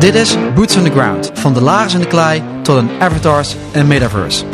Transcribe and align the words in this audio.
Dit 0.00 0.14
is 0.14 0.36
Boots 0.54 0.76
on 0.76 0.84
the 0.84 0.90
Ground. 0.90 1.30
Van 1.34 1.54
de 1.54 1.60
lagers 1.60 1.94
in 1.94 2.00
de 2.00 2.06
klei 2.06 2.42
tot 2.62 2.76
een 2.76 2.90
avatars 2.98 3.56
en 3.72 3.86
metaverse. 3.86 4.44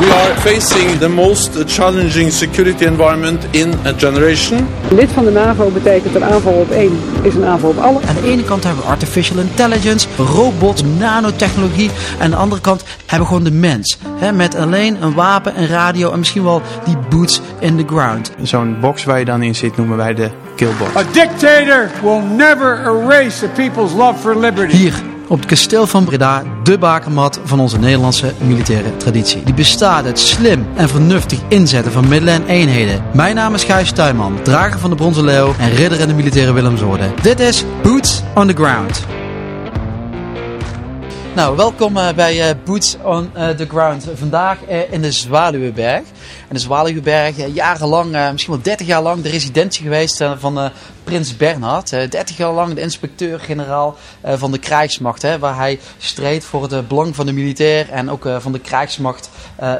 We 0.00 0.12
are 0.12 0.40
facing 0.40 0.98
the 0.98 1.08
most 1.08 1.50
challenging 1.66 2.32
security 2.32 2.84
environment 2.84 3.46
in 3.50 3.74
a 3.86 3.92
generation. 3.96 4.68
Lid 4.90 5.10
van 5.10 5.24
de 5.24 5.30
NAVO 5.30 5.70
betekent 5.70 6.14
een 6.14 6.24
aanval 6.24 6.52
op 6.52 6.70
één 6.70 6.98
is 7.22 7.34
een 7.34 7.44
aanval 7.44 7.70
op 7.70 7.78
alle. 7.78 8.00
Aan 8.08 8.14
de 8.14 8.30
ene 8.30 8.44
kant 8.44 8.64
hebben 8.64 8.82
we 8.82 8.88
artificial 8.88 9.38
intelligence, 9.38 10.08
robots, 10.16 10.82
nanotechnologie. 10.98 11.90
En 12.18 12.24
aan 12.24 12.30
de 12.30 12.36
andere 12.36 12.60
kant 12.60 12.84
hebben 13.06 13.28
we 13.28 13.34
gewoon 13.34 13.44
de 13.44 13.58
mens. 13.58 13.98
Hè, 14.18 14.32
met 14.32 14.54
alleen 14.54 15.02
een 15.02 15.14
wapen, 15.14 15.60
een 15.60 15.66
radio 15.66 16.12
en 16.12 16.18
misschien 16.18 16.44
wel 16.44 16.62
die 16.84 16.96
boots 17.08 17.40
in 17.58 17.76
the 17.76 17.84
ground. 17.86 18.32
Zo'n 18.42 18.76
box 18.80 19.04
waar 19.04 19.18
je 19.18 19.24
dan 19.24 19.42
in 19.42 19.54
zit 19.54 19.76
noemen 19.76 19.96
wij 19.96 20.14
de 20.14 20.30
A 20.62 21.02
dictator 21.12 21.90
will 22.02 22.20
never 22.20 22.80
erase 22.84 23.46
a 23.46 23.48
people's 23.48 23.92
love 23.92 24.18
for 24.18 24.38
liberty. 24.38 24.76
Hier 24.76 24.94
op 25.28 25.38
het 25.38 25.46
kasteel 25.46 25.86
van 25.86 26.04
Breda, 26.04 26.42
de 26.62 26.78
bakermat 26.78 27.40
van 27.44 27.60
onze 27.60 27.78
Nederlandse 27.78 28.32
militaire 28.40 28.96
traditie. 28.96 29.42
Die 29.42 29.54
bestaat 29.54 30.04
uit 30.04 30.18
slim 30.18 30.66
en 30.76 30.88
vernuftig 30.88 31.38
inzetten 31.48 31.92
van 31.92 32.08
middelen 32.08 32.34
en 32.34 32.46
eenheden. 32.46 33.02
Mijn 33.12 33.34
naam 33.34 33.54
is 33.54 33.64
Gijs 33.64 33.92
Tuinman, 33.92 34.42
drager 34.42 34.78
van 34.78 34.90
de 34.90 34.96
Bronzen 34.96 35.24
Leeuw 35.24 35.54
en 35.58 35.70
ridder 35.70 36.00
in 36.00 36.08
de 36.08 36.14
militaire 36.14 36.52
Willemsorde. 36.52 37.10
Dit 37.22 37.40
is 37.40 37.64
Boots 37.82 38.22
on 38.34 38.46
the 38.46 38.54
Ground. 38.54 39.06
Nou, 41.34 41.56
welkom 41.56 41.96
uh, 41.96 42.12
bij 42.12 42.48
uh, 42.48 42.54
Boots 42.64 42.96
on 43.02 43.30
uh, 43.36 43.48
the 43.48 43.66
Ground. 43.66 44.08
Vandaag 44.14 44.58
in 44.90 45.00
de 45.02 45.12
Zwaluweberg. 45.12 46.02
En 46.48 46.54
de 46.54 46.58
Zwaluweberg, 46.58 47.34
jarenlang, 47.54 48.30
misschien 48.30 48.54
wel 48.54 48.62
30 48.62 48.86
jaar 48.86 49.02
lang, 49.02 49.22
de 49.22 49.28
residentie 49.28 49.82
geweest 49.82 50.24
van 50.38 50.70
Prins 51.04 51.36
Bernhard. 51.36 51.90
30 51.90 52.36
jaar 52.36 52.52
lang 52.52 52.74
de 52.74 52.80
inspecteur-generaal 52.80 53.96
van 54.24 54.52
de 54.52 54.58
krijgsmacht. 54.58 55.22
Hè, 55.22 55.38
waar 55.38 55.56
hij 55.56 55.80
streed 55.98 56.44
voor 56.44 56.62
het 56.62 56.88
belang 56.88 57.16
van 57.16 57.26
de 57.26 57.32
militair 57.32 57.90
en 57.90 58.10
ook 58.10 58.28
van 58.38 58.52
de 58.52 58.58
krijgsmacht 58.58 59.30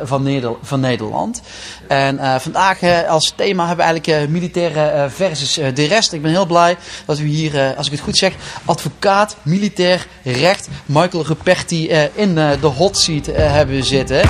van, 0.02 0.80
Nederland. 0.80 1.42
En 1.88 2.40
vandaag 2.40 3.06
als 3.08 3.32
thema 3.36 3.66
hebben 3.66 3.86
we 3.86 3.92
eigenlijk 3.92 4.30
militaire 4.30 5.10
versus 5.10 5.54
de 5.54 5.86
rest. 5.86 6.12
Ik 6.12 6.22
ben 6.22 6.30
heel 6.30 6.46
blij 6.46 6.76
dat 7.06 7.18
we 7.18 7.24
hier, 7.24 7.74
als 7.76 7.86
ik 7.86 7.92
het 7.92 8.00
goed 8.00 8.16
zeg, 8.16 8.34
advocaat, 8.64 9.36
militair, 9.42 10.06
recht, 10.22 10.68
Michael 10.86 11.26
Ruperti 11.26 11.90
in 12.14 12.34
de 12.34 12.66
hot 12.76 12.98
seat 12.98 13.26
hebben 13.26 13.84
zitten. 13.84 14.28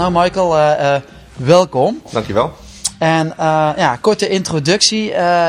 Nou 0.00 0.12
Michael, 0.12 0.56
uh, 0.56 0.80
uh, 0.80 0.96
welkom. 1.36 2.02
Dankjewel. 2.12 2.56
En 2.98 3.26
uh, 3.26 3.34
ja, 3.76 3.96
korte 4.00 4.28
introductie. 4.28 5.08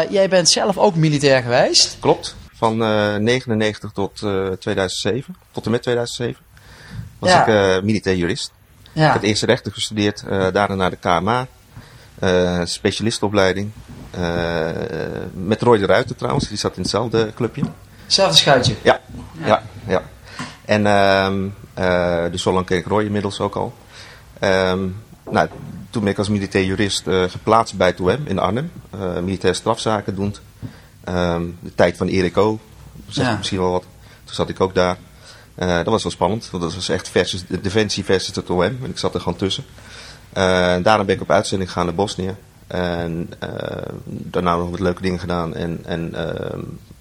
jij 0.10 0.30
bent 0.30 0.50
zelf 0.50 0.78
ook 0.78 0.96
militair 0.96 1.42
geweest. 1.42 1.98
Klopt. 2.00 2.36
Van 2.54 2.78
99 3.24 3.92
tot 3.92 4.26
2007, 4.60 5.36
tot 5.52 5.66
en 5.66 5.72
met 5.72 5.82
2007, 5.82 6.42
was 7.20 7.30
ja. 7.30 7.46
ik 7.46 7.84
militair 7.84 8.16
jurist. 8.16 8.52
Ja. 8.94 9.08
Ik 9.08 9.14
heb 9.14 9.24
eerst 9.24 9.44
rechten 9.44 9.72
gestudeerd, 9.72 10.24
daarna 10.28 10.76
naar 10.76 10.90
de 10.90 10.98
KMA, 10.98 11.48
specialistopleiding. 12.66 13.72
met 15.34 15.62
Roy 15.62 15.78
de 15.78 15.86
Ruiter 15.86 16.16
trouwens, 16.16 16.48
die 16.48 16.58
zat 16.58 16.76
in 16.76 16.82
hetzelfde 16.82 17.32
clubje. 17.36 17.64
Hetzelfde 18.04 18.38
schuitje? 18.38 18.76
Ja, 18.82 19.00
ja, 19.46 19.64
ja. 19.88 20.02
En 20.66 20.86
uh, 21.80 22.32
dus 22.32 22.42
zo 22.42 22.54
lang 22.54 22.66
ken 22.66 22.78
ik 22.78 22.86
Roy 22.86 23.04
inmiddels 23.04 23.40
ook 23.40 23.56
al. 23.56 23.74
Um, 24.44 24.96
nou, 25.30 25.50
toen 25.90 26.02
ben 26.02 26.12
ik 26.12 26.18
als 26.18 26.30
militair 26.30 26.66
jurist 26.66 27.08
uh, 27.08 27.24
geplaatst 27.24 27.78
bij 27.78 27.88
het 27.88 28.00
OM 28.00 28.18
in 28.24 28.40
Arnhem. 28.40 28.72
Uh, 28.96 29.20
militair 29.20 29.56
strafzaken 29.56 30.16
doend. 30.16 30.42
Um, 31.10 31.58
de 31.60 31.76
tijd 31.76 31.98
van 31.98 32.08
Erik 32.08 32.38
O. 32.38 32.60
Zeg 33.08 33.26
ja. 33.26 33.38
misschien 33.38 33.60
wel 33.60 33.72
wat. 33.72 33.86
Toen 34.24 34.36
zat 34.36 34.50
ik 34.50 34.62
ook 34.62 34.76
daar. 34.76 34.98
Uh, 35.56 35.76
dat 35.76 35.86
was 35.86 36.04
wel 36.04 36.12
spannend. 36.12 36.50
Want 36.50 36.64
dat 36.64 36.76
was 36.76 36.90
echt 36.90 37.10
versus, 37.10 37.48
de 37.48 37.62
Defensie 37.62 38.04
versus 38.04 38.36
het 38.36 38.50
OM. 38.50 38.62
En 38.62 38.90
ik 38.90 38.98
zat 38.98 39.14
er 39.14 39.22
gewoon 39.22 39.38
tussen. 39.38 39.64
daarna 40.34 41.04
ben 41.04 41.16
ik 41.16 41.22
op 41.22 41.32
uitzending 41.32 41.70
gegaan 41.70 41.86
naar 41.86 41.96
Bosnië. 41.96 42.36
En 42.68 43.30
daarna 44.08 44.56
nog 44.56 44.70
wat 44.70 44.80
leuke 44.80 45.02
dingen 45.02 45.20
gedaan. 45.20 45.56
En, 45.56 45.80
en 45.86 46.12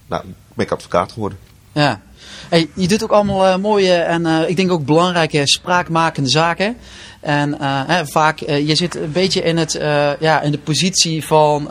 nou, 0.07 0.25
ben 0.55 0.65
ik 0.65 0.73
advocaat 0.73 1.13
geworden. 1.13 1.39
Ja. 1.73 2.01
Hey, 2.49 2.69
je 2.75 2.89
doet 2.89 3.05
ook 3.05 3.11
allemaal 3.11 3.47
uh, 3.47 3.57
mooie 3.57 3.93
en 3.93 4.27
uh, 4.27 4.49
ik 4.49 4.57
denk 4.57 4.71
ook 4.71 4.85
belangrijke 4.85 5.41
spraakmakende 5.45 6.29
zaken. 6.29 6.77
En 7.21 7.63
hè, 7.63 8.07
vaak, 8.07 8.41
uh, 8.41 8.69
je 8.69 8.75
zit 8.75 8.95
een 8.95 9.13
beetje 9.13 9.43
in, 9.43 9.57
het, 9.57 9.75
uh, 9.75 10.21
ja, 10.21 10.41
in 10.41 10.51
de 10.51 10.59
positie 10.59 11.27
van 11.27 11.69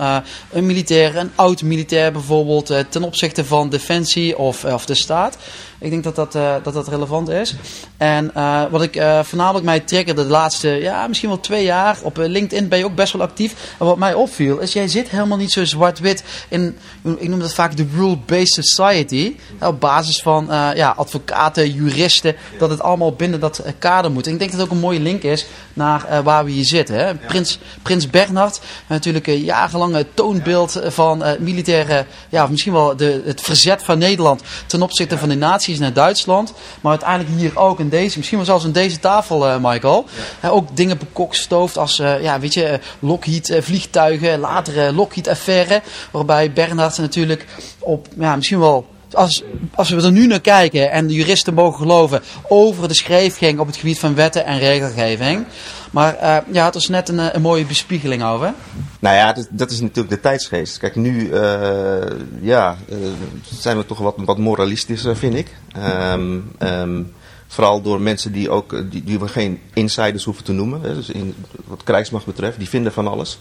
een 0.51 0.65
militair, 0.65 1.17
een 1.17 1.31
oud 1.35 1.61
militair 1.61 2.11
bijvoorbeeld, 2.11 2.73
ten 2.89 3.03
opzichte 3.03 3.45
van 3.45 3.69
defensie 3.69 4.37
of, 4.37 4.65
of 4.65 4.85
de 4.85 4.95
staat. 4.95 5.37
Ik 5.81 5.89
denk 5.89 6.03
dat 6.03 6.15
dat, 6.15 6.31
dat, 6.63 6.73
dat 6.73 6.87
relevant 6.87 7.29
is. 7.29 7.55
En 7.97 8.31
wat 8.71 8.81
ik 8.81 9.03
voornamelijk 9.23 9.65
mij 9.65 9.79
triggerde 9.79 10.23
de 10.23 10.29
laatste, 10.29 10.69
ja, 10.69 11.07
misschien 11.07 11.29
wel 11.29 11.39
twee 11.39 11.63
jaar, 11.63 11.97
op 12.03 12.17
LinkedIn 12.17 12.67
ben 12.67 12.77
je 12.77 12.85
ook 12.85 12.95
best 12.95 13.13
wel 13.13 13.21
actief. 13.21 13.75
En 13.79 13.85
wat 13.85 13.97
mij 13.97 14.13
opviel, 14.13 14.59
is 14.59 14.73
jij 14.73 14.87
zit 14.87 15.09
helemaal 15.09 15.37
niet 15.37 15.51
zo 15.51 15.65
zwart-wit 15.65 16.23
in, 16.49 16.77
ik 17.17 17.29
noem 17.29 17.39
dat 17.39 17.53
vaak 17.53 17.77
de 17.77 17.85
rule-based 17.95 18.65
society. 18.65 19.35
Op 19.61 19.79
basis 19.79 20.21
van 20.21 20.45
ja, 20.75 20.93
advocaten, 20.97 21.71
juristen, 21.71 22.35
dat 22.57 22.69
het 22.69 22.81
allemaal 22.81 23.13
binnen 23.13 23.39
dat 23.39 23.63
kader 23.79 24.11
moet. 24.11 24.27
Ik 24.27 24.39
denk 24.39 24.51
dat 24.51 24.59
het 24.59 24.69
ook 24.69 24.75
een 24.75 24.81
mooie 24.81 24.99
link 24.99 25.23
is 25.23 25.38
naar 25.73 26.05
uh, 26.09 26.19
waar 26.19 26.45
we 26.45 26.51
hier 26.51 26.65
zitten. 26.65 26.95
Hè. 26.95 27.15
Prins, 27.15 27.59
Prins 27.81 28.09
Bernhard, 28.09 28.59
natuurlijk 28.87 29.27
een 29.27 29.43
jarenlange 29.43 30.05
toonbeeld 30.13 30.81
van 30.85 31.25
uh, 31.25 31.31
militaire, 31.39 32.05
ja, 32.29 32.47
misschien 32.47 32.73
wel 32.73 32.95
de, 32.95 33.21
het 33.25 33.41
verzet 33.41 33.83
van 33.83 33.97
Nederland 33.97 34.41
ten 34.67 34.81
opzichte 34.81 35.17
van 35.17 35.29
de 35.29 35.35
naties 35.35 35.79
naar 35.79 35.93
Duitsland. 35.93 36.53
Maar 36.81 36.91
uiteindelijk 36.91 37.39
hier 37.39 37.59
ook 37.59 37.79
in 37.79 37.89
deze, 37.89 38.17
misschien 38.17 38.37
wel 38.37 38.47
zelfs 38.47 38.65
in 38.65 38.71
deze 38.71 38.99
tafel, 38.99 39.47
uh, 39.47 39.55
Michael. 39.61 40.05
Ook 40.43 40.77
dingen 40.77 40.97
bekokstoofd 40.97 41.77
als, 41.77 41.95
ja, 41.97 42.39
weet 42.39 42.53
je, 42.53 42.79
Lockheed 42.99 43.57
vliegtuigen, 43.59 44.39
latere 44.39 44.93
Lockheed 44.93 45.27
affaire. 45.27 45.81
Waarbij 46.11 46.53
Bernhard 46.53 46.97
natuurlijk 46.97 47.45
op, 47.79 48.07
ja, 48.17 48.35
misschien 48.35 48.59
wel 48.59 48.85
als, 49.15 49.43
als 49.75 49.89
we 49.89 50.01
er 50.01 50.11
nu 50.11 50.27
naar 50.27 50.41
kijken 50.41 50.91
en 50.91 51.07
de 51.07 51.13
juristen 51.13 51.53
mogen 51.53 51.79
geloven, 51.79 52.21
over 52.47 52.87
de 52.87 52.93
schreef 52.93 53.37
ging 53.37 53.59
op 53.59 53.67
het 53.67 53.77
gebied 53.77 53.99
van 53.99 54.15
wetten 54.15 54.45
en 54.45 54.59
regelgeving. 54.59 55.45
Maar 55.91 56.15
uh, 56.15 56.37
ja, 56.53 56.65
het 56.65 56.73
was 56.73 56.87
net 56.87 57.09
een, 57.09 57.35
een, 57.35 57.41
mooie 57.41 57.65
bespiegeling 57.65 58.23
over. 58.23 58.53
Nou 58.99 59.15
ja, 59.15 59.35
dat, 59.49 59.71
is 59.71 59.79
natuurlijk 59.79 60.09
de 60.09 60.19
tijdsgeest. 60.19 60.77
Kijk, 60.77 60.95
nu 60.95 61.29
uh, 61.29 61.97
ja, 62.41 62.77
zijn 63.53 63.77
we 63.77 63.85
toch 63.85 63.97
wat, 63.97 64.15
wat 64.17 64.37
moralistischer, 64.37 65.17
vind 65.17 65.35
ik. 65.35 65.55
Um, 65.77 66.51
um, 66.59 67.13
vooral 67.47 67.81
door 67.81 68.01
mensen 68.01 68.31
die, 68.31 68.49
ook, 68.49 68.91
die, 68.91 69.03
die 69.03 69.19
we 69.19 69.27
geen 69.27 69.59
insiders 69.73 70.23
hoeven 70.23 70.43
te 70.43 70.51
noemen. 70.51 70.81
Hè, 70.81 70.93
dus 70.93 71.09
in, 71.09 71.35
wat 71.65 71.83
krijgsmacht 71.83 72.25
betreft, 72.25 72.57
die 72.57 72.69
vinden 72.69 72.91
van 72.91 73.07
alles. 73.07 73.39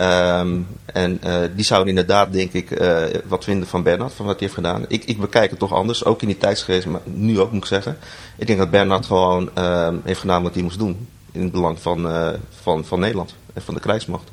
Um, 0.00 0.66
en 0.84 1.20
uh, 1.24 1.36
die 1.54 1.64
zouden 1.64 1.88
inderdaad, 1.88 2.32
denk 2.32 2.52
ik, 2.52 2.70
uh, 2.70 3.02
wat 3.24 3.44
vinden 3.44 3.68
van 3.68 3.82
Bernard, 3.82 4.12
van 4.12 4.26
wat 4.26 4.34
hij 4.38 4.42
heeft 4.42 4.54
gedaan. 4.54 4.84
Ik, 4.88 5.04
ik 5.04 5.20
bekijk 5.20 5.50
het 5.50 5.58
toch 5.58 5.72
anders, 5.72 6.04
ook 6.04 6.22
in 6.22 6.28
die 6.28 6.38
tijdsgeest, 6.38 6.86
maar 6.86 7.00
nu 7.04 7.40
ook 7.40 7.52
moet 7.52 7.62
ik 7.62 7.68
zeggen. 7.68 7.98
Ik 8.36 8.46
denk 8.46 8.58
dat 8.58 8.70
Bernard 8.70 9.06
gewoon 9.06 9.50
uh, 9.58 9.88
heeft 10.04 10.20
gedaan 10.20 10.42
wat 10.42 10.54
hij 10.54 10.62
moest 10.62 10.78
doen. 10.78 11.08
In 11.32 11.42
het 11.42 11.52
belang 11.52 11.80
van, 11.80 12.06
uh, 12.06 12.28
van, 12.62 12.84
van 12.84 13.00
Nederland 13.00 13.34
en 13.54 13.62
van 13.62 13.74
de 13.74 13.80
krijgsmacht. 13.80 14.30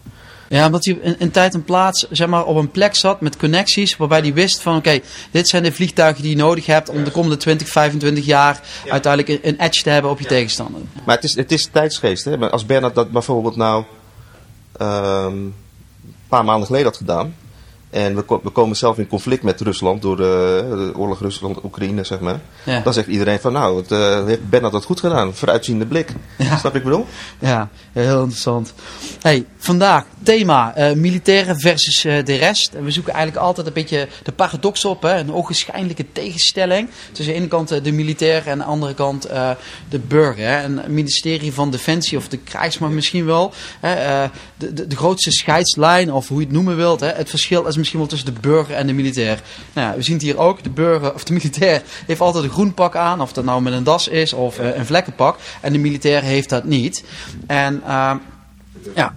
Ja, 0.49 0.65
omdat 0.65 0.85
hij 0.85 0.97
in, 1.01 1.19
in, 1.19 1.31
tijd 1.31 1.53
en 1.53 1.63
plaats 1.63 2.07
zeg 2.09 2.27
maar, 2.27 2.45
op 2.45 2.55
een 2.55 2.71
plek 2.71 2.95
zat 2.95 3.21
met 3.21 3.37
connecties. 3.37 3.97
Waarbij 3.97 4.19
hij 4.19 4.33
wist 4.33 4.61
van 4.61 4.77
oké, 4.77 4.87
okay, 4.89 5.03
dit 5.31 5.47
zijn 5.47 5.63
de 5.63 5.71
vliegtuigen 5.71 6.21
die 6.21 6.31
je 6.31 6.37
nodig 6.37 6.65
hebt 6.65 6.89
om 6.89 7.03
de 7.03 7.11
komende 7.11 7.37
20, 7.37 7.67
25 7.67 8.25
jaar 8.25 8.61
ja. 8.85 8.91
uiteindelijk 8.91 9.43
een, 9.43 9.49
een, 9.49 9.59
edge 9.59 9.83
te 9.83 9.89
hebben 9.89 10.11
op 10.11 10.17
je 10.17 10.23
ja. 10.23 10.29
tegenstander. 10.29 10.81
Maar 11.05 11.15
het 11.15 11.23
is, 11.23 11.35
het 11.35 11.51
is 11.51 11.69
tijdsgeest. 11.71 12.25
Hè? 12.25 12.37
Maar 12.37 12.49
als 12.49 12.65
Bernard 12.65 12.95
dat 12.95 13.11
bijvoorbeeld 13.11 13.55
nou 13.55 13.83
um, 14.81 14.87
een 14.87 15.53
paar 16.27 16.45
maanden 16.45 16.65
geleden 16.65 16.87
had 16.87 16.97
gedaan. 16.97 17.35
En 17.89 18.15
we, 18.15 18.39
we, 18.43 18.49
komen 18.49 18.75
zelf 18.75 18.97
in 18.97 19.07
conflict 19.07 19.43
met 19.43 19.61
Rusland 19.61 20.01
door 20.01 20.17
de, 20.17 20.65
de 20.69 20.99
oorlog 20.99 21.19
Rusland-Oekraïne, 21.19 22.03
zeg 22.03 22.19
maar. 22.19 22.39
Ja. 22.63 22.79
Dan 22.79 22.93
zegt 22.93 23.07
iedereen 23.07 23.39
van, 23.39 23.53
nou, 23.53 23.77
het, 23.77 23.91
uh, 23.91 24.25
heeft 24.25 24.49
Bernard 24.49 24.73
dat 24.73 24.85
goed 24.85 24.99
gedaan. 24.99 25.33
Vooruitziende 25.33 25.85
blik. 25.85 26.09
Ja. 26.37 26.57
Snap 26.57 26.75
ik 26.75 26.83
bedoel? 26.83 27.05
Ja, 27.39 27.69
heel 27.91 28.19
interessant. 28.19 28.73
Hey, 29.21 29.45
vandaag 29.65 30.05
thema 30.23 30.77
uh, 30.77 30.91
militairen 30.95 31.59
versus 31.59 32.05
uh, 32.05 32.25
de 32.25 32.35
rest. 32.35 32.71
We 32.81 32.91
zoeken 32.91 33.13
eigenlijk 33.13 33.45
altijd 33.45 33.67
een 33.67 33.73
beetje 33.73 34.07
de 34.23 34.31
paradox 34.31 34.85
op. 34.85 35.01
Hè? 35.01 35.17
Een 35.17 35.33
ogenschijnlijke 35.33 36.05
tegenstelling. 36.11 36.89
Tussen 37.11 37.33
de 37.33 37.39
ene 37.39 37.47
kant 37.47 37.83
de 37.83 37.91
militair 37.91 38.47
en 38.47 38.51
aan 38.51 38.57
de 38.57 38.63
andere 38.63 38.93
kant 38.93 39.29
de 39.89 39.99
burger. 39.99 40.47
Hè? 40.47 40.69
Ministerie 40.87 41.53
van 41.53 41.71
Defensie 41.71 42.17
of 42.17 42.27
de 42.27 42.37
krijgsmacht 42.37 42.93
misschien 42.93 43.25
wel. 43.25 43.53
Hè? 43.79 44.27
De, 44.57 44.73
de, 44.73 44.87
de, 44.87 44.95
grootste 44.95 45.31
scheidslijn 45.31 46.11
of 46.11 46.27
hoe 46.27 46.39
je 46.39 46.45
het 46.45 46.53
noemen 46.53 46.75
wilt. 46.75 46.99
Hè? 46.99 47.11
Het 47.11 47.29
verschil 47.29 47.65
is 47.65 47.77
misschien 47.77 47.99
wel 47.99 48.07
tussen 48.07 48.33
de 48.33 48.39
burger 48.39 48.75
en 48.75 48.87
de 48.87 48.93
militair. 48.93 49.41
Nou 49.73 49.87
ja, 49.87 49.95
we 49.95 50.01
zien 50.01 50.15
het 50.15 50.23
hier 50.23 50.37
ook. 50.37 50.63
De 50.63 50.69
burger 50.69 51.13
of 51.13 51.23
de 51.23 51.33
militair 51.33 51.81
heeft 52.05 52.21
altijd 52.21 52.43
een 52.43 52.49
groen 52.49 52.73
pak 52.73 52.95
aan. 52.95 53.21
Of 53.21 53.33
dat 53.33 53.45
nou 53.45 53.61
met 53.61 53.73
een 53.73 53.83
das 53.83 54.07
is 54.07 54.33
of 54.33 54.57
een 54.57 54.85
vlekkenpak. 54.85 55.37
En 55.61 55.73
de 55.73 55.79
militair 55.79 56.21
heeft 56.21 56.49
dat 56.49 56.63
niet. 56.63 57.03
En 57.47 57.81
uh, 57.85 58.15
ja, 58.95 59.15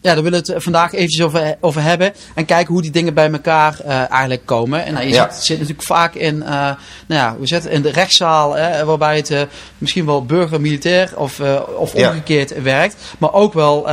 ja, 0.00 0.14
daar 0.14 0.22
willen 0.22 0.44
we 0.44 0.52
het 0.52 0.62
vandaag 0.62 0.92
eventjes 0.92 1.24
over, 1.24 1.56
over 1.60 1.82
hebben. 1.82 2.12
En 2.34 2.44
kijken 2.44 2.72
hoe 2.72 2.82
die 2.82 2.90
dingen 2.90 3.14
bij 3.14 3.30
elkaar 3.30 3.78
uh, 3.86 4.10
eigenlijk 4.10 4.46
komen. 4.46 4.84
En 4.84 4.94
nou, 4.94 5.06
je 5.06 5.12
Ja. 5.12 5.30
zit, 5.32 5.44
zit 5.44 5.58
natuurlijk 5.58 5.86
vaak 5.86 6.14
in, 6.14 6.34
uh, 6.36 6.48
nou 6.48 6.76
ja, 7.06 7.36
we 7.38 7.46
zitten 7.46 7.70
in 7.70 7.82
de 7.82 7.90
rechtszaal, 7.90 8.54
hè, 8.56 8.84
waarbij 8.84 9.16
het 9.16 9.30
uh, 9.30 9.40
misschien 9.78 10.06
wel 10.06 10.24
burger-militair 10.24 11.12
of, 11.16 11.40
of 11.76 11.94
omgekeerd 11.94 12.48
ja. 12.48 12.62
werkt. 12.62 12.96
Maar 13.18 13.32
ook 13.32 13.52
wel 13.52 13.88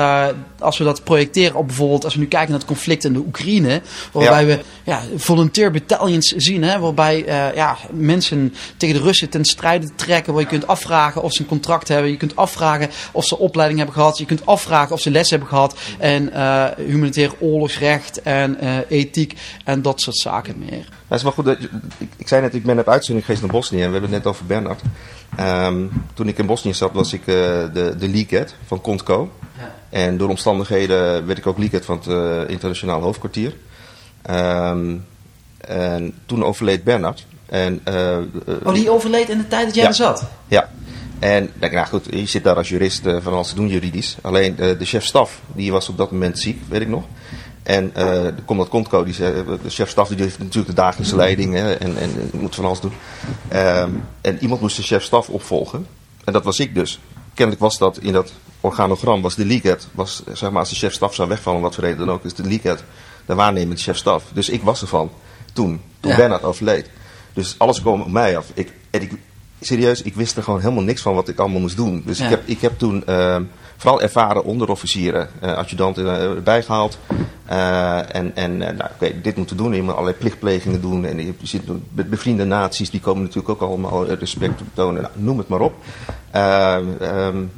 als 0.64 0.78
we 0.78 0.84
dat 0.84 1.04
projecteren 1.04 1.56
op 1.56 1.68
bijvoorbeeld, 1.68 2.04
als 2.04 2.14
we 2.14 2.20
nu 2.20 2.28
kijken 2.28 2.50
naar 2.50 2.60
het 2.60 2.68
conflict 2.68 3.04
in 3.04 3.14
de 3.14 3.20
Oekraïne. 3.20 3.82
Waarbij 4.12 4.46
ja. 4.46 4.48
we 4.48 4.60
ja, 4.84 5.02
volunteer 5.16 5.72
battalions 5.72 6.34
zien, 6.38 6.64
hè, 6.64 6.80
waarbij 6.80 7.28
uh, 7.28 7.56
ja, 7.56 7.78
mensen 7.92 8.54
tegen 8.78 8.96
de 8.96 9.02
Russen 9.02 9.30
ten 9.30 9.46
strijde 9.46 9.90
trekken. 9.96 10.34
Waar 10.34 10.42
je 10.42 10.48
kunt 10.48 10.68
afvragen 10.68 11.24
of 11.24 11.34
ze 11.34 11.42
een 11.42 11.48
contract 11.48 11.88
hebben. 11.88 12.12
Je 12.12 12.18
kunt 12.18 12.36
afvragen 12.36 12.90
of 13.12 13.26
ze 13.26 13.38
opleiding 13.38 13.80
hebben 13.80 13.98
gehad. 13.98 14.18
Je 14.18 14.26
kunt 14.26 14.46
afvragen 14.46 14.96
of 14.96 15.02
ze 15.02 15.12
les 15.12 15.30
hebben 15.30 15.48
gehad. 15.48 15.76
En 16.00 16.30
uh, 16.34 16.66
humanitair 16.78 17.32
oorlogsrecht 17.40 18.22
en 18.22 18.58
uh, 18.64 18.78
ethiek 18.90 19.34
en 19.66 19.82
dat 19.82 20.02
soort 20.02 20.18
zaken 20.18 20.56
meer. 20.60 20.88
Het 21.08 21.18
is 21.18 21.24
wel 21.24 21.32
goed 21.32 21.48
ik, 21.48 22.10
ik, 22.18 22.28
zei 22.28 22.42
net, 22.42 22.56
ik 22.56 22.64
ben 22.64 22.80
op 22.80 22.90
uitzending 22.90 23.26
geweest 23.26 23.44
naar 23.44 23.54
Bosnië 23.54 23.82
en 23.82 23.86
we 23.86 23.92
hebben 23.92 24.12
het 24.12 24.24
net 24.24 24.34
over 24.34 24.46
Bernard. 24.46 24.82
Um, 25.40 25.92
toen 26.14 26.28
ik 26.28 26.38
in 26.38 26.46
Bosnië 26.46 26.74
zat, 26.74 26.94
was 26.94 27.14
ik 27.14 27.20
uh, 27.20 27.36
de, 27.74 27.96
de 27.98 28.08
van 28.66 28.82
Contco. 28.82 29.32
Ja. 29.58 29.76
En 29.90 30.18
door 30.18 30.30
omstandigheden 30.30 31.26
werd 31.26 31.38
ik 31.38 31.48
ook 31.48 31.58
head 31.72 31.86
van 31.86 31.98
het 31.98 32.08
uh, 32.08 32.50
internationaal 32.50 33.02
hoofdkwartier. 33.02 33.56
Um, 34.30 35.06
en 35.58 36.14
toen 36.26 36.44
overleed 36.44 36.84
Bernard. 36.84 37.26
En, 37.46 37.82
uh, 37.88 38.18
oh, 38.64 38.74
die 38.74 38.90
overleed 38.90 39.30
in 39.30 39.38
de 39.38 39.48
tijd 39.48 39.66
dat 39.66 39.76
jij 39.76 39.84
ja, 39.84 39.90
er 39.90 39.96
zat? 39.96 40.26
Ja. 40.48 40.70
En 41.20 41.50
denk, 41.60 41.74
nou 41.74 41.88
goed, 41.88 42.06
je 42.10 42.26
zit 42.26 42.44
daar 42.44 42.56
als 42.56 42.70
jurist 42.70 43.02
van 43.22 43.34
alles 43.34 43.50
te 43.50 43.56
doen 43.56 43.68
juridisch. 43.68 44.18
Alleen 44.22 44.56
de 44.56 44.86
chef-staf, 44.86 45.42
die 45.56 45.72
was 45.72 45.90
op 45.90 45.98
dat 45.98 46.12
moment 46.12 46.40
ziek, 46.40 46.62
weet 46.70 46.82
ik 46.82 46.88
nog. 46.88 47.04
En 47.64 47.94
uh, 47.98 48.28
komt 48.46 48.60
dat 48.60 48.70
Contco, 48.70 49.04
die 49.04 49.14
zei, 49.14 49.44
de 49.64 49.70
chef-staf 49.70 50.08
die 50.08 50.18
heeft 50.18 50.40
natuurlijk 50.40 50.68
de 50.68 50.82
dagelijkse 50.82 51.16
leiding 51.16 51.54
hè, 51.54 51.74
en, 51.74 51.98
en 51.98 52.30
moet 52.32 52.56
van 52.56 52.66
alles 52.66 52.80
doen. 52.80 52.94
Um, 53.54 54.04
en 54.22 54.38
iemand 54.40 54.62
moest 54.62 54.76
de 54.76 54.84
chef-staf 54.84 55.30
opvolgen. 55.30 55.88
En 56.24 56.34
dat 56.34 56.44
was 56.44 56.60
ik 56.60 56.76
dus. 56.76 57.00
Kennelijk 57.34 57.64
was 57.64 57.78
dat 57.78 57.98
in 57.98 58.14
dat 58.14 58.32
organogram, 58.62 59.22
was 59.22 59.36
de 59.36 59.46
league 59.46 59.78
was 59.92 60.24
zeg 60.34 60.50
maar 60.50 60.60
als 60.60 60.70
de 60.70 60.76
chef-staf 60.76 61.14
zou 61.16 61.30
wegvallen, 61.30 61.60
om 61.60 61.66
wat 61.66 61.76
voor 61.76 61.84
reden 61.84 62.06
dan 62.06 62.16
ook, 62.16 62.26
is 62.26 62.34
de 62.34 62.44
league 62.44 62.78
de 63.26 63.36
waarnemende 63.36 63.82
chef-staf. 63.82 64.24
Dus 64.34 64.50
ik 64.50 64.62
was 64.62 64.82
ervan 64.82 65.12
toen, 65.54 65.82
toen 66.00 66.12
ja. 66.12 66.18
Bernard 66.18 66.44
overleed. 66.44 66.90
Dus 67.34 67.56
alles 67.58 67.82
kwam 67.82 68.02
op 68.02 68.12
mij 68.12 68.38
af. 68.38 68.46
Ik, 68.54 68.72
en 68.90 69.02
ik, 69.02 69.12
serieus, 69.66 70.02
ik 70.02 70.16
wist 70.16 70.38
er 70.38 70.44
gewoon 70.44 70.60
helemaal 70.60 70.84
niks 70.84 71.02
van 71.02 71.16
wat 71.16 71.28
ik 71.28 71.40
allemaal 71.40 71.60
moest 71.60 71.76
doen. 71.76 72.04
Dus 72.06 72.18
ja. 72.18 72.24
ik, 72.24 72.30
heb, 72.30 72.42
ik 72.46 72.62
heb 72.62 72.78
toen 72.78 73.04
uh, 73.10 73.38
vooral 73.78 74.02
ervaren 74.02 74.44
onderofficieren, 74.44 75.30
uh, 75.44 75.54
adjudanten 75.54 76.04
uh, 76.04 76.24
erbij 76.24 76.64
gehaald. 76.64 77.00
en 77.46 78.36
en 78.36 78.58
nou, 78.58 78.74
oké, 78.74 78.90
okay, 78.94 79.22
dit 79.22 79.36
moeten 79.36 79.58
doen. 79.58 79.74
Je 79.74 79.82
moet 79.82 79.94
allerlei 79.94 80.18
plichtplegingen 80.18 80.82
doen. 80.82 81.06
En 81.06 81.18
je 81.18 81.34
zit 81.42 81.62
met 81.92 82.10
bevriende 82.10 82.46
naties, 82.46 82.90
die 82.90 83.00
komen 83.00 83.22
natuurlijk 83.22 83.50
ook 83.50 83.70
allemaal 83.70 84.06
respect 84.06 84.62
tonen. 84.74 85.02
Nou, 85.02 85.14
noem 85.16 85.38
het 85.38 85.48
maar 85.48 85.62
op. 85.62 85.74
Um, 86.36 87.52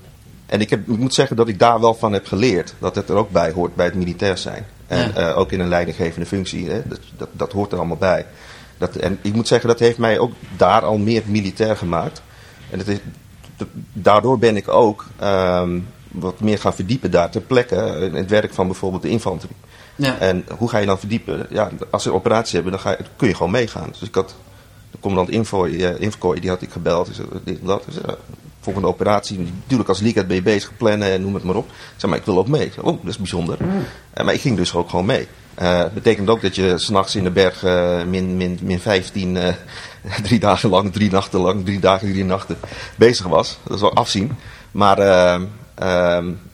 en 0.45 0.61
ik, 0.61 0.69
heb, 0.69 0.89
ik 0.89 0.97
moet 0.97 1.13
zeggen 1.13 1.35
dat 1.35 1.47
ik 1.47 1.59
daar 1.59 1.79
wel 1.79 1.93
van 1.93 2.13
heb 2.13 2.27
geleerd. 2.27 2.73
Dat 2.79 2.95
het 2.95 3.09
er 3.09 3.15
ook 3.15 3.31
bij 3.31 3.51
hoort 3.51 3.75
bij 3.75 3.85
het 3.85 3.95
militair 3.95 4.37
zijn. 4.37 4.65
En 4.87 5.11
ja. 5.15 5.31
ook 5.31 5.51
in 5.51 5.59
een 5.59 5.67
leidinggevende 5.67 6.25
functie. 6.25 6.69
Hè, 6.69 6.81
dat, 6.85 6.99
dat, 7.17 7.29
dat 7.31 7.51
hoort 7.51 7.71
er 7.71 7.77
allemaal 7.77 7.97
bij. 7.97 8.25
Dat, 8.77 8.95
en 8.95 9.19
ik 9.21 9.33
moet 9.33 9.47
zeggen, 9.47 9.69
dat 9.69 9.79
heeft 9.79 9.97
mij 9.97 10.19
ook 10.19 10.31
daar 10.57 10.81
al 10.81 10.97
meer 10.97 11.23
militair 11.25 11.77
gemaakt. 11.77 12.21
En 12.69 12.77
dat 12.77 12.87
is, 12.87 12.97
dat, 13.57 13.67
daardoor 13.93 14.39
ben 14.39 14.55
ik 14.55 14.67
ook 14.67 15.05
um, 15.23 15.87
wat 16.11 16.39
meer 16.39 16.59
gaan 16.59 16.75
verdiepen 16.75 17.11
daar 17.11 17.29
ter 17.29 17.41
plekke. 17.41 17.75
In 18.01 18.15
het 18.15 18.29
werk 18.29 18.53
van 18.53 18.67
bijvoorbeeld 18.67 19.01
de 19.01 19.09
infanterie. 19.09 19.55
Ja. 19.95 20.17
En 20.17 20.45
hoe 20.57 20.69
ga 20.69 20.77
je 20.77 20.85
dan 20.85 20.99
verdiepen? 20.99 21.47
Ja, 21.49 21.69
als 21.89 22.03
ze 22.03 22.09
een 22.09 22.15
operatie 22.15 22.53
hebben, 22.53 22.71
dan 22.71 22.81
ga 22.81 22.89
je, 22.89 22.97
kun 23.15 23.27
je 23.27 23.35
gewoon 23.35 23.51
meegaan. 23.51 23.89
Dus 23.91 24.07
ik 24.07 24.15
had 24.15 24.35
de 24.91 24.97
commandant 24.99 25.29
Infoy, 25.29 25.69
Infoy 25.99 26.39
die 26.39 26.49
had 26.49 26.61
ik 26.61 26.71
gebeld. 26.71 27.07
Dus, 27.07 27.17
dit 27.43 27.59
en 27.59 27.65
dat. 27.65 27.83
Dus, 27.85 27.97
uh, 27.97 28.03
volgende 28.59 28.87
operatie, 28.87 29.39
natuurlijk 29.61 29.89
als 29.89 29.99
league 29.99 30.25
ben 30.25 30.35
je 30.35 30.41
bezig 30.41 30.77
plannen 30.77 31.11
en 31.11 31.21
noem 31.21 31.33
het 31.33 31.43
maar 31.43 31.55
op. 31.55 31.65
Ik 31.67 31.73
zei, 31.97 32.11
maar 32.11 32.19
ik 32.19 32.25
wil 32.25 32.37
ook 32.37 32.47
mee. 32.47 32.71
Oh, 32.81 32.85
dat 33.01 33.11
is 33.11 33.17
bijzonder. 33.17 33.57
Mm. 33.61 33.69
Uh, 34.17 34.25
maar 34.25 34.33
ik 34.33 34.41
ging 34.41 34.57
dus 34.57 34.73
ook 34.73 34.89
gewoon 34.89 35.05
mee. 35.05 35.27
Uh, 35.61 35.83
betekent 35.93 36.29
ook 36.29 36.41
dat 36.41 36.55
je 36.55 36.77
s'nachts 36.77 37.15
in 37.15 37.23
de 37.23 37.31
berg 37.31 37.63
uh, 37.63 38.03
min, 38.03 38.37
min, 38.37 38.59
min 38.61 38.79
15, 38.79 39.35
uh, 39.35 39.47
drie 40.23 40.39
dagen 40.39 40.69
lang, 40.69 40.93
drie 40.93 41.11
nachten 41.11 41.39
lang, 41.39 41.65
drie 41.65 41.79
dagen, 41.79 42.11
drie 42.11 42.25
nachten 42.25 42.57
bezig 42.95 43.25
was. 43.25 43.57
Dat 43.63 43.75
is 43.75 43.81
wel 43.81 43.93
afzien. 43.93 44.37
Maar 44.71 44.97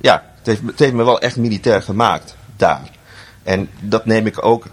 ja, 0.01 0.23
het 0.37 0.45
heeft, 0.45 0.61
het 0.65 0.79
heeft 0.79 0.93
me 0.93 1.03
wel 1.03 1.19
echt 1.19 1.37
militair 1.37 1.81
gemaakt 1.81 2.35
daar. 2.55 2.89
En 3.43 3.69
dat 3.79 4.05
neem 4.05 4.25
ik 4.25 4.45
ook, 4.45 4.65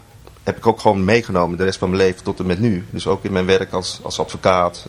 heb 0.43 0.57
ik 0.57 0.67
ook 0.67 0.79
gewoon 0.79 1.05
meegenomen 1.05 1.57
de 1.57 1.63
rest 1.63 1.79
van 1.79 1.89
mijn 1.89 2.01
leven 2.01 2.23
tot 2.23 2.39
en 2.39 2.45
met 2.45 2.59
nu. 2.59 2.85
Dus 2.89 3.07
ook 3.07 3.23
in 3.23 3.31
mijn 3.31 3.45
werk 3.45 3.71
als, 3.71 3.99
als 4.03 4.19
advocaat, 4.19 4.85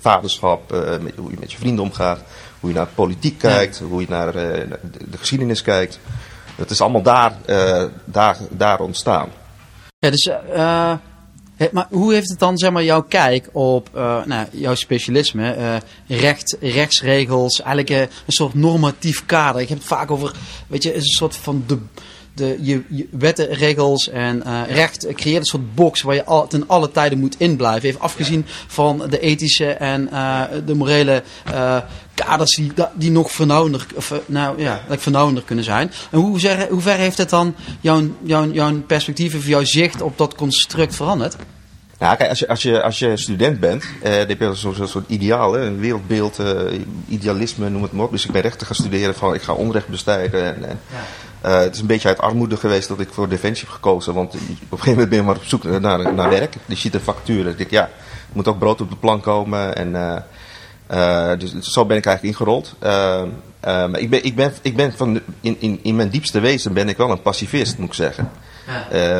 vaderschap, 0.00 0.70
met, 1.02 1.14
hoe 1.16 1.30
je 1.30 1.36
met 1.40 1.52
je 1.52 1.58
vrienden 1.58 1.84
omgaat, 1.84 2.20
hoe 2.60 2.70
je 2.70 2.76
naar 2.76 2.88
politiek 2.94 3.38
kijkt, 3.38 3.78
hoe 3.78 4.00
je 4.00 4.06
naar 4.08 4.32
de, 4.32 4.68
de 5.10 5.18
geschiedenis 5.18 5.62
kijkt. 5.62 5.98
Dat 6.56 6.70
is 6.70 6.80
allemaal 6.80 7.02
daar, 7.02 7.32
uh, 7.46 7.84
daar, 8.04 8.36
daar 8.50 8.80
ontstaan. 8.80 9.28
Ja, 9.98 10.10
dus, 10.10 10.26
uh, 10.26 10.92
maar 11.72 11.86
hoe 11.90 12.12
heeft 12.12 12.30
het 12.30 12.38
dan 12.38 12.58
zeg 12.58 12.70
maar, 12.70 12.84
jouw 12.84 13.02
kijk 13.02 13.48
op 13.52 13.88
nou, 14.24 14.46
jouw 14.50 14.74
specialisme, 14.74 15.80
recht, 16.06 16.56
rechtsregels, 16.60 17.62
eigenlijk 17.62 18.10
een 18.26 18.32
soort 18.32 18.54
normatief 18.54 19.26
kader? 19.26 19.60
Ik 19.60 19.68
heb 19.68 19.78
het 19.78 19.86
vaak 19.86 20.10
over, 20.10 20.32
weet 20.66 20.82
je, 20.82 20.94
een 20.94 21.02
soort 21.02 21.36
van 21.36 21.64
de, 21.66 21.78
de, 22.36 22.58
je, 22.60 22.82
je 22.88 23.08
wetten, 23.10 23.52
regels 23.52 24.08
en 24.10 24.42
uh, 24.46 24.60
recht 24.68 25.06
creëert 25.14 25.38
een 25.38 25.44
soort 25.44 25.74
box 25.74 26.02
waar 26.02 26.14
je 26.14 26.24
al, 26.24 26.46
ten 26.46 26.64
alle 26.66 26.90
tijden 26.90 27.18
moet 27.18 27.38
inblijven. 27.38 27.88
Even 27.88 28.00
afgezien 28.00 28.44
van 28.66 29.02
de 29.08 29.20
ethische 29.20 29.72
en 29.72 30.08
uh, 30.12 30.42
de 30.66 30.74
morele 30.74 31.22
uh, 31.48 31.78
kaders 32.14 32.56
die, 32.56 32.72
die 32.94 33.10
nog 33.10 33.30
vernauwender, 33.30 33.86
nou, 34.26 34.62
ja, 34.62 34.84
vernauwender 34.88 35.42
kunnen 35.42 35.64
zijn. 35.64 35.92
En 36.10 36.18
hoe, 36.18 36.40
zeg, 36.40 36.68
hoe 36.68 36.80
ver 36.80 36.96
heeft 36.96 37.18
het 37.18 37.30
dan 37.30 37.54
jouw, 37.80 38.02
jouw, 38.22 38.50
jouw 38.50 38.80
perspectief 38.80 39.34
of 39.34 39.46
jouw 39.46 39.64
zicht 39.64 40.00
op 40.00 40.18
dat 40.18 40.34
construct 40.34 40.94
veranderd? 40.94 41.36
Nou, 41.98 42.16
kijk, 42.16 42.30
als 42.30 42.38
je, 42.38 42.48
als 42.48 42.62
je, 42.62 42.82
als 42.82 42.98
je 42.98 43.16
student 43.16 43.60
bent, 43.60 43.84
eh, 44.02 44.10
dan 44.10 44.28
heb 44.28 44.40
je 44.40 44.54
zo'n 44.54 44.74
zo 44.74 44.86
soort 44.86 45.08
ideaal, 45.08 45.52
hè, 45.52 45.60
een 45.60 45.78
wereldbeeld, 45.78 46.40
idealisme, 47.08 47.68
noem 47.68 47.82
het 47.82 47.92
maar 47.92 48.04
op. 48.04 48.10
Dus 48.10 48.24
ik 48.24 48.32
ben 48.32 48.42
rechten 48.42 48.66
gaan 48.66 48.76
studeren 48.76 49.14
van, 49.14 49.34
ik 49.34 49.42
ga 49.42 49.52
onrecht 49.52 49.88
bestrijden. 49.88 50.44
En, 50.44 50.68
en, 50.68 50.80
ja. 50.92 51.04
Uh, 51.46 51.58
het 51.58 51.74
is 51.74 51.80
een 51.80 51.86
beetje 51.86 52.08
uit 52.08 52.20
armoede 52.20 52.56
geweest 52.56 52.88
dat 52.88 53.00
ik 53.00 53.08
voor 53.12 53.28
Defensie 53.28 53.64
heb 53.64 53.74
gekozen. 53.74 54.14
Want 54.14 54.34
op 54.34 54.40
een 54.40 54.56
gegeven 54.68 54.90
moment 54.90 55.08
ben 55.08 55.18
je 55.18 55.24
maar 55.24 55.36
op 55.36 55.44
zoek 55.44 55.64
naar, 55.64 56.14
naar 56.14 56.30
werk. 56.30 56.54
Je 56.66 56.76
ziet 56.76 56.94
een 56.94 57.00
factuur. 57.00 57.48
Ik 57.48 57.58
denk, 57.58 57.70
ja, 57.70 57.82
er 57.82 58.32
moet 58.32 58.48
ook 58.48 58.58
brood 58.58 58.80
op 58.80 58.90
de 58.90 58.96
plank 58.96 59.22
komen. 59.22 59.76
En, 59.76 60.22
uh, 60.90 61.32
dus 61.38 61.58
zo 61.58 61.84
ben 61.84 61.96
ik 61.96 62.06
eigenlijk 62.06 62.38
ingerold. 62.38 62.74
maar 63.60 63.98
ik 63.98 64.10
ben, 64.10 64.24
ik 64.24 64.34
ben, 64.34 64.52
ik 64.62 64.76
ben 64.76 64.92
van, 64.92 65.20
in, 65.40 65.56
in, 65.58 65.78
in 65.82 65.96
mijn 65.96 66.08
diepste 66.08 66.40
wezen 66.40 66.72
ben 66.72 66.88
ik 66.88 66.96
wel 66.96 67.10
een 67.10 67.22
pacifist, 67.22 67.78
moet 67.78 67.88
ik 67.88 67.94
zeggen. 67.94 68.30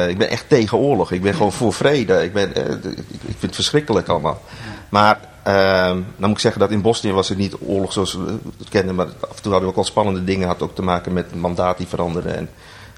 Ik 0.09 0.19
ben 0.19 0.29
echt 0.29 0.49
tegen 0.49 0.79
oorlog. 0.79 1.13
Ik 1.13 1.23
ben 1.23 1.35
gewoon 1.35 1.53
voor 1.53 1.73
vrede. 1.73 2.23
Ik, 2.23 2.33
ben, 2.33 2.49
ik 2.51 3.37
vind 3.39 3.41
het 3.41 3.55
verschrikkelijk 3.55 4.09
allemaal. 4.09 4.43
Maar 4.89 5.21
uh, 5.47 5.89
dan 5.91 6.05
moet 6.17 6.31
ik 6.31 6.39
zeggen 6.39 6.61
dat 6.61 6.71
in 6.71 6.83
Bosnië 6.83 7.13
was 7.13 7.29
het 7.29 7.39
niet 7.39 7.55
oorlog 7.61 7.93
zoals 7.93 8.15
we 8.15 8.39
het 8.59 8.69
kennen. 8.69 8.95
Maar 8.95 9.07
af 9.07 9.37
en 9.37 9.43
toe 9.43 9.53
hadden 9.53 9.61
we 9.61 9.67
ook 9.67 9.77
al 9.77 9.85
spannende 9.85 10.25
dingen. 10.25 10.47
Had 10.47 10.63
ook 10.63 10.75
te 10.75 10.83
maken 10.83 11.13
met 11.13 11.35
mandaat 11.35 11.79
die 11.79 11.87
veranderde. 11.87 12.29
En, 12.29 12.49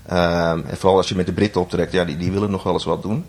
ehm, 0.06 0.60
en 0.66 0.76
vooral 0.76 0.96
als 0.96 1.08
je 1.08 1.14
met 1.14 1.26
de 1.26 1.32
Britten 1.32 1.60
optrekt. 1.60 1.92
Ja, 1.92 2.04
die, 2.04 2.16
die 2.16 2.32
willen 2.32 2.50
nog 2.50 2.62
wel 2.62 2.72
eens 2.72 2.84
wat 2.84 3.02
doen. 3.02 3.24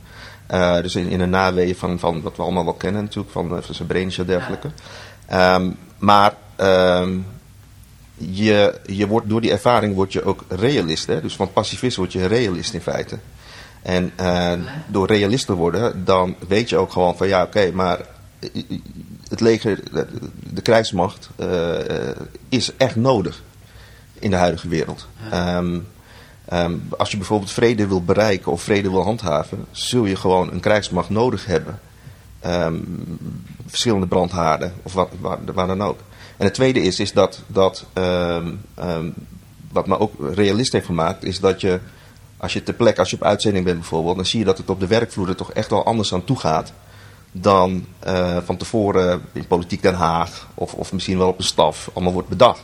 Uh, 0.52 0.82
dus 0.82 0.96
in, 0.96 1.08
in 1.08 1.20
een 1.20 1.30
naweeën 1.30 1.76
van, 1.76 2.00
van 2.00 2.22
wat 2.22 2.36
we 2.36 2.42
allemaal 2.42 2.64
wel 2.64 2.74
kennen 2.74 3.04
natuurlijk. 3.04 3.32
Van, 3.32 3.48
van 3.50 3.76
Srebrenica 3.76 4.22
en 4.22 4.28
dergelijke. 4.28 4.70
Ja. 5.30 5.56
Um, 5.56 5.78
maar... 5.98 6.34
Um, 6.58 7.26
je, 8.20 8.80
je 8.86 9.08
wordt, 9.08 9.30
door 9.30 9.42
die 9.42 9.52
ervaring 9.52 9.96
word 9.96 10.14
je 10.14 10.24
ook 10.24 10.44
realist. 10.48 11.08
Hè? 11.08 11.22
Dus 11.22 11.36
van 11.36 11.54
pacifist 11.54 11.98
word 11.98 12.12
je 12.12 12.26
realist 12.26 12.74
in 12.74 12.82
feite. 12.82 13.18
En 13.82 14.12
uh, 14.20 14.52
door 14.88 15.08
realist 15.08 15.46
te 15.46 15.54
worden, 15.54 16.06
dan 16.06 16.36
weet 16.48 16.70
je 16.70 16.78
ook 16.78 16.92
gewoon 16.92 17.18
van 17.18 17.28
ja, 17.28 17.44
oké, 17.44 17.58
okay, 17.58 17.72
maar 17.72 18.00
het 19.28 19.40
leger, 19.40 19.80
de, 20.54 20.62
krijgsmacht, 20.62 21.30
uh, 21.40 21.78
is 22.50 22.76
echt 22.78 22.96
nodig 22.96 23.44
in 24.20 24.30
de 24.30 24.36
huidige 24.36 24.68
wereld. 24.68 25.08
Ja. 25.32 25.58
Um, 25.58 25.88
um, 26.54 26.88
als 26.98 27.12
je 27.12 27.18
bijvoorbeeld 27.18 27.52
vrede 27.52 27.88
wil 27.88 28.04
bereiken 28.04 28.52
of 28.52 28.62
vrede 28.62 28.90
wil 28.90 29.04
handhaven, 29.04 29.66
zul 29.72 30.06
je 30.06 30.16
gewoon 30.16 30.52
een 30.52 30.60
krijgsmacht 30.60 31.10
nodig 31.10 31.46
hebben. 31.46 31.80
Um, 32.46 33.20
verschillende 33.66 34.08
brandhaarden 34.08 34.74
of 34.84 34.94
wat, 34.94 35.10
waar, 35.20 35.38
waar 35.54 35.68
dan 35.68 35.84
ook. 35.84 36.00
En 36.38 36.46
het 36.46 36.54
tweede 36.54 36.82
is, 36.82 37.00
is 37.00 37.14
dat, 37.14 37.42
dat 37.48 37.86
wat 39.72 39.88
me 39.88 40.00
ook 40.00 40.14
realist 40.34 40.72
heeft 40.72 40.86
gemaakt, 40.86 41.24
is 41.24 41.40
dat 41.40 41.62
je, 41.62 41.80
als 42.38 42.54
je 42.54 42.64
ter 42.64 42.74
plekke, 42.74 43.00
als 43.00 43.10
je 43.10 43.16
op 43.16 43.24
uitzending 43.24 43.66
bent 43.66 43.78
bijvoorbeeld, 43.78 44.16
dan 44.16 44.26
zie 44.26 44.40
je 44.40 44.46
dat 44.46 44.58
het 44.58 44.70
op 44.70 44.80
de 44.80 44.88
werkvloer 44.88 45.30
er 45.30 45.36
toch 45.36 45.52
echt 45.52 45.70
wel 45.70 45.86
anders 45.86 46.14
aan 46.14 46.24
toe 46.24 46.40
gaat 46.40 46.74
dan 47.32 47.86
uh, 48.08 48.38
van 48.46 48.58
tevoren 48.58 49.22
in 49.34 49.48
politiek 49.48 49.82
Den 49.82 49.94
Haag 49.94 50.48
of, 50.54 50.74
of 50.74 50.94
misschien 50.94 51.18
wel 51.18 51.28
op 51.28 51.38
een 51.38 51.44
staf 51.44 51.90
allemaal 51.94 52.14
wordt 52.14 52.30
bedacht. 52.30 52.62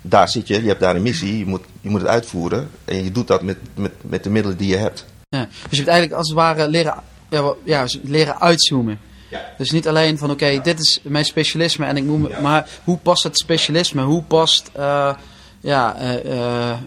daar 0.00 0.28
zit 0.28 0.48
je, 0.48 0.62
je 0.62 0.68
hebt 0.68 0.80
daar 0.80 0.96
een 0.96 1.02
missie, 1.02 1.38
je 1.38 1.46
moet, 1.46 1.62
je 1.80 1.90
moet 1.90 2.00
het 2.00 2.10
uitvoeren. 2.10 2.70
En 2.84 3.04
je 3.04 3.12
doet 3.12 3.26
dat 3.26 3.42
met, 3.42 3.56
met, 3.74 3.92
met 4.00 4.24
de 4.24 4.30
middelen 4.30 4.56
die 4.56 4.68
je 4.68 4.76
hebt. 4.76 5.04
Ja. 5.28 5.44
Dus 5.44 5.70
je 5.70 5.76
hebt 5.76 5.88
eigenlijk 5.88 6.18
als 6.18 6.28
het 6.28 6.36
ware 6.36 6.68
leren, 6.68 6.94
ja, 7.30 7.54
ja, 7.64 7.86
leren 8.02 8.40
uitzoomen. 8.40 9.00
Dus 9.58 9.70
niet 9.70 9.88
alleen 9.88 10.18
van 10.18 10.30
oké, 10.30 10.60
dit 10.62 10.78
is 10.80 11.00
mijn 11.02 11.24
specialisme 11.24 11.86
en 11.86 11.96
ik 11.96 12.04
moet 12.04 12.40
maar 12.40 12.68
hoe 12.84 12.96
past 12.96 13.22
het 13.22 13.38
specialisme? 13.38 14.02
Hoe 14.02 14.22
past 14.22 14.70
eh, 14.72 15.14
ja, 15.60 15.96
eh, 15.96 16.70
eh, 16.70 16.78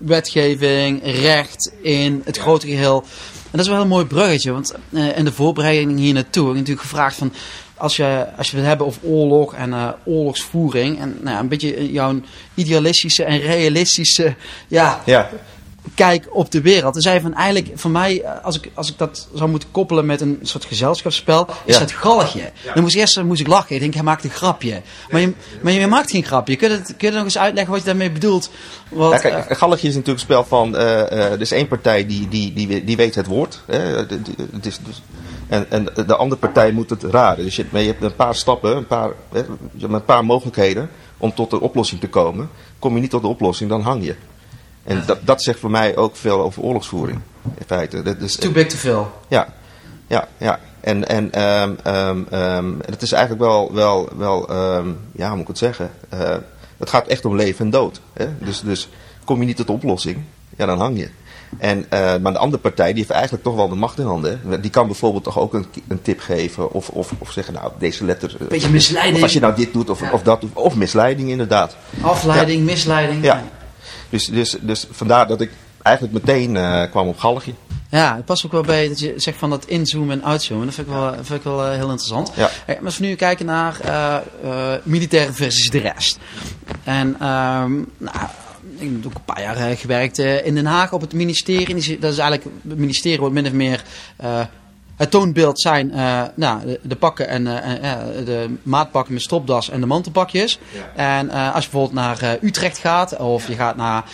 wetgeving, 0.00 1.00
recht 1.02 1.72
in 1.82 2.22
het 2.24 2.38
grote 2.38 2.66
geheel? 2.66 3.04
En 3.50 3.56
dat 3.56 3.66
is 3.66 3.72
wel 3.72 3.80
een 3.80 3.88
mooi 3.88 4.04
bruggetje, 4.04 4.52
want 4.52 4.74
eh, 4.92 5.18
in 5.18 5.24
de 5.24 5.32
voorbereiding 5.32 5.98
hier 5.98 6.14
naartoe 6.14 6.42
heb 6.42 6.52
ik 6.52 6.58
natuurlijk 6.58 6.86
gevraagd 6.88 7.16
van 7.16 7.32
als 7.74 7.96
je, 7.96 8.26
als 8.36 8.50
je 8.50 8.56
het 8.56 8.66
hebben 8.66 8.86
over 8.86 9.02
oorlog 9.02 9.54
en 9.54 9.72
eh, 9.72 9.88
oorlogsvoering 10.04 11.00
en 11.00 11.18
nou, 11.20 11.38
een 11.38 11.48
beetje 11.48 11.92
jouw 11.92 12.20
idealistische 12.54 13.24
en 13.24 13.40
realistische 13.40 14.34
ja, 14.68 15.02
Ja, 15.06 15.30
kijk 15.94 16.26
op 16.30 16.50
de 16.50 16.60
wereld. 16.60 16.92
Dan 16.92 17.02
zei 17.02 17.20
van 17.20 17.34
eigenlijk, 17.34 17.68
voor 17.74 17.90
mij, 17.90 18.22
eh, 18.22 18.44
als 18.44 18.56
ik, 18.56 18.70
als 18.74 18.90
ik 18.90 18.98
dat 18.98 19.28
zou 19.34 19.50
moeten 19.50 19.68
koppelen 19.70 20.06
met 20.06 20.20
een 20.20 20.38
soort 20.42 20.64
gezelschapsspel, 20.64 21.46
is 21.64 21.74
Ja. 21.74 21.80
het 21.80 21.92
galgje. 21.92 22.50
Dan 22.74 22.82
moest 22.82 22.94
ik 22.94 23.00
eerst 23.00 23.16
eh, 23.16 23.24
moest 23.24 23.40
ik 23.40 23.46
lachen. 23.46 23.74
Ik 23.74 23.80
denk, 23.80 23.94
hij 23.94 24.02
maakt 24.02 24.24
een 24.24 24.30
grapje. 24.30 24.82
Maar 25.10 25.20
je, 25.20 25.32
maar 25.62 25.72
je 25.72 25.86
maakt 25.86 26.10
geen 26.10 26.24
grapje. 26.24 26.56
Kun 26.56 26.68
je, 26.70 26.74
het, 26.76 26.94
kun 26.96 27.08
je 27.08 27.14
nog 27.14 27.24
eens 27.24 27.38
uitleggen 27.38 27.72
wat 27.72 27.80
je 27.80 27.86
daarmee 27.86 28.10
bedoelt? 28.10 28.50
Wat, 28.88 29.10
Ja, 29.22 29.28
eh, 29.30 29.44
kijk, 29.46 29.58
Galligje 29.58 29.88
is 29.88 29.94
natuurlijk 29.94 30.18
een 30.20 30.34
spel 30.34 30.44
van. 30.44 30.76
eh, 30.76 31.00
eh, 31.00 31.32
er 31.32 31.40
is 31.40 31.52
één 31.52 31.68
partij 31.68 32.06
die, 32.06 32.28
die, 32.28 32.52
die, 32.52 32.84
die 32.84 32.96
weet 32.96 33.14
het 33.14 33.26
woord. 33.26 33.60
Hè, 33.66 34.06
de- 34.06 34.22
de- 34.22 34.46
het 34.52 34.66
is 34.66 34.78
dus, 34.86 35.02
en, 35.48 35.66
en 35.70 35.84
de 36.06 36.16
andere 36.16 36.40
partij 36.40 36.72
moet 36.72 36.90
het 36.90 37.02
raden. 37.02 37.44
Dus 37.44 37.56
je, 37.56 37.64
je 37.72 37.78
hebt 37.78 38.02
een 38.02 38.14
paar 38.16 38.34
stappen, 38.34 38.76
een 38.76 38.86
paar, 38.86 39.10
hè, 39.32 39.38
je 39.38 39.46
hebt 39.80 39.92
een 39.92 40.04
paar 40.04 40.24
mogelijkheden 40.24 40.90
om 41.18 41.34
tot 41.34 41.50
de 41.50 41.60
oplossing 41.60 42.00
te 42.00 42.08
komen. 42.08 42.50
Kom 42.78 42.94
je 42.94 43.00
niet 43.00 43.10
tot 43.10 43.22
de 43.22 43.28
oplossing, 43.28 43.70
dan 43.70 43.80
hang 43.80 44.04
je. 44.04 44.14
En 44.84 45.02
dat, 45.06 45.18
dat 45.22 45.42
zegt 45.42 45.58
voor 45.58 45.70
mij 45.70 45.96
ook 45.96 46.16
veel 46.16 46.40
over 46.42 46.62
oorlogsvoering. 46.62 47.18
In 47.44 47.64
feite. 47.66 48.02
Dat 48.02 48.16
is, 48.18 48.36
too 48.36 48.52
big 48.52 48.66
to 48.66 48.76
fill. 48.76 49.02
ja, 49.28 49.48
ja, 50.06 50.28
ja. 50.38 50.58
En, 50.80 51.08
en 51.08 51.32
ehm, 51.32 52.72
het 52.90 53.02
is 53.02 53.12
eigenlijk 53.12 53.42
wel, 53.42 53.74
wel, 53.74 54.08
wel 54.16 54.46
ja, 55.12 55.26
hoe 55.26 55.30
moet 55.30 55.40
ik 55.40 55.46
het 55.46 55.58
zeggen? 55.58 55.90
Eh, 56.08 56.36
het 56.78 56.90
gaat 56.90 57.06
echt 57.06 57.24
om 57.24 57.36
leven 57.36 57.64
en 57.64 57.70
dood. 57.70 58.00
Hè? 58.12 58.26
Dus, 58.38 58.60
dus 58.60 58.88
kom 59.24 59.40
je 59.40 59.46
niet 59.46 59.56
tot 59.56 59.66
de 59.66 59.72
oplossing, 59.72 60.18
ja, 60.56 60.66
dan 60.66 60.78
hang 60.78 60.98
je. 60.98 61.08
En, 61.58 61.86
eh, 61.88 62.16
maar 62.16 62.32
de 62.32 62.38
andere 62.38 62.62
partij 62.62 62.86
die 62.88 62.96
heeft 62.96 63.10
eigenlijk 63.10 63.42
toch 63.42 63.54
wel 63.54 63.68
de 63.68 63.74
macht 63.74 63.98
in 63.98 64.04
handen. 64.06 64.40
hè. 64.48 64.60
Die 64.60 64.70
kan 64.70 64.86
bijvoorbeeld 64.86 65.24
toch 65.24 65.38
ook 65.38 65.54
een, 65.54 65.66
een 65.88 66.02
tip 66.02 66.20
geven. 66.20 66.72
Of, 66.72 66.88
of, 66.88 67.12
of 67.18 67.30
zeggen, 67.32 67.54
nou, 67.54 67.72
deze 67.78 68.04
letter. 68.04 68.36
eh, 68.40 68.46
Beetje 68.48 68.68
misleiding. 68.70 69.16
Of 69.16 69.22
als 69.22 69.32
je 69.32 69.40
nou 69.40 69.54
dit 69.54 69.72
doet 69.72 69.90
of, 69.90 70.00
Ja. 70.00 70.10
of 70.12 70.22
dat. 70.22 70.40
doet, 70.40 70.50
Of 70.54 70.74
misleiding 70.74 71.30
inderdaad. 71.30 71.76
Afleiding, 72.00 72.64
misleiding. 72.64 73.24
Ja. 73.24 73.42
Dus, 74.10 74.24
dus, 74.26 74.56
dus 74.60 74.86
vandaar 74.90 75.26
dat 75.26 75.40
ik 75.40 75.50
eigenlijk 75.82 76.24
meteen 76.24 76.56
eh, 76.56 76.90
kwam 76.90 77.08
op 77.08 77.18
Galgje. 77.18 77.52
Ja, 77.90 78.16
het 78.16 78.24
past 78.24 78.44
ook 78.44 78.52
wel 78.52 78.62
bij 78.62 78.88
dat 78.88 78.98
je 79.00 79.14
zegt 79.16 79.38
van 79.38 79.50
dat 79.50 79.66
inzoomen 79.66 80.20
en 80.20 80.24
uitzoomen. 80.24 80.66
Dat 80.66 80.74
vind 80.74 80.86
ik 80.86 80.92
wel, 80.92 81.12
vind 81.14 81.30
ik 81.38 81.42
wel 81.42 81.64
eh, 81.64 81.70
heel 81.70 81.90
interessant. 81.90 82.32
Ja. 82.36 82.50
Maar 82.66 82.84
als 82.84 82.98
we 82.98 83.06
nu 83.06 83.14
kijken 83.14 83.46
naar 83.46 83.80
eh 83.80 84.16
militaire 84.82 85.32
versus 85.32 85.70
de 85.70 85.78
rest. 85.78 86.18
En 86.84 87.16
ehm, 87.20 87.72
nou, 87.98 88.16
ik 88.78 88.88
heb 88.90 89.06
ook 89.06 89.14
een 89.14 89.24
paar 89.24 89.42
jaar 89.42 89.76
gewerkt 89.76 90.18
in 90.18 90.54
Den 90.54 90.66
Haag 90.66 90.92
op 90.92 91.00
het 91.00 91.12
ministerie. 91.12 91.98
Dat 91.98 92.12
is 92.12 92.18
eigenlijk, 92.18 92.44
het 92.68 92.78
ministerie 92.78 93.18
wordt 93.18 93.34
min 93.34 93.46
of 93.46 93.52
meer... 93.52 93.82
het 95.00 95.10
toonbeeld 95.10 95.60
zijn 95.60 95.92
eh, 95.92 96.22
nou, 96.34 96.66
de, 96.66 96.80
de 96.82 96.96
pakken 96.96 97.28
en 97.28 97.46
eh, 97.82 97.92
de 98.24 98.56
maatpakken 98.62 99.12
met 99.12 99.22
stropdas 99.22 99.70
en 99.70 99.80
de 99.80 99.86
mantelpakjes. 99.86 100.58
En 100.96 101.30
eh, 101.30 101.54
als 101.54 101.64
je 101.64 101.70
bijvoorbeeld 101.70 101.92
naar 101.92 102.38
Utrecht 102.42 102.78
gaat, 102.78 103.16
of 103.16 103.48
je 103.48 103.54
gaat 103.54 103.76
naar 103.76 104.04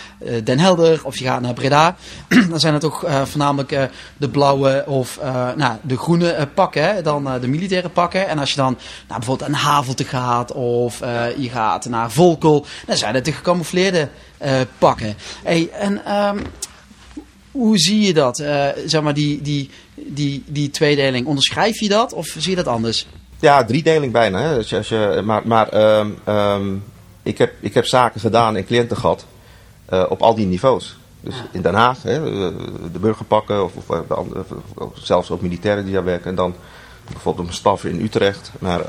Den 0.43 0.59
Helder, 0.59 0.99
of 1.03 1.17
je 1.17 1.25
gaat 1.25 1.41
naar 1.41 1.53
Breda, 1.53 1.95
dan 2.49 2.59
zijn 2.59 2.73
het 2.73 2.81
toch 2.81 3.05
voornamelijk 3.23 3.89
de 4.17 4.29
blauwe 4.29 4.83
of 4.85 5.19
nou, 5.55 5.77
de 5.81 5.97
groene 5.97 6.47
pakken, 6.53 6.83
hè, 6.83 7.01
dan 7.01 7.39
de 7.41 7.47
militaire 7.47 7.89
pakken. 7.89 8.27
En 8.27 8.39
als 8.39 8.49
je 8.49 8.55
dan 8.55 8.77
nou, 9.07 9.19
bijvoorbeeld 9.19 9.49
naar 9.49 9.59
Havelte 9.59 10.03
gaat, 10.03 10.51
of 10.51 10.99
je 11.37 11.49
gaat 11.51 11.85
naar 11.85 12.11
Volkel, 12.11 12.65
dan 12.85 12.97
zijn 12.97 13.15
het 13.15 13.25
de 13.25 13.31
gecamoufleerde 13.31 14.09
pakken. 14.77 15.15
Hey, 15.43 15.69
en 15.71 16.05
ehm, 16.05 16.37
hoe 17.57 17.77
zie 17.77 17.99
je 18.01 18.13
dat? 18.13 18.39
Eh, 18.39 18.67
zeg 18.85 19.01
maar 19.01 19.13
die, 19.13 19.41
die, 19.41 19.69
die, 19.95 20.43
die 20.45 20.69
tweedeling. 20.69 21.25
Onderschrijf 21.25 21.79
je 21.79 21.89
dat 21.89 22.13
of 22.13 22.25
zie 22.37 22.49
je 22.49 22.55
dat 22.55 22.67
anders? 22.67 23.07
Ja, 23.39 23.63
driedeling 23.65 24.11
bijna. 24.11 24.41
Hè. 24.41 24.55
Als 24.57 24.69
je, 24.69 24.77
als 24.77 24.89
je, 24.89 25.21
maar 25.25 25.41
maar 25.45 25.69
ehm, 25.69 26.09
ehm, 26.23 26.75
ik, 27.23 27.37
heb, 27.37 27.53
ik 27.59 27.73
heb 27.73 27.85
zaken 27.85 28.19
gedaan 28.19 28.55
en 28.55 28.65
cliënten 28.65 28.97
gehad 28.97 29.25
eh, 29.85 30.03
op 30.09 30.21
al 30.21 30.35
die 30.35 30.45
niveaus. 30.45 30.97
Dus 31.21 31.35
in 31.51 31.61
Den 31.61 31.73
Haag, 31.73 32.03
hè, 32.03 32.15
eh, 32.15 32.55
de 32.91 32.99
burgerpakken 32.99 33.63
of, 33.63 33.71
of, 33.75 34.07
de 34.07 34.13
andere, 34.13 34.43
of- 34.75 34.91
zelfs 34.93 35.31
ook 35.31 35.41
militairen 35.41 35.83
die 35.85 35.93
daar 35.93 36.03
werken. 36.03 36.29
En 36.29 36.35
dan 36.35 36.55
bijvoorbeeld 37.11 37.47
een 37.47 37.53
staf 37.53 37.85
in 37.85 38.01
Utrecht. 38.01 38.51
Maar, 38.59 38.81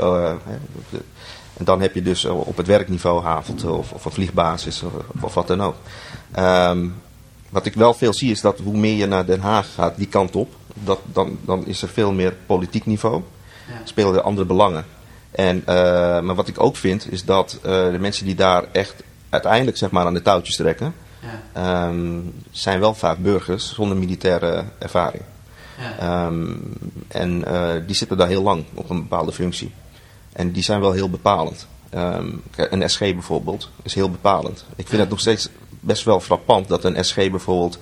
en 1.58 1.64
dan 1.64 1.80
heb 1.80 1.94
je 1.94 2.02
dus 2.02 2.24
op 2.24 2.56
het 2.56 2.66
werkniveau 2.66 3.22
Havelte 3.22 3.70
of, 3.70 3.92
of 3.92 4.04
een 4.04 4.10
vliegbasis 4.10 4.82
of, 4.82 4.92
of 5.20 5.34
wat 5.34 5.46
dan 5.46 5.62
ook. 5.62 5.74
Ehm, 6.32 6.86
wat 7.48 7.66
ik 7.66 7.74
wel 7.74 7.94
veel 7.94 8.12
zie 8.12 8.30
is 8.30 8.40
dat 8.40 8.58
hoe 8.58 8.76
meer 8.76 8.96
je 8.96 9.06
naar 9.06 9.26
Den 9.26 9.40
Haag 9.40 9.74
gaat, 9.74 9.96
die 9.96 10.06
kant 10.06 10.36
op, 10.36 10.54
dat, 10.84 11.00
dan, 11.12 11.38
dan 11.44 11.66
is 11.66 11.82
er 11.82 11.88
veel 11.88 12.12
meer 12.12 12.34
politiek 12.46 12.86
niveau. 12.86 13.22
Spelen 13.84 14.14
er 14.14 14.20
andere 14.20 14.46
belangen. 14.46 14.84
En, 15.30 15.62
eh, 15.66 15.74
maar 16.20 16.34
wat 16.34 16.48
ik 16.48 16.62
ook 16.62 16.76
vind, 16.76 17.12
is 17.12 17.24
dat 17.24 17.58
eh, 17.62 17.90
de 17.90 17.98
mensen 17.98 18.24
die 18.24 18.34
daar 18.34 18.64
echt 18.72 18.94
uiteindelijk 19.28 19.76
zeg 19.76 19.90
maar, 19.90 20.06
aan 20.06 20.14
de 20.14 20.22
touwtjes 20.22 20.56
trekken, 20.56 20.94
ehm, 21.52 22.20
zijn 22.50 22.80
wel 22.80 22.94
vaak 22.94 23.18
burgers 23.18 23.74
zonder 23.74 23.96
militaire 23.96 24.64
ervaring. 24.78 25.22
Ehm, 25.98 26.54
en 27.08 27.44
eh, 27.44 27.86
die 27.86 27.96
zitten 27.96 28.16
daar 28.16 28.28
heel 28.28 28.42
lang 28.42 28.64
op 28.74 28.90
een 28.90 29.02
bepaalde 29.02 29.32
functie. 29.32 29.72
En 30.32 30.52
die 30.52 30.62
zijn 30.62 30.80
wel 30.80 30.92
heel 30.92 31.10
bepalend. 31.10 31.66
Ehm, 31.90 32.28
een 32.56 32.90
SG 32.90 32.98
bijvoorbeeld 32.98 33.70
is 33.82 33.94
heel 33.94 34.10
bepalend. 34.10 34.64
Ik 34.76 34.88
vind 34.88 35.00
het 35.00 35.10
nog 35.10 35.20
steeds 35.20 35.48
best 35.80 36.04
wel 36.04 36.20
frappant 36.20 36.68
dat 36.68 36.84
een 36.84 37.04
SG 37.04 37.14
bijvoorbeeld 37.14 37.78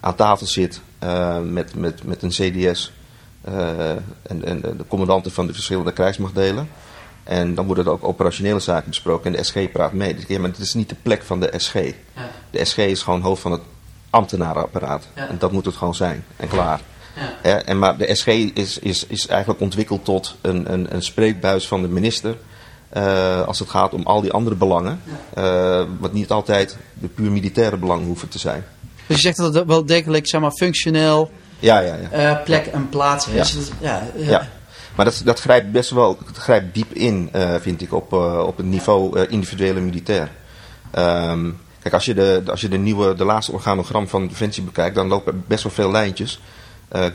aan 0.00 0.14
tafel 0.14 0.46
zit 0.46 0.80
eh, 0.98 1.38
met, 1.38 1.74
met, 1.74 2.04
met 2.04 2.22
een 2.22 2.28
CDS 2.30 2.92
eh, 3.40 3.90
en, 4.22 4.44
en 4.44 4.60
de 4.60 4.84
commandanten 4.88 5.32
van 5.32 5.46
de 5.46 5.52
verschillende 5.52 5.92
krijgsmachtdelen. 5.92 6.68
En 7.24 7.54
dan 7.54 7.66
worden 7.66 7.84
er 7.84 7.90
ook 7.90 8.04
operationele 8.04 8.60
zaken 8.60 8.88
besproken 8.88 9.30
en 9.30 9.36
de 9.36 9.44
SG 9.44 9.72
praat 9.72 9.92
mee. 9.92 10.14
Dus, 10.14 10.24
ja, 10.28 10.38
maar 10.38 10.50
het 10.50 10.58
is 10.58 10.74
niet 10.74 10.88
de 10.88 10.96
plek 11.02 11.22
van 11.22 11.40
de 11.40 11.52
SG. 11.56 11.74
De 12.50 12.64
SG 12.64 12.76
is 12.76 13.02
gewoon 13.02 13.20
hoofd 13.20 13.42
van 13.42 13.52
het 13.52 13.62
ambtenarenapparaat. 14.10 15.08
Ja. 15.14 15.28
En 15.28 15.38
dat 15.38 15.52
moet 15.52 15.64
het 15.64 15.76
gewoon 15.76 15.94
zijn. 15.94 16.24
En 16.36 16.48
klaar. 16.48 16.80
Ja. 17.42 17.62
En 17.62 17.78
maar 17.78 17.96
de 17.96 18.14
SG 18.14 18.26
is, 18.26 18.78
is, 18.78 19.06
is 19.06 19.26
eigenlijk 19.26 19.60
ontwikkeld 19.60 20.04
tot 20.04 20.36
een, 20.40 20.72
een, 20.72 20.94
een 20.94 21.02
spreekbuis 21.02 21.68
van 21.68 21.82
de 21.82 21.88
minister. 21.88 22.36
Eh, 22.90 23.46
als 23.46 23.58
het 23.58 23.68
gaat 23.70 23.94
om 23.94 24.02
al 24.06 24.20
die 24.20 24.32
andere 24.32 24.56
belangen. 24.56 25.00
eh, 25.34 25.82
wat 25.98 26.12
niet 26.12 26.30
altijd 26.30 26.76
de 26.94 27.08
puur 27.08 27.30
militaire 27.32 27.76
belangen 27.76 28.06
hoeven 28.06 28.28
te 28.28 28.38
zijn. 28.38 28.64
Dus 29.06 29.16
je 29.16 29.22
zegt 29.22 29.36
dat 29.36 29.54
het 29.54 29.66
wel 29.66 29.86
degelijk 29.86 30.28
zeg 30.28 30.40
maar, 30.40 30.52
functioneel 30.52 31.30
Ja, 31.58 31.78
ja, 31.80 31.94
ja. 31.94 32.10
eh, 32.10 32.44
plek 32.44 32.66
en 32.66 32.88
plaats 32.88 33.26
is. 33.28 33.52
Ja. 33.52 33.58
Dus 33.58 33.70
ja, 33.80 34.02
ja. 34.16 34.48
Maar 34.96 35.04
dat, 35.04 35.20
dat 35.24 35.40
grijpt 35.40 35.72
best 35.72 35.90
wel 35.90 36.18
dat 36.26 36.36
grijpt 36.36 36.74
diep 36.74 36.92
in, 36.92 37.30
vind 37.60 37.80
ik, 37.82 37.92
op, 37.92 38.12
op 38.46 38.56
het 38.56 38.66
niveau 38.66 39.26
individuele 39.28 39.80
militair. 39.80 40.30
Ehm, 40.90 41.50
kijk, 41.82 41.94
als 41.94 42.04
je, 42.04 42.14
de, 42.14 42.42
als 42.46 42.60
je 42.60 42.68
de 42.68 42.78
nieuwe, 42.78 43.14
de 43.14 43.24
laatste 43.24 43.52
organogram 43.52 44.08
van 44.08 44.26
Defensie 44.28 44.62
bekijkt, 44.62 44.94
dan 44.94 45.08
lopen 45.08 45.44
best 45.46 45.62
wel 45.62 45.72
veel 45.72 45.90
lijntjes. 45.90 46.40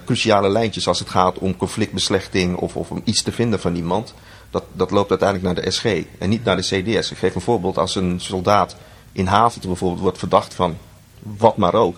cruciale 0.05 0.50
lijntjes 0.50 0.88
als 0.88 1.00
het 1.00 1.10
gaat 1.10 1.38
om 1.38 1.58
conflictbeslechting 1.58 2.55
of, 2.58 2.75
of 2.75 2.89
om 2.91 3.01
iets 3.03 3.22
te 3.24 3.32
vinden 3.32 3.60
van 3.60 3.75
iemand. 3.75 4.13
Dat, 4.55 4.63
dat 4.74 4.91
loopt 4.91 5.09
uiteindelijk 5.09 5.53
naar 5.55 5.65
de 5.65 5.71
SG 5.71 5.85
en 6.19 6.29
niet 6.29 6.43
naar 6.43 6.55
de 6.55 6.62
CDS. 6.62 7.12
Ik 7.12 7.17
geef 7.17 7.35
een 7.35 7.41
voorbeeld. 7.41 7.77
Als 7.77 7.95
een 7.95 8.19
soldaat 8.19 8.75
in 9.12 9.25
Havelt 9.27 9.65
bijvoorbeeld 9.67 10.01
wordt 10.01 10.17
verdacht 10.17 10.53
van 10.53 10.77
wat 11.19 11.57
maar 11.57 11.74
ook. 11.74 11.97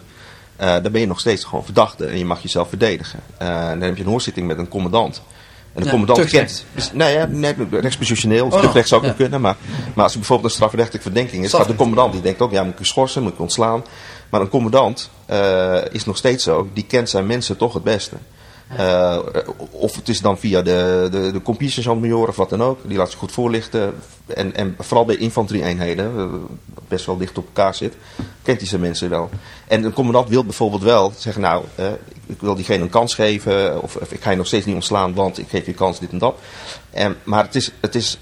eh, 0.56 0.74
dan 0.82 0.92
ben 0.92 1.02
je 1.02 1.08
nog 1.08 1.20
steeds 1.20 1.44
gewoon 1.44 1.66
verdachte 1.66 2.06
en 2.06 2.18
je 2.18 2.26
mag 2.26 2.42
jezelf 2.42 2.70
verdedigen. 2.70 3.20
Eh, 3.38 3.48
dan 3.70 3.82
heb 3.82 3.98
je 3.98 4.04
een 4.04 4.10
hoorzitting 4.10 4.48
met 4.48 4.58
een 4.58 4.68
commandant. 4.68 5.22
En 5.74 5.80
de 5.80 5.84
Ja, 5.84 5.90
commandant 5.90 6.30
kent. 6.30 6.66
Nee, 6.94 7.14
ja, 7.14 7.26
nee, 7.26 7.56
rechtspositioneel. 7.72 8.46
Of 8.46 8.54
Oh, 8.54 8.84
zou 8.84 9.02
ook 9.02 9.08
ja. 9.08 9.14
kunnen. 9.14 9.42
Maar, 9.42 9.56
maar 9.94 10.04
als 10.04 10.14
er 10.14 10.20
bijvoorbeeld 10.20 10.50
een 10.50 10.56
strafrechtelijke 10.56 11.10
verdenking 11.12 11.44
is, 11.44 11.54
gaat 11.54 11.68
de 11.68 11.76
commandant 11.76 12.14
die 12.14 12.22
denkt 12.22 12.42
ook, 12.42 12.52
ja, 12.52 12.64
moet 12.64 12.74
ik 12.74 12.80
je 12.80 12.86
schorsen, 12.86 13.24
moet 13.24 13.34
ik 13.34 13.40
ontslaan. 13.40 13.84
Maar 14.30 14.42
een 14.42 14.50
commandant 14.50 15.10
eh, 15.26 15.78
is 15.92 16.06
nog 16.06 16.18
steeds 16.18 16.44
zo, 16.44 16.70
die 16.74 16.86
kent 16.86 17.10
zijn 17.10 17.28
mensen 17.28 17.58
toch 17.58 17.74
het 17.74 17.84
beste. 17.84 18.16
Eh, 18.76 19.18
of 19.72 19.96
het 19.96 20.10
is 20.10 20.22
dan 20.22 20.38
via 20.38 20.62
de, 20.62 21.08
de, 21.12 21.32
de 21.32 21.42
compagnie-sergeant-major 21.42 22.28
of 22.28 22.36
wat 22.36 22.50
dan 22.50 22.64
ook. 22.64 22.80
Die 22.84 22.98
laat 22.98 23.10
zich 23.10 23.20
goed 23.20 23.32
voorlichten. 23.32 23.94
En, 24.26 24.56
en 24.56 24.76
vooral 24.80 25.06
bij 25.06 25.18
infanterie-eenheden, 25.18 26.18
eh, 26.18 26.26
best 26.88 27.06
wel 27.06 27.18
dicht 27.18 27.38
op 27.38 27.46
elkaar 27.46 27.76
zit, 27.76 27.94
kent 28.42 28.60
hij 28.60 28.68
zijn 28.68 28.82
mensen 28.82 29.10
wel. 29.10 29.30
En 29.68 29.84
een 29.84 29.94
commandant 29.94 30.30
wil 30.30 30.44
bijvoorbeeld 30.44 30.84
wel 30.84 31.14
zeggen, 31.18 31.42
nou, 31.42 31.66
eh, 31.76 31.92
ik 32.26 32.42
wil 32.42 32.56
diegene 32.56 32.84
een 32.84 32.90
kans 32.90 33.16
geven. 33.16 33.82
Of, 33.82 33.96
ik 33.96 34.22
ga 34.22 34.30
je 34.30 34.38
nog 34.38 34.48
steeds 34.48 34.66
niet 34.66 34.76
ontslaan, 34.76 35.14
want 35.14 35.38
ik 35.38 35.50
geef 35.50 35.66
je 35.66 35.74
kans, 35.74 36.00
dit 36.00 36.12
en 36.12 36.18
dat. 36.18 36.36
En, 36.92 37.16
maar 37.24 37.46
het 37.46 37.56
is, 37.56 37.72
het 37.80 37.96
is 37.96 38.20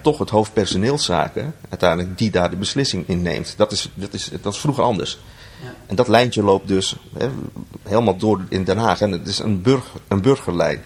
toch 0.00 0.18
het 0.18 0.30
hoofd 0.30 0.52
personeelszaken 0.52 1.54
uiteindelijk 1.68 2.18
die 2.18 2.30
daar 2.30 2.50
de 2.50 2.56
beslissing 2.56 3.08
in 3.08 3.22
neemt. 3.22 3.54
Dat 3.56 3.72
is, 3.72 3.90
dat 3.94 4.12
is, 4.12 4.30
dat 4.42 4.52
is 4.52 4.58
vroeger 4.58 4.84
anders. 4.84 5.18
Ja. 5.62 5.74
En 5.86 5.96
dat 5.96 6.08
lijntje 6.08 6.42
loopt 6.42 6.68
dus 6.68 6.96
hè, 7.18 7.28
helemaal 7.82 8.16
door 8.16 8.40
in 8.48 8.64
Den 8.64 8.78
Haag. 8.78 9.00
En 9.00 9.12
het 9.12 9.26
is 9.26 9.38
een, 9.38 9.62
burg, 9.62 9.84
een 10.08 10.20
burgerlijn. 10.20 10.82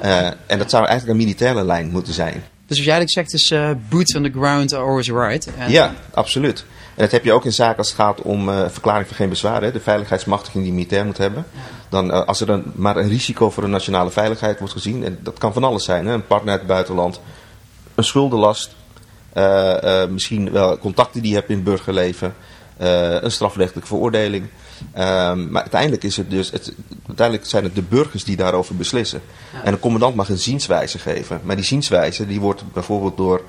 Eh, 0.00 0.26
en 0.46 0.58
dat 0.58 0.70
zou 0.70 0.86
eigenlijk 0.86 1.18
een 1.18 1.24
militaire 1.24 1.64
lijn 1.64 1.90
moeten 1.90 2.12
zijn. 2.12 2.44
Dus 2.66 2.76
wat 2.76 2.86
jij 2.86 2.94
eigenlijk 2.96 3.10
zegt 3.10 3.42
is 3.42 3.50
eh, 3.50 3.70
boots 3.88 4.14
on 4.14 4.22
the 4.22 4.30
ground 4.30 4.74
are 4.74 4.82
always 4.82 5.08
right. 5.08 5.54
En, 5.58 5.70
Ja, 5.70 5.94
absoluut. 6.14 6.64
En 6.94 7.02
dat 7.02 7.10
heb 7.10 7.24
je 7.24 7.32
ook 7.32 7.44
in 7.44 7.52
zaken 7.52 7.78
als 7.78 7.88
het 7.88 7.96
gaat 7.96 8.22
om 8.22 8.48
eh, 8.48 8.68
verklaring 8.68 9.06
van 9.06 9.16
geen 9.16 9.28
bezwaar. 9.28 9.62
Hè, 9.62 9.72
de 9.72 9.80
veiligheidsmachtiging 9.80 10.64
die 10.64 10.72
militair 10.72 11.04
moet 11.04 11.18
hebben. 11.18 11.46
Dan, 11.88 12.26
als 12.26 12.40
er 12.40 12.50
een, 12.50 12.72
maar 12.74 12.96
een 12.96 13.08
risico 13.08 13.50
voor 13.50 13.62
de 13.62 13.68
nationale 13.68 14.10
veiligheid 14.10 14.58
wordt 14.58 14.74
gezien. 14.74 15.04
En 15.04 15.18
dat 15.22 15.38
kan 15.38 15.52
van 15.52 15.64
alles 15.64 15.84
zijn. 15.84 16.06
Hè, 16.06 16.12
een 16.12 16.26
partner 16.26 16.50
uit 16.50 16.60
het 16.60 16.68
buitenland. 16.68 17.20
Een 17.94 18.04
schuldenlast. 18.04 18.74
misschien 20.08 20.50
wel 20.50 20.78
contacten 20.78 21.20
die 21.22 21.30
je 21.30 21.36
hebt 21.36 21.48
in 21.48 21.54
het 21.54 21.64
burgerleven. 21.64 22.34
Eh, 22.76 23.22
een 23.22 23.30
strafrechtelijke 23.30 23.88
veroordeling. 23.88 24.46
Ehm, 24.92 25.50
maar 25.50 25.62
uiteindelijk, 25.62 26.02
is 26.02 26.16
het 26.16 26.30
dus, 26.30 26.50
het, 26.50 26.72
uiteindelijk 27.06 27.48
zijn 27.48 27.64
het 27.64 27.74
de 27.74 27.82
burgers 27.82 28.24
die 28.24 28.36
daarover 28.36 28.76
beslissen. 28.76 29.22
En 29.64 29.72
een 29.72 29.78
commandant 29.78 30.14
mag 30.14 30.28
een 30.28 30.38
zienswijze 30.38 30.98
geven. 30.98 31.40
Maar 31.44 31.56
die 31.56 31.64
zienswijze 31.64 32.26
die 32.26 32.40
wordt 32.40 32.72
bijvoorbeeld 32.72 33.16
door 33.16 33.42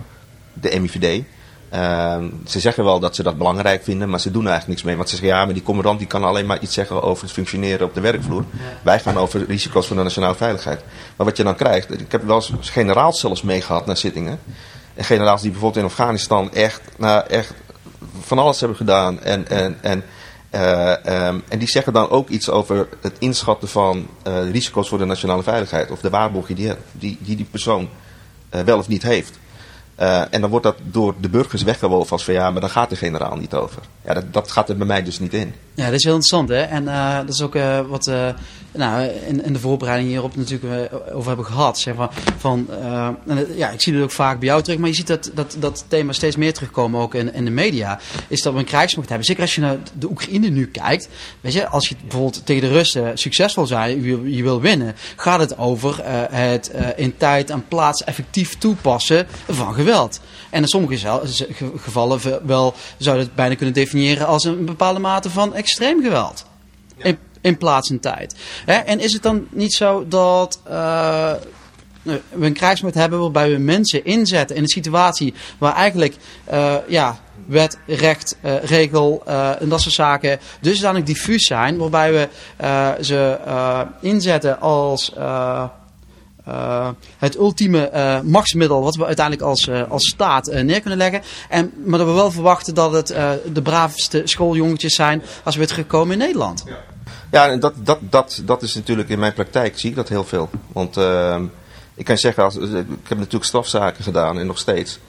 de 0.53 0.79
MIVD. 0.79 1.23
Ehm, 1.69 2.29
ze 2.45 2.59
zeggen 2.59 2.83
wel 2.83 2.99
dat 2.99 3.15
ze 3.15 3.23
dat 3.23 3.37
belangrijk 3.37 3.83
vinden, 3.83 4.09
maar 4.09 4.19
ze 4.19 4.31
doen 4.31 4.43
er 4.43 4.49
eigenlijk 4.49 4.77
niks 4.77 4.87
mee. 4.87 4.95
Want 4.95 5.09
ze 5.09 5.15
zeggen 5.15 5.37
ja, 5.37 5.45
maar 5.45 5.53
die 5.53 5.63
commandant 5.63 5.99
die 5.99 6.07
kan 6.07 6.23
alleen 6.23 6.45
maar 6.45 6.61
iets 6.61 6.73
zeggen 6.73 7.01
over 7.03 7.23
het 7.23 7.33
functioneren 7.33 7.87
op 7.87 7.93
de 7.93 8.01
werkvloer. 8.01 8.43
Wij 8.83 8.99
gaan 8.99 9.17
over 9.17 9.45
risico's 9.45 9.87
van 9.87 9.97
de 9.97 10.03
nationale 10.03 10.35
veiligheid. 10.35 10.83
Maar 11.15 11.25
wat 11.25 11.37
je 11.37 11.43
dan 11.43 11.55
krijgt, 11.55 12.01
ik 12.01 12.11
heb 12.11 12.23
wel 12.23 12.35
eens 12.35 12.69
generaals 12.69 13.19
zelfs 13.19 13.41
meegehad 13.41 13.85
naar 13.85 13.97
zittingen. 13.97 14.39
En 14.93 15.03
generaals 15.03 15.41
die 15.41 15.51
bijvoorbeeld 15.51 15.83
in 15.83 15.91
Afghanistan 15.91 16.53
echt, 16.53 16.81
nou, 16.97 17.25
echt 17.27 17.53
van 18.19 18.39
alles 18.39 18.59
hebben 18.59 18.77
gedaan. 18.77 19.21
En, 19.21 19.47
en, 19.47 19.77
en, 19.81 20.03
eh, 20.49 21.05
ehm, 21.05 21.39
en 21.47 21.59
die 21.59 21.67
zeggen 21.67 21.93
dan 21.93 22.09
ook 22.09 22.29
iets 22.29 22.49
over 22.49 22.87
het 23.01 23.15
inschatten 23.19 23.67
van 23.67 24.07
eh, 24.23 24.51
risico's 24.51 24.89
voor 24.89 24.97
de 24.97 25.05
nationale 25.05 25.43
veiligheid. 25.43 25.91
Of 25.91 26.01
de 26.01 26.09
waarborgen 26.09 26.55
die 26.55 26.73
die, 26.91 27.17
die, 27.21 27.47
persoon 27.51 27.89
eh, 28.49 28.61
wel 28.61 28.77
of 28.77 28.87
niet 28.87 29.03
heeft. 29.03 29.39
En 30.29 30.41
dan 30.41 30.49
wordt 30.49 30.65
dat 30.65 30.77
door 30.83 31.15
de 31.19 31.29
burgers 31.29 31.63
weggewoven 31.63 32.11
als 32.11 32.23
van 32.23 32.33
ja, 32.33 32.51
maar 32.51 32.61
dan 32.61 32.69
gaat 32.69 32.89
de 32.89 32.95
generaal 32.95 33.35
niet 33.35 33.53
over. 33.53 33.81
Ja, 34.05 34.13
dat, 34.13 34.33
dat 34.33 34.51
gaat 34.51 34.69
er 34.69 34.77
bij 34.77 34.87
mij 34.87 35.03
dus 35.03 35.19
niet 35.19 35.33
in. 35.33 35.53
Ja, 35.75 35.85
dat 35.85 35.93
is 35.93 36.03
heel 36.03 36.13
interessant 36.13 36.49
hè. 36.49 36.61
En 36.61 36.87
eh, 36.87 37.17
dat 37.17 37.29
is 37.29 37.41
ook 37.41 37.55
eh, 37.55 37.79
wat 37.87 38.07
uh, 38.07 38.29
nou, 38.71 39.03
in, 39.03 39.43
in, 39.43 39.53
de 39.53 39.59
voorbereiding 39.59 40.09
hierop 40.09 40.35
natuurlijk 40.35 40.91
over 41.13 41.27
hebben 41.27 41.45
gehad. 41.45 41.79
Zeg 41.79 41.95
van, 42.37 42.67
ja, 43.55 43.69
ik 43.69 43.81
zie 43.81 43.93
het 43.93 44.03
ook 44.03 44.11
vaak 44.11 44.39
bij 44.39 44.47
jou 44.47 44.61
terug, 44.61 44.79
maar 44.79 44.89
je 44.89 44.95
ziet 44.95 45.07
dat, 45.07 45.31
dat, 45.33 45.55
dat 45.59 45.85
thema 45.87 46.13
steeds 46.13 46.35
meer 46.35 46.53
terugkomen 46.53 47.01
ook 47.01 47.15
in, 47.15 47.33
in 47.33 47.45
de 47.45 47.51
media. 47.51 47.99
Is 48.27 48.41
dat 48.41 48.53
we 48.53 48.59
een 48.59 48.65
krijgsmacht 48.65 49.09
hebben. 49.09 49.27
Zeker 49.27 49.41
als 49.41 49.55
je 49.55 49.61
naar 49.61 49.77
de 49.99 50.09
Oekraïne 50.09 50.49
nu 50.49 50.67
kijkt. 50.67 51.09
Weet 51.41 51.53
je, 51.53 51.67
als 51.67 51.87
je 51.89 51.95
bijvoorbeeld 52.01 52.45
tegen 52.45 52.67
de 52.67 52.73
Russen 52.73 53.17
succesvol 53.17 53.65
zijn, 53.65 54.03
je, 54.03 54.35
je 54.35 54.43
wil 54.43 54.61
winnen, 54.61 54.95
gaat 55.15 55.39
het 55.39 55.57
over 55.57 56.01
het 56.31 56.71
in 56.95 57.17
tijd 57.17 57.49
en 57.49 57.67
plaats 57.67 58.03
effectief 58.03 58.57
toepassen 58.57 59.27
van 59.47 59.73
geweld. 59.73 60.19
En 60.49 60.61
in 60.61 60.67
sommige 60.67 61.21
gevallen 61.75 62.19
wel 62.45 62.73
zou 62.97 63.19
het 63.19 63.35
bijna 63.35 63.55
kunnen 63.55 63.73
definiëren 63.73 63.94
als 64.25 64.43
een 64.43 64.65
bepaalde 64.65 64.99
mate 64.99 65.29
van 65.29 65.53
extreem 65.53 66.01
geweld. 66.01 66.45
Ja. 66.97 67.03
In, 67.03 67.17
in, 67.41 67.57
plaats 67.57 67.89
en 67.89 67.99
tijd. 67.99 68.35
Hè? 68.65 68.73
En 68.73 68.99
is 68.99 69.13
het 69.13 69.23
dan 69.23 69.47
niet 69.51 69.73
zo 69.73 70.07
dat 70.07 70.59
uh, 70.67 71.31
we 72.03 72.21
een 72.39 72.53
krijgsmacht 72.53 72.95
hebben 72.95 73.19
waarbij 73.19 73.51
we 73.51 73.57
mensen 73.57 74.05
inzetten 74.05 74.55
in 74.55 74.61
een 74.61 74.67
situatie 74.67 75.33
waar 75.57 75.75
eigenlijk 75.75 76.15
uh, 76.53 76.75
ja, 76.87 77.19
wet, 77.45 77.77
recht, 77.87 78.37
uh, 78.41 78.63
regel 78.63 79.25
en 79.59 79.69
dat 79.69 79.81
soort 79.81 79.95
zaken 79.95 80.39
dusdanig 80.61 81.03
diffuus 81.03 81.45
zijn, 81.45 81.77
waarbij 81.77 82.11
we 82.11 82.29
ze 83.03 83.37
inzetten 84.01 84.59
als 84.59 85.13
uh, 86.47 86.89
het 87.17 87.35
ultieme 87.35 87.91
uh, 87.93 88.19
machtsmiddel 88.21 88.83
wat 88.83 88.95
we 88.95 89.05
uiteindelijk 89.05 89.47
als, 89.47 89.67
uh, 89.67 89.91
als 89.91 90.07
staat 90.07 90.45
neer 90.45 90.81
kunnen 90.81 90.97
leggen. 90.97 91.21
En, 91.49 91.71
maar 91.85 91.99
dat 91.99 92.07
we 92.07 92.13
wel 92.13 92.31
verwachten 92.31 92.75
dat 92.75 92.91
het 92.91 93.07
de 93.53 93.61
braafste 93.61 94.21
schooljongetjes 94.23 94.95
zijn 94.95 95.23
als 95.43 95.55
we 95.55 95.61
het 95.61 95.71
gekomen 95.71 96.13
in 96.13 96.19
Nederland. 96.19 96.63
Ja, 97.31 97.47
en 97.47 97.59
dat, 97.59 97.73
dat, 97.77 97.99
dat, 98.01 98.41
dat 98.45 98.61
is 98.61 98.75
natuurlijk 98.75 99.09
in 99.09 99.19
mijn 99.19 99.33
praktijk 99.33 99.79
zie 99.79 99.89
ik 99.89 99.95
dat 99.95 100.09
heel 100.09 100.23
veel. 100.23 100.49
Want 100.67 100.97
ehm, 100.97 101.45
ik 101.95 102.05
kan 102.05 102.17
zeggen, 102.17 102.43
als, 102.43 102.55
ik 102.55 103.07
heb 103.07 103.17
natuurlijk 103.17 103.43
strafzaken 103.43 104.03
gedaan 104.03 104.39
en 104.39 104.45
nog 104.45 104.57
steeds. 104.57 104.99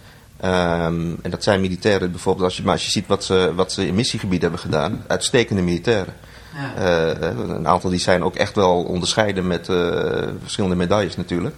Um, 0.45 1.19
en 1.23 1.31
dat 1.31 1.43
zijn 1.43 1.61
militairen 1.61 2.11
bijvoorbeeld, 2.11 2.45
als 2.45 2.57
je, 2.57 2.63
maar 2.63 2.73
als 2.73 2.85
je 2.85 2.91
ziet 2.91 3.07
wat 3.07 3.25
ze, 3.25 3.53
wat 3.55 3.73
ze 3.73 3.87
in 3.87 3.95
missiegebieden 3.95 4.51
hebben 4.51 4.61
gedaan, 4.61 5.05
uitstekende 5.07 5.63
militairen. 5.63 6.15
Ja. 6.57 7.15
Uh, 7.21 7.39
een 7.49 7.69
aantal 7.69 7.91
die 7.91 7.99
zijn 7.99 8.25
ook 8.25 8.35
echt 8.35 8.55
wel 8.55 8.83
onderscheiden 8.83 9.47
met 9.47 9.69
uh, 9.69 9.77
verschillende 10.41 10.77
medailles 10.77 11.17
natuurlijk. 11.17 11.55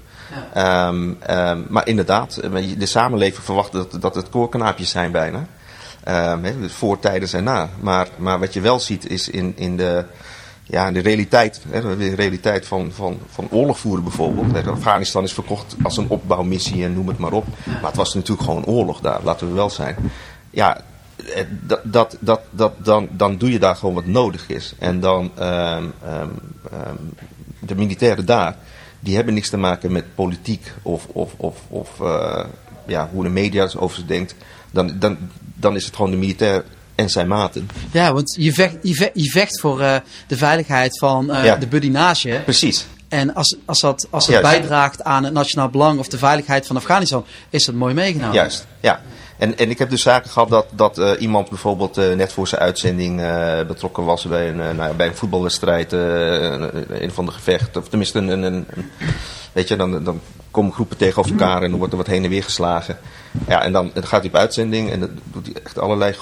Ja. 0.54 0.88
Um, 0.88 1.18
um, 1.30 1.66
maar 1.68 1.86
inderdaad, 1.86 2.40
de 2.78 2.86
samenleving 2.86 3.44
verwacht 3.44 3.72
dat, 3.72 3.96
dat 4.00 4.14
het 4.14 4.28
koorkanaapjes 4.28 4.90
zijn 4.90 5.12
bijna. 5.12 5.46
Um, 6.08 6.44
he, 6.44 6.68
voor, 6.68 6.98
tijdens 6.98 7.32
en 7.32 7.44
na. 7.44 7.68
Maar, 7.80 8.08
maar 8.16 8.38
wat 8.38 8.52
je 8.52 8.60
wel 8.60 8.80
ziet 8.80 9.10
is 9.10 9.28
in, 9.28 9.52
in 9.56 9.76
de, 9.76 10.04
ja, 10.62 10.92
de 10.92 11.00
realiteit, 11.00 11.60
de 11.70 12.14
realiteit 12.14 12.66
van, 12.66 12.92
van, 12.92 13.18
van 13.30 13.48
oorlog 13.50 13.78
voeren 13.78 14.04
bijvoorbeeld. 14.04 14.66
Afghanistan 14.66 15.22
is 15.22 15.32
verkocht 15.32 15.76
als 15.82 15.96
een 15.96 16.08
opbouwmissie 16.08 16.84
en 16.84 16.94
noem 16.94 17.08
het 17.08 17.18
maar 17.18 17.32
op. 17.32 17.46
Maar 17.64 17.90
het 17.90 17.96
was 17.96 18.14
natuurlijk 18.14 18.48
gewoon 18.48 18.64
oorlog 18.64 19.00
daar, 19.00 19.20
laten 19.22 19.48
we 19.48 19.54
wel 19.54 19.70
zijn. 19.70 19.96
Ja, 20.50 20.80
dat, 21.60 21.80
dat, 21.84 22.16
dat, 22.20 22.40
dat, 22.50 22.72
dan, 22.84 23.08
dan 23.10 23.36
doe 23.36 23.50
je 23.50 23.58
daar 23.58 23.76
gewoon 23.76 23.94
wat 23.94 24.06
nodig 24.06 24.48
is. 24.48 24.74
En 24.78 25.00
dan 25.00 25.30
um, 25.38 25.46
um, 25.46 25.92
um, 26.72 27.12
de 27.60 27.74
militairen 27.74 28.26
daar, 28.26 28.56
die 29.00 29.14
hebben 29.14 29.34
niks 29.34 29.50
te 29.50 29.56
maken 29.56 29.92
met 29.92 30.14
politiek 30.14 30.72
of, 30.82 31.06
of, 31.12 31.32
of, 31.36 31.56
of 31.68 31.90
uh, 32.02 32.44
ja, 32.86 33.08
hoe 33.12 33.22
de 33.22 33.28
media 33.28 33.68
over 33.76 33.96
ze 33.96 34.06
denkt. 34.06 34.34
Dan, 34.70 34.98
dan, 34.98 35.16
dan 35.54 35.76
is 35.76 35.84
het 35.84 35.96
gewoon 35.96 36.10
de 36.10 36.16
militair 36.16 36.64
en 36.94 37.10
zijn 37.10 37.28
maten. 37.28 37.68
Ja, 37.92 38.12
want 38.12 38.36
je 38.38 38.52
vecht, 38.52 38.76
je 38.82 38.94
vecht, 38.94 39.10
je 39.14 39.30
vecht 39.30 39.60
voor 39.60 39.80
uh, 39.80 39.96
de 40.26 40.36
veiligheid 40.36 40.98
van 40.98 41.30
uh, 41.30 41.44
ja. 41.44 41.56
de 41.56 41.66
buddy 41.66 41.88
naast 41.88 42.22
je. 42.22 42.40
Precies. 42.44 42.86
En 43.08 43.34
als, 43.34 43.56
als 43.64 43.80
dat, 43.80 44.06
als 44.10 44.26
dat 44.26 44.42
Juist. 44.42 44.58
bijdraagt 44.58 45.02
aan 45.02 45.24
het 45.24 45.32
nationaal 45.32 45.68
belang 45.68 45.98
of 45.98 46.08
de 46.08 46.18
veiligheid 46.18 46.66
van 46.66 46.76
Afghanistan, 46.76 47.24
is 47.50 47.64
dat 47.64 47.74
mooi 47.74 47.94
meegenomen. 47.94 48.34
Juist, 48.34 48.66
ja. 48.80 49.00
En, 49.38 49.58
en 49.58 49.70
ik 49.70 49.78
heb 49.78 49.90
dus 49.90 50.02
zaken 50.02 50.30
gehad 50.30 50.48
dat, 50.48 50.66
dat 50.70 50.98
uh, 50.98 51.10
iemand 51.18 51.48
bijvoorbeeld 51.48 51.98
uh, 51.98 52.14
net 52.14 52.32
voor 52.32 52.48
zijn 52.48 52.60
uitzending 52.60 53.20
uh, 53.20 53.60
betrokken 53.66 54.04
was 54.04 54.24
bij 54.24 54.48
een, 54.48 54.76
nou, 54.76 54.94
bij 54.94 55.06
een 55.06 55.16
voetbalwedstrijd, 55.16 55.92
een, 55.92 57.10
van 57.12 57.24
de 57.24 57.32
gevechten. 57.32 57.80
Of 57.80 57.88
tenminste, 57.88 58.18
een, 58.18 58.28
een, 58.28 58.42
een, 58.42 58.66
weet 59.52 59.68
je, 59.68 59.76
dan, 59.76 60.04
dan 60.04 60.20
komen 60.50 60.72
groepen 60.72 60.96
tegenover 60.96 61.32
elkaar 61.32 61.62
en 61.62 61.68
dan 61.68 61.78
wordt 61.78 61.92
er 61.92 61.98
wat 61.98 62.06
heen 62.06 62.24
en 62.24 62.30
weer 62.30 62.44
geslagen. 62.44 62.98
Ja, 63.48 63.62
en 63.62 63.72
dan, 63.72 63.92
gaat 63.94 64.20
hij 64.20 64.28
op 64.28 64.36
uitzending 64.36 64.90
en 64.90 65.00
dan 65.00 65.10
doet 65.24 65.46
hij 65.46 65.62
echt 65.64 65.78
allerlei 65.78 66.14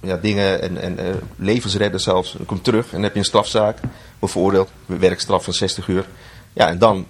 ja, 0.00 0.16
dingen 0.16 0.62
en, 0.62 0.80
en 0.80 1.20
levens 1.36 1.76
redden 1.76 2.00
zelfs. 2.00 2.32
Dan 2.32 2.46
komt 2.46 2.64
terug 2.64 2.84
en 2.84 2.92
dan 2.92 3.02
heb 3.02 3.12
je 3.12 3.18
een 3.18 3.24
strafzaak, 3.24 3.78
veroordeeld, 4.22 4.70
werkstraf 4.86 5.44
van 5.44 5.52
60 5.52 5.88
uur. 5.88 6.04
Ja, 6.56 6.68
en 6.68 6.78
dan 6.78 7.06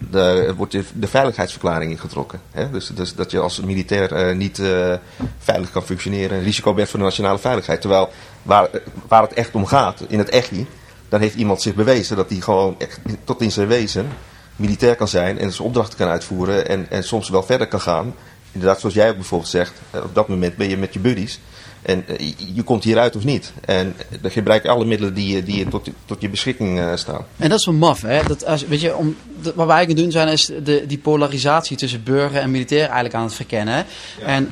wordt 0.56 0.72
de, 0.72 0.84
de 0.94 1.06
veiligheidsverklaring 1.06 1.90
ingetrokken. 1.90 2.40
Hè? 2.50 2.70
Dus, 2.70 2.86
dus 2.86 3.14
dat 3.14 3.30
je 3.30 3.38
als 3.38 3.60
militair 3.60 4.28
uh, 4.28 4.36
niet 4.36 4.58
uh, 4.58 4.94
veilig 5.38 5.70
kan 5.70 5.82
functioneren, 5.82 6.38
een 6.38 6.44
risico 6.44 6.74
bent 6.74 6.88
voor 6.88 6.98
de 6.98 7.04
nationale 7.04 7.38
veiligheid. 7.38 7.80
Terwijl 7.80 8.10
waar, 8.42 8.68
waar 9.08 9.22
het 9.22 9.32
echt 9.32 9.54
om 9.54 9.66
gaat, 9.66 10.02
in 10.08 10.18
het 10.18 10.28
echi, 10.28 10.66
dan 11.08 11.20
heeft 11.20 11.34
iemand 11.34 11.62
zich 11.62 11.74
bewezen 11.74 12.16
dat 12.16 12.30
hij 12.30 12.40
gewoon 12.40 12.74
echt 12.78 13.00
tot 13.24 13.40
in 13.40 13.52
zijn 13.52 13.68
wezen 13.68 14.08
militair 14.56 14.96
kan 14.96 15.08
zijn 15.08 15.38
en 15.38 15.52
zijn 15.52 15.68
opdrachten 15.68 15.98
kan 15.98 16.08
uitvoeren 16.08 16.68
en, 16.68 16.90
en 16.90 17.04
soms 17.04 17.28
wel 17.28 17.42
verder 17.42 17.66
kan 17.66 17.80
gaan. 17.80 18.14
Inderdaad, 18.52 18.80
zoals 18.80 18.94
jij 18.94 19.08
ook 19.08 19.16
bijvoorbeeld 19.16 19.50
zegt, 19.50 19.72
uh, 19.94 20.02
op 20.02 20.14
dat 20.14 20.28
moment 20.28 20.56
ben 20.56 20.68
je 20.68 20.76
met 20.76 20.92
je 20.92 21.00
buddies. 21.00 21.40
En 21.86 22.04
uh, 22.08 22.32
je 22.54 22.62
komt 22.62 22.84
hieruit 22.84 23.16
of 23.16 23.24
niet. 23.24 23.52
En 23.64 23.94
dan 24.20 24.30
gebruik 24.30 24.62
je 24.62 24.68
alle 24.68 24.84
middelen 24.84 25.14
die 25.14 25.34
je, 25.34 25.42
die 25.42 25.58
je 25.58 25.68
tot, 25.68 25.88
tot 26.04 26.20
je 26.20 26.28
beschikking 26.28 26.78
uh, 26.78 26.92
staan. 26.94 27.24
En 27.36 27.48
dat 27.48 27.58
is 27.58 27.66
wel 27.66 27.74
maf, 27.74 28.02
hè? 28.02 28.22
Dat 28.26 28.46
als, 28.46 28.66
weet 28.66 28.80
je, 28.80 28.96
om, 28.96 29.16
dat, 29.40 29.54
wat 29.54 29.66
wij 29.66 29.76
eigenlijk 29.76 30.04
doen 30.04 30.12
zijn, 30.12 30.28
is 30.28 30.50
de, 30.62 30.84
die 30.86 30.98
polarisatie 30.98 31.76
tussen 31.76 32.02
burger 32.02 32.40
en 32.40 32.50
militair 32.50 32.84
eigenlijk 32.84 33.14
aan 33.14 33.22
het 33.22 33.34
verkennen. 33.34 33.74
Hè? 33.74 33.80
Ja. 33.80 34.26
En 34.26 34.50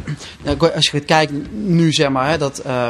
als 0.74 0.90
je 0.90 1.00
kijken 1.00 1.46
nu, 1.50 1.92
zeg 1.92 2.08
maar, 2.08 2.30
hè, 2.30 2.38
dat 2.38 2.62
uh, 2.66 2.88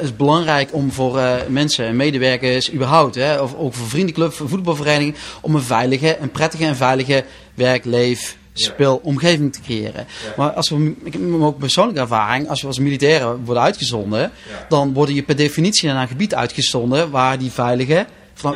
is 0.00 0.16
belangrijk 0.16 0.74
om 0.74 0.92
voor 0.92 1.20
mensen 1.48 1.86
en 1.86 1.96
medewerkers 1.96 2.72
überhaupt, 2.72 3.14
hè, 3.14 3.40
of 3.40 3.54
ook 3.54 3.74
voor 3.74 3.88
vriendenclub, 3.88 4.32
voor 4.32 4.48
voetbalvereniging, 4.48 5.14
om 5.40 5.54
een 5.54 5.62
veilige, 5.62 6.18
een 6.20 6.30
prettige 6.30 6.64
en 6.64 6.76
veilige 6.76 7.24
werk-leef 7.54 8.38
speelomgeving 8.62 9.52
te 9.52 9.60
creëren. 9.60 10.06
Maar 10.36 10.50
als 10.50 10.68
we, 10.68 10.94
ik 11.02 11.12
heb 11.12 11.22
ook 11.40 11.58
persoonlijke 11.58 12.00
ervaring, 12.00 12.48
als 12.48 12.60
we 12.60 12.66
als 12.66 12.78
militairen 12.78 13.44
worden 13.44 13.62
uitgezonden, 13.62 14.30
dan 14.68 14.92
worden 14.92 15.14
je 15.14 15.22
per 15.22 15.36
definitie 15.36 15.88
naar 15.88 16.02
een 16.02 16.08
gebied 16.08 16.34
uitgezonden 16.34 17.10
waar 17.10 17.38
die 17.38 17.50
veilige, 17.50 18.06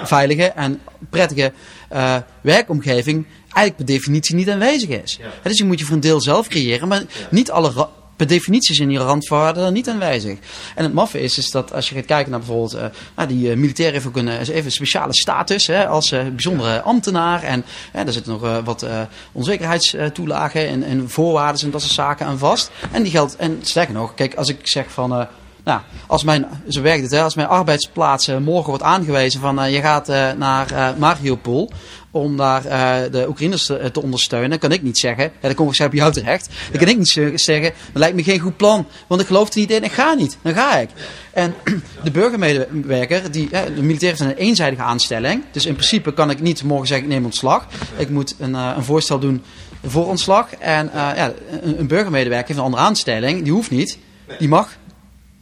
veilige 0.03 0.45
en 0.45 0.81
prettige 1.11 1.53
uh, 1.93 2.17
werkomgeving 2.41 3.27
eigenlijk 3.55 3.77
per 3.77 3.97
definitie 3.97 4.35
niet 4.35 4.51
aanwezig 4.51 4.89
is. 4.89 5.19
Dus 5.43 5.59
je 5.59 5.65
moet 5.65 5.79
je 5.79 5.85
voor 5.85 5.95
een 5.95 6.01
deel 6.01 6.21
zelf 6.21 6.49
creëren, 6.49 6.89
maar 6.89 7.03
niet 7.31 7.51
alle 7.51 7.89
per 8.17 8.27
definitie 8.27 8.75
zijn 8.75 8.89
die 8.89 8.99
randvoorwaarden 8.99 9.73
niet 9.73 9.89
aanwezig. 9.89 10.39
En 10.75 10.85
het 10.85 10.93
maffe 10.93 11.21
is, 11.21 11.39
is 11.39 11.51
dat 11.51 11.73
als 11.73 11.89
je 11.89 11.95
gaat 11.95 12.05
kijken 12.05 12.31
naar 12.31 12.41
bijvoorbeeld, 12.41 12.75
eh, 12.75 12.85
nou, 13.17 13.29
die 13.29 13.51
uh, 13.51 13.57
militair 13.57 13.93
heeft 13.93 14.07
ook 14.07 14.17
een, 14.17 14.29
eh, 14.29 14.49
even 14.49 14.73
speciale 14.73 15.15
status 15.15 15.67
hè, 15.67 15.89
als 15.89 16.13
eh, 16.13 16.27
bijzondere 16.27 16.83
ambtenaar. 16.83 17.43
En 17.43 17.65
daar 17.93 18.13
zitten 18.13 18.33
nog 18.33 18.45
eh, 18.45 18.57
wat 18.65 18.83
eh, 18.83 19.01
onzekerheidstoelagen 19.33 20.69
en, 20.69 20.83
en 20.83 21.11
voorwaarden 21.11 21.63
en 21.63 21.71
dat 21.71 21.81
soort 21.81 21.93
zaken 21.93 22.27
aan 22.27 22.39
vast. 22.39 22.71
En 22.91 23.03
die 23.03 23.13
geldt, 23.13 23.37
en 23.37 23.59
sterker 23.63 23.95
nog, 23.95 24.15
kijk, 24.15 24.35
als 24.35 24.49
ik 24.49 24.59
zeg 24.63 24.91
van. 24.91 25.27
Nou, 25.65 25.81
als 26.07 26.25
mijn, 26.25 26.47
zo 26.69 26.83
werkt 26.83 27.03
het, 27.03 27.11
hè, 27.11 27.23
als 27.23 27.35
mijn 27.35 27.49
arbeidsplaats 27.49 28.29
eh, 28.29 28.37
morgen 28.39 28.69
wordt 28.69 28.83
aangewezen 28.83 29.41
van 29.41 29.61
eh, 29.61 29.75
je 29.75 29.81
gaat 29.81 30.09
eh, 30.09 30.33
naar 30.33 30.95
Mariupol 30.99 31.71
om 32.11 32.37
daar 32.37 32.63
de 33.11 33.25
Oekraïners 33.29 33.67
te, 33.67 33.91
te 33.93 34.03
ondersteunen, 34.03 34.51
dan 34.51 34.59
kan 34.59 34.73
ik 34.73 34.83
niet 34.83 34.99
zeggen, 34.99 35.25
ja, 35.25 35.31
dan 35.41 35.55
kom 35.55 35.69
ik 35.69 35.77
bij 35.77 35.89
jou 35.91 36.13
terecht, 36.13 36.49
dan 36.71 36.79
kan 36.79 36.89
ik 36.89 36.97
niet 36.99 37.09
ze- 37.09 37.33
zeggen, 37.35 37.73
dat 37.93 38.03
lijkt 38.03 38.17
me 38.17 38.23
geen 38.23 38.39
goed 38.39 38.57
plan, 38.57 38.87
want 39.07 39.21
ik 39.21 39.27
geloof 39.27 39.49
er 39.49 39.59
niet 39.59 39.71
in, 39.71 39.85
ik 39.85 39.93
ga 39.93 40.13
niet, 40.15 40.39
dan 40.43 40.55
ga 40.55 40.77
ik. 40.79 40.89
En 41.33 41.55
de 42.05 42.11
burgermedewerker, 42.11 43.31
die, 43.31 43.49
de 43.49 43.83
militair 43.83 44.11
heeft 44.11 44.21
een 44.21 44.37
eenzijdige 44.37 44.83
aanstelling, 44.83 45.45
dus 45.53 45.67
in 45.67 45.75
principe 45.75 46.15
kan 46.15 46.31
ik 46.31 46.41
niet 46.41 46.63
morgen 46.63 46.87
zeggen, 46.87 47.07
ik 47.07 47.13
neem 47.13 47.25
ontslag. 47.25 47.67
Ik 47.97 48.11
moet 48.11 48.35
een, 48.39 48.55
een 48.55 48.85
voorstel 48.85 49.19
doen 49.19 49.43
voor 49.87 50.07
ontslag 50.07 50.55
en 50.55 50.91
ja, 50.95 51.33
een, 51.63 51.79
een 51.79 51.87
burgermedewerker 51.87 52.47
heeft 52.47 52.59
een 52.59 52.65
andere 52.65 52.83
aanstelling, 52.83 53.43
die 53.43 53.53
hoeft 53.53 53.71
niet, 53.71 53.99
die 54.39 54.49
mag. 54.49 54.69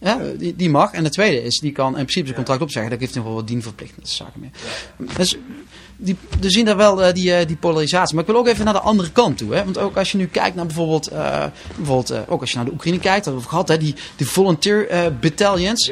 Ja, 0.03 0.19
die, 0.37 0.55
die 0.55 0.69
mag. 0.69 0.91
En 0.91 1.03
de 1.03 1.09
tweede 1.09 1.43
is, 1.43 1.59
die 1.59 1.71
kan 1.71 1.87
in 1.87 1.93
principe 1.93 2.25
zijn 2.25 2.35
contract 2.35 2.61
opzeggen. 2.61 2.91
Dat 2.91 2.99
heeft 2.99 3.15
nog 3.15 3.23
wel 3.23 3.33
wat 3.33 3.47
dienverplichtende 3.47 4.09
zaken 4.09 4.39
meer. 4.39 4.51
Dus 5.17 5.37
die, 5.97 6.17
we 6.39 6.49
zien 6.49 6.65
daar 6.65 6.77
wel 6.77 7.03
eh, 7.03 7.13
die, 7.13 7.33
eh, 7.33 7.47
die 7.47 7.55
polarisatie. 7.55 8.15
Maar 8.15 8.23
ik 8.23 8.29
wil 8.29 8.39
ook 8.39 8.47
even 8.47 8.65
naar 8.65 8.73
de 8.73 8.79
andere 8.79 9.11
kant 9.11 9.37
toe. 9.37 9.53
Hè? 9.53 9.63
Want 9.63 9.77
ook 9.77 9.97
als 9.97 10.11
je 10.11 10.17
nu 10.17 10.27
kijkt 10.27 10.55
naar 10.55 10.65
bijvoorbeeld, 10.65 11.07
eh, 11.07 11.45
bijvoorbeeld 11.75 12.27
ook 12.27 12.41
als 12.41 12.49
je 12.49 12.55
naar 12.55 12.65
de 12.65 12.71
Oekraïne 12.71 12.99
kijkt, 12.99 13.15
dat 13.15 13.25
hebben 13.25 13.43
we 13.43 13.49
gehad, 13.49 13.67
hè? 13.67 13.77
Die, 13.77 13.95
die 14.15 14.27
volunteer 14.27 15.13
battalions. 15.19 15.91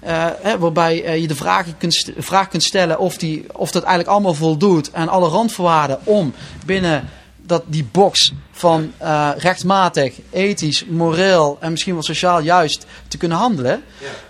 Hè, 0.00 0.58
waarbij 0.58 1.20
je 1.20 1.28
de 1.28 1.34
vraag 1.34 1.66
kunt, 1.78 2.12
vraag 2.16 2.48
kunt 2.48 2.62
stellen 2.62 2.98
of, 2.98 3.16
die, 3.16 3.44
of 3.56 3.70
dat 3.70 3.82
eigenlijk 3.82 4.12
allemaal 4.12 4.34
voldoet 4.34 4.92
aan 4.92 5.08
alle 5.08 5.28
randvoorwaarden 5.28 5.98
om 6.04 6.32
binnen 6.66 7.08
dat 7.36 7.62
die 7.66 7.88
box 7.92 8.32
van 8.58 8.92
eh, 8.96 9.30
rechtmatig, 9.36 10.14
ethisch, 10.30 10.84
moreel 10.84 11.56
en 11.60 11.70
misschien 11.70 11.92
wel 11.92 12.02
sociaal 12.02 12.40
juist 12.40 12.86
te 13.08 13.16
kunnen 13.16 13.38
handelen. 13.38 13.82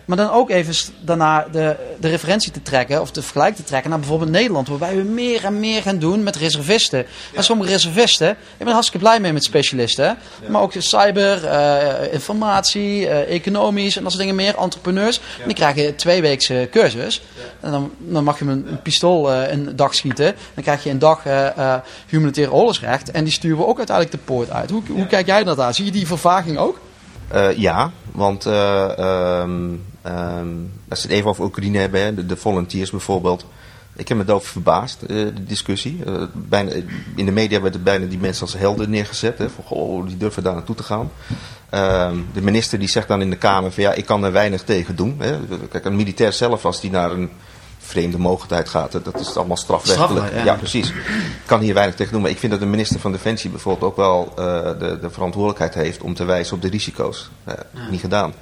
Maar 0.05 0.17
dan 0.17 0.31
ook 0.31 0.51
even 0.51 0.75
daarna 1.01 1.47
de, 1.53 1.77
de 2.01 2.09
referentie 2.09 2.53
te 2.53 2.62
trekken 2.62 3.01
of 3.01 3.11
de 3.11 3.23
vergelijk 3.23 3.57
te 3.57 3.64
trekken 3.64 3.91
naar 3.91 3.99
bijvoorbeeld 3.99 4.31
Nederland. 4.31 4.69
Waarbij 4.69 4.97
we 4.97 5.03
meer 5.03 5.45
en 5.45 5.61
meer 5.61 5.83
gaan 5.83 5.99
doen 5.99 6.23
met 6.23 6.37
reservisten. 6.37 7.07
En 7.35 7.45
sommige 7.45 7.71
reservisten, 7.71 8.31
ik 8.31 8.37
ben 8.59 8.67
er 8.67 8.73
hartstikke 8.73 9.07
blij 9.07 9.21
mee 9.21 9.33
met 9.33 9.45
specialisten. 9.45 10.19
Maar 10.49 10.62
ook 10.62 10.73
cyber, 10.79 11.45
eh, 11.45 12.12
informatie, 12.12 13.09
eh, 13.09 13.35
economisch 13.35 13.97
en 13.97 14.03
dat 14.03 14.12
soort 14.12 14.23
dingen 14.23 14.37
meer. 14.37 14.57
Entrepreneurs. 14.57 15.21
En 15.41 15.47
die 15.47 15.55
krijgen 15.55 15.87
een 15.87 15.95
tweeweekse 15.95 16.69
cursus. 16.71 17.23
En 17.61 17.71
dan, 17.71 17.93
dan 17.99 18.25
mag 18.25 18.38
je 18.38 18.45
met 18.45 18.57
een 18.57 18.83
pistool 18.83 19.33
een 19.33 19.77
dag 19.77 19.95
schieten. 19.95 20.35
Dan 20.55 20.64
krijg 20.64 20.85
je 20.85 20.91
een 20.91 20.99
dag 20.99 21.27
eh 21.27 21.77
eh, 21.79 21.81
humanitair 22.07 22.53
oorlogsrecht. 22.53 23.11
En 23.11 23.25
die 23.25 23.33
sturen 23.33 23.59
we 23.59 23.67
ook 23.67 23.79
uiteindelijk 23.79 24.17
de 24.17 24.17
poort 24.24 24.50
uit. 24.50 24.70
Hoe, 24.70 24.83
hoe 24.88 25.07
kijk 25.07 25.26
jij 25.26 25.44
dat 25.44 25.61
aan? 25.61 25.74
Zie 25.74 25.85
je 25.85 25.90
die 25.90 26.07
vervaging 26.07 26.59
ook? 26.59 26.78
Eh, 27.28 27.57
ja, 27.57 27.90
want 28.12 28.46
eh, 28.46 28.98
ehm, 28.98 29.74
ehm, 30.02 30.48
als 30.88 31.02
we 31.02 31.09
het 31.09 31.11
even 31.11 31.31
over 31.31 31.44
Oekraïne 31.44 31.78
hebben, 31.78 32.28
de, 32.28 32.37
volunteers 32.37 32.90
bijvoorbeeld. 32.90 33.46
Ik 33.96 34.09
heb 34.09 34.16
me 34.16 34.24
daarover 34.24 34.50
verbaasd, 34.50 35.02
eh, 35.02 35.09
de 35.09 35.44
discussie. 35.46 36.00
Bijna, 36.33 36.70
in 37.16 37.26
de 37.26 37.33
media 37.33 37.61
werden 37.61 37.83
bijna 37.83 38.07
die 38.07 38.18
mensen 38.18 38.42
als 38.42 38.57
helden 38.57 38.90
neergezet. 38.90 39.38
Hè, 39.38 39.46
van, 39.50 40.04
die 40.07 40.16
durven 40.16 40.42
daar 40.42 40.54
naartoe 40.54 40.74
te 40.74 40.83
gaan. 40.83 41.11
Ehm, 41.70 42.16
de 42.33 42.42
minister 42.42 42.78
die 42.78 42.88
zegt 42.88 43.09
dan 43.09 43.20
in 43.20 43.31
de 43.31 43.37
Kamer 43.37 43.72
van 43.72 43.83
ja, 43.83 43.92
ik 43.92 44.07
kan 44.07 44.24
er 44.24 44.33
weinig 44.33 44.62
tegen 44.62 44.96
doen. 44.96 45.16
Hè. 45.18 45.38
Kijk, 45.70 45.85
een 45.85 45.96
militair 45.96 46.33
zelf, 46.33 46.64
als 46.64 46.81
die 46.81 46.90
naar 46.90 47.11
een 47.11 47.31
vreemde 47.88 48.18
mogendheid 48.18 48.68
gaat, 48.68 48.92
hè, 48.92 49.03
dat 49.03 49.20
is 49.20 49.37
allemaal 49.37 49.57
strafrechtelijk. 49.57 50.11
Strafbaar, 50.11 50.38
ja. 50.38 50.44
ja, 50.44 50.55
precies. 50.55 50.92
kan 51.46 51.61
hier 51.61 51.74
weinig 51.74 51.94
tegen 51.94 52.12
doen. 52.12 52.22
Maar 52.22 52.31
ik 52.31 52.38
vind 52.38 52.53
dat 52.53 52.61
de 52.61 52.66
minister 52.66 53.01
van 53.01 53.12
Defensie 53.12 53.51
bijvoorbeeld 53.51 53.90
ook 53.90 53.96
wel 53.96 54.33
eh, 54.37 54.44
de, 54.79 54.98
de 55.01 55.11
verantwoordelijkheid 55.11 55.74
heeft 55.74 56.03
om 56.03 56.14
te 56.14 56.24
wijzen 56.24 56.57
op 56.57 56.62
de 56.62 56.68
risico's. 56.68 57.31
Eh, 57.44 57.55
Niet 57.90 58.01
gedaan. 58.01 58.35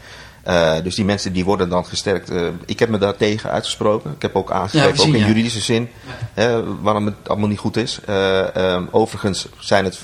Eh, 0.42 0.74
dus 0.82 0.94
die 0.94 1.04
mensen 1.04 1.32
die 1.32 1.44
worden 1.44 1.68
dan 1.68 1.86
gesterkt. 1.86 2.32
Ik 2.64 2.78
heb 2.78 2.88
me 2.88 2.98
daar 2.98 3.16
tegen 3.16 3.50
uitgesproken. 3.50 4.12
Ik 4.12 4.22
heb 4.22 4.36
ook 4.36 4.50
aangegeven, 4.50 4.96
zien, 4.96 5.08
ook 5.08 5.14
in 5.14 5.20
ja. 5.20 5.26
juridische 5.26 5.60
zin, 5.60 5.88
hè, 6.34 6.80
waarom 6.80 7.06
het 7.06 7.14
allemaal 7.26 7.48
niet 7.48 7.58
goed 7.58 7.76
is. 7.76 8.00
Eh, 8.04 8.56
ehm, 8.56 8.84
overigens 8.90 9.48
zijn 9.58 9.84
het 9.84 9.98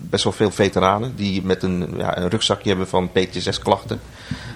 best 0.00 0.24
wel 0.24 0.32
veel 0.32 0.50
veteranen 0.50 1.16
die 1.16 1.42
met 1.44 1.62
een, 1.62 1.94
ja, 1.96 2.18
een 2.18 2.28
rugzakje 2.28 2.68
hebben 2.68 2.88
van 2.88 3.10
PTSS-klachten. 3.12 4.00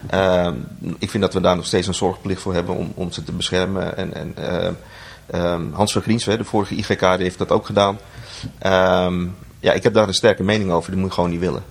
Ehm, 0.06 0.54
ik 0.98 1.10
vind 1.10 1.22
dat 1.22 1.34
we 1.34 1.40
daar 1.40 1.56
nog 1.56 1.66
steeds 1.66 1.86
een 1.86 1.94
zorgplicht 1.94 2.40
voor 2.42 2.54
hebben 2.54 2.76
om, 2.76 2.92
om 2.94 3.12
ze 3.12 3.24
te 3.24 3.32
beschermen. 3.32 3.96
En, 3.96 4.14
en, 4.14 4.32
ehm, 4.36 4.72
ehm, 5.26 5.72
Hans 5.72 5.92
van 5.92 6.02
Griens, 6.02 6.24
de 6.24 6.44
vorige 6.44 6.74
IGK, 6.74 7.00
heeft 7.00 7.38
dat 7.38 7.50
ook 7.50 7.66
gedaan. 7.66 7.98
Ja, 9.62 9.72
ik 9.72 9.82
heb 9.82 9.94
daar 9.94 10.08
een 10.08 10.14
sterke 10.14 10.42
mening 10.42 10.70
over, 10.70 10.90
die 10.90 11.00
moet 11.00 11.08
je 11.08 11.14
gewoon 11.14 11.30
niet 11.30 11.40
willen. 11.40 11.62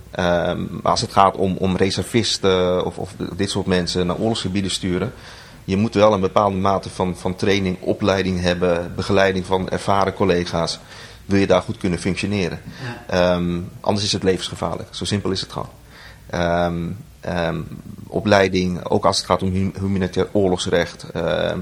Maar 0.82 0.92
als 0.92 1.00
het 1.00 1.12
gaat 1.12 1.36
om, 1.36 1.56
om 1.56 1.76
reservisten 1.76 2.84
of, 2.84 2.98
of 2.98 3.14
dit 3.36 3.50
soort 3.50 3.66
mensen 3.66 4.06
naar 4.06 4.16
oorlogsgebieden 4.16 4.70
sturen. 4.70 5.12
Je 5.64 5.76
moet 5.76 5.94
wel 5.94 6.12
een 6.12 6.20
bepaalde 6.20 6.56
mate 6.56 6.90
van, 6.90 7.16
van 7.16 7.36
training, 7.36 7.76
opleiding 7.80 8.40
hebben, 8.40 8.92
begeleiding 8.96 9.46
van 9.46 9.68
ervaren 9.68 10.14
collega's. 10.14 10.78
Wil 11.26 11.38
je 11.38 11.46
daar 11.46 11.62
goed 11.62 11.78
kunnen 11.78 11.98
functioneren. 11.98 12.60
Anders 13.80 14.04
is 14.04 14.12
het 14.12 14.22
levensgevaarlijk. 14.22 14.88
Zo 14.90 15.04
simpel 15.04 15.30
is 15.30 15.40
het 15.40 15.52
gewoon. 15.52 15.68
Ehm, 16.30 16.88
ehm, 17.20 17.60
opleiding, 18.06 18.84
ook 18.88 19.04
als 19.04 19.16
het 19.16 19.26
gaat 19.26 19.42
om 19.42 19.52
hum- 19.52 19.72
humanitair 19.78 20.28
oorlogsrecht. 20.32 21.06
Ehm, 21.12 21.58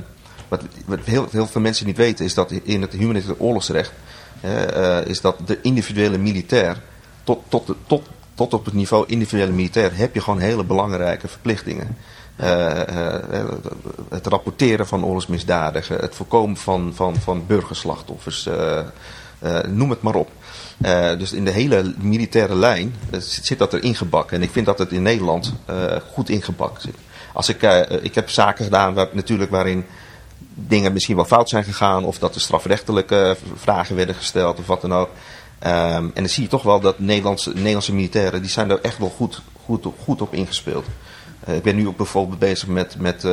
wat, 0.48 0.62
wat 0.86 0.98
heel, 1.04 1.26
heel 1.30 1.46
veel 1.46 1.60
mensen 1.60 1.86
niet 1.86 1.96
weten 1.96 2.24
is 2.24 2.34
dat 2.34 2.50
in 2.50 2.82
het 2.82 2.92
humanitair 2.92 3.38
oorlogsrecht 3.38 3.92
eh, 4.40 5.06
is 5.06 5.20
dat 5.20 5.36
de 5.46 5.58
individuele 5.62 6.18
militair 6.18 6.76
tot, 7.24 7.38
tot, 7.48 7.74
tot, 7.86 8.08
tot 8.34 8.54
op 8.54 8.64
het 8.64 8.74
niveau 8.74 9.04
individuele 9.06 9.52
militair 9.52 9.96
heb 9.96 10.14
je 10.14 10.20
gewoon 10.20 10.38
hele 10.38 10.64
belangrijke 10.64 11.28
verplichtingen. 11.28 11.96
Eh, 12.36 13.10
eh, 13.38 13.44
het 14.08 14.26
rapporteren 14.26 14.86
van 14.86 15.04
oorlogsmisdadigen, 15.04 15.98
het 15.98 16.14
voorkomen 16.14 16.56
van, 16.56 16.92
van, 16.94 17.16
van 17.16 17.44
burgerslachtoffers, 17.46 18.48
noem 19.68 19.90
het 19.90 20.02
maar 20.02 20.14
op. 20.14 20.30
Eh, 20.80 21.18
dus 21.18 21.32
in 21.32 21.44
de 21.44 21.50
hele 21.50 21.94
militaire 21.98 22.54
lijn 22.54 22.94
eh, 23.10 23.20
zit, 23.20 23.58
dat 23.58 23.72
er 23.72 23.82
ingebakken. 23.82 24.36
En 24.36 24.42
ik 24.42 24.50
vind 24.50 24.66
dat 24.66 24.78
het 24.78 24.92
in 24.92 25.02
Nederland 25.02 25.54
eh, 25.64 25.96
goed 26.12 26.28
ingebakken 26.28 26.82
zit. 26.82 26.94
Als 27.32 27.48
ik, 27.48 27.62
ik 28.02 28.14
heb 28.14 28.30
zaken 28.30 28.64
gedaan 28.64 28.94
waar, 28.94 29.08
natuurlijk 29.12 29.50
waarin 29.50 29.84
dingen 30.54 30.92
misschien 30.92 31.16
wel 31.16 31.24
fout 31.24 31.48
zijn 31.48 31.64
gegaan. 31.64 32.04
Of 32.04 32.18
dat 32.18 32.34
er 32.34 32.40
strafrechtelijke 32.40 33.36
vragen 33.54 33.96
werden 33.96 34.14
gesteld 34.14 34.58
of 34.58 34.66
wat 34.66 34.80
dan 34.80 34.94
ook. 34.94 35.08
Ehm, 35.58 36.04
en 36.04 36.10
dan 36.14 36.28
zie 36.28 36.42
je 36.42 36.48
toch 36.48 36.62
wel 36.62 36.80
dat 36.80 36.98
Nederlandse, 36.98 37.50
Nederlandse 37.54 37.94
militairen, 37.94 38.40
die 38.40 38.50
zijn 38.50 38.70
er 38.70 38.80
echt 38.80 38.98
wel 38.98 39.12
goed, 39.16 39.42
goed, 39.64 39.86
goed 40.04 40.22
op 40.22 40.34
ingespeeld. 40.34 40.86
Ik 41.46 41.62
ben 41.62 41.76
nu 41.76 41.88
ook 41.88 41.96
bijvoorbeeld 41.96 42.38
bezig 42.38 42.68
met, 42.68 42.96
met 42.98 43.26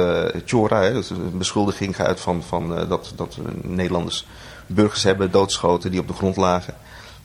Chora. 0.45 0.81
Hè, 0.81 0.93
dat 0.93 1.09
een 1.09 1.37
beschuldiging 1.37 1.97
uit 1.97 2.19
van, 2.19 2.43
van 2.43 2.87
dat, 2.87 3.13
dat 3.15 3.37
Nederlanders 3.61 4.25
burgers 4.67 5.03
hebben 5.03 5.31
doodgeschoten 5.31 5.91
die 5.91 5.99
op 5.99 6.07
de 6.07 6.13
grond 6.13 6.35
lagen. 6.35 6.73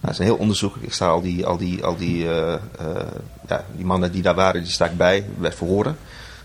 Nou, 0.00 0.12
dat 0.12 0.12
is 0.12 0.18
een 0.18 0.34
heel 0.34 0.42
onderzoek. 0.42 0.76
Ik 0.76 0.92
sta 0.92 1.08
al 1.08 1.20
die, 1.20 1.46
al 1.46 1.56
die, 1.56 1.84
al 1.84 1.96
die, 1.96 2.28
eh, 2.28 2.54
eh, 2.54 2.60
ja, 3.48 3.64
die 3.76 3.84
mannen 3.84 4.12
die 4.12 4.22
daar 4.22 4.34
waren, 4.34 4.62
die 4.62 4.72
sta 4.72 4.84
ik 4.84 4.96
bij, 4.96 5.26
bij 5.38 5.52
verhoren. 5.52 5.96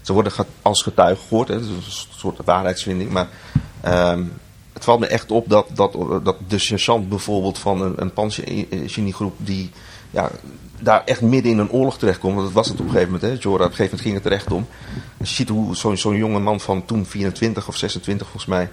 Ze 0.02 0.14
worden 0.14 0.34
als 0.62 0.82
getuige 0.82 1.22
gehoord, 1.28 1.48
hè, 1.48 1.56
een 1.56 1.84
soort 2.18 2.40
waarheidsvinding. 2.46 3.12
Maar 3.12 3.28
ehm, 3.82 4.24
het 4.74 4.84
valt 4.84 5.00
me 5.00 5.08
echt 5.08 5.32
op 5.32 5.50
dat, 5.50 5.68
dat, 5.74 5.98
dat 6.24 6.38
de 6.48 6.58
sergeant 6.58 7.10
bijvoorbeeld 7.10 7.60
van 7.60 7.82
een, 7.82 7.94
een 7.98 8.14
die 9.38 9.72
ja, 10.10 10.32
daar 10.80 11.02
echt 11.06 11.22
midden 11.22 11.52
in 11.52 11.58
een 11.58 11.72
oorlog 11.72 11.98
terechtkomt. 11.98 12.34
Want 12.34 12.46
dat 12.46 12.56
was 12.56 12.68
het 12.68 12.80
op 12.80 12.86
een 12.86 12.92
gegeven 12.92 13.14
moment. 13.14 13.32
Hè. 13.32 13.38
Jora, 13.50 13.64
op 13.64 13.70
een 13.70 13.76
gegeven 13.76 13.84
moment 13.84 14.02
ging 14.02 14.14
het 14.14 14.24
terecht 14.24 14.52
om. 14.52 14.68
Als 15.18 15.30
je 15.30 15.36
ziet 15.36 15.50
hoe 15.50 15.76
zo'n 15.76 15.98
zo'n 15.98 16.16
jonge 16.16 16.40
man 16.40 16.60
van 16.60 16.86
toen 16.86 17.06
24 17.06 17.68
of 17.68 17.78
26 17.78 18.28
volgens 18.28 18.52
mij, 18.52 18.70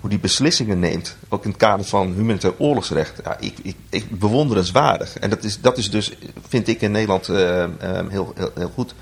hoe 0.00 0.10
die 0.10 0.18
beslissingen 0.18 0.78
neemt. 0.78 1.16
Ook 1.28 1.44
in 1.44 1.50
het 1.50 1.58
kader 1.58 1.86
van 1.86 2.12
humanitair 2.12 2.54
oorlogsrecht. 2.58 3.20
Ja, 3.24 3.36
ik, 3.40 3.58
ik, 3.62 3.76
ik 3.88 4.18
bewonderenswaardig. 4.18 5.18
En 5.18 5.30
dat 5.30 5.44
is, 5.44 5.60
dat 5.60 5.78
is 5.78 5.90
dus, 5.90 6.12
vind 6.48 6.68
ik 6.68 6.80
in 6.80 6.90
Nederland 6.90 7.28
eh, 7.28 7.62
eh, 7.62 7.70
heel, 8.08 8.34
heel 8.54 8.70
goed. 8.74 8.94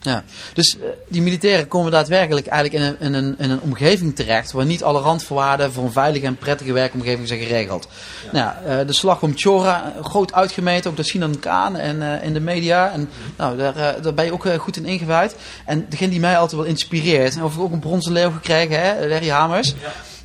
Ja, 0.00 0.24
dus 0.54 0.76
eh, 0.78 0.88
die 1.08 1.22
militairen 1.22 1.68
komen 1.68 1.92
daadwerkelijk 1.92 2.46
eigenlijk 2.46 2.84
in 2.84 2.90
een, 2.90 3.14
in, 3.14 3.24
een, 3.24 3.34
in 3.38 3.50
een 3.50 3.60
omgeving 3.60 4.16
terecht 4.16 4.52
waar 4.52 4.66
niet 4.66 4.82
alle 4.82 5.00
randvoorwaarden 5.00 5.72
voor 5.72 5.84
een 5.84 5.92
veilige 5.92 6.26
en 6.26 6.36
prettige 6.36 6.72
werkomgeving 6.72 7.28
zijn 7.28 7.40
geregeld. 7.40 7.88
Nou, 8.32 8.44
ja, 8.44 8.60
eh, 8.66 8.86
de 8.86 8.92
slag 8.92 9.22
om 9.22 9.32
Chora, 9.36 9.92
eh, 9.96 10.04
groot 10.04 10.32
uitgemeten, 10.32 10.90
ook 10.90 10.96
door 10.96 11.04
Sinan 11.04 11.38
Kaan 11.38 11.76
en 11.76 12.22
in 12.22 12.32
de 12.32 12.40
media. 12.40 12.92
En 12.92 13.08
nou, 13.36 13.56
daar, 13.56 14.02
daar 14.02 14.14
ben 14.14 14.24
je 14.24 14.32
ook 14.32 14.46
goed 14.58 14.76
in 14.76 14.84
ingewijd. 14.84 15.36
En 15.64 15.86
degene 15.88 16.10
die 16.10 16.20
mij 16.20 16.38
altijd 16.38 16.60
wel 16.60 16.70
inspireert, 16.70 17.34
en 17.34 17.42
of 17.42 17.54
ik 17.54 17.60
ook 17.60 17.72
een 17.72 17.78
bronzen 17.78 18.12
leeuw 18.12 18.30
gekregen, 18.30 18.80
hè, 18.80 19.08
Larry 19.08 19.28
Hamers. 19.28 19.74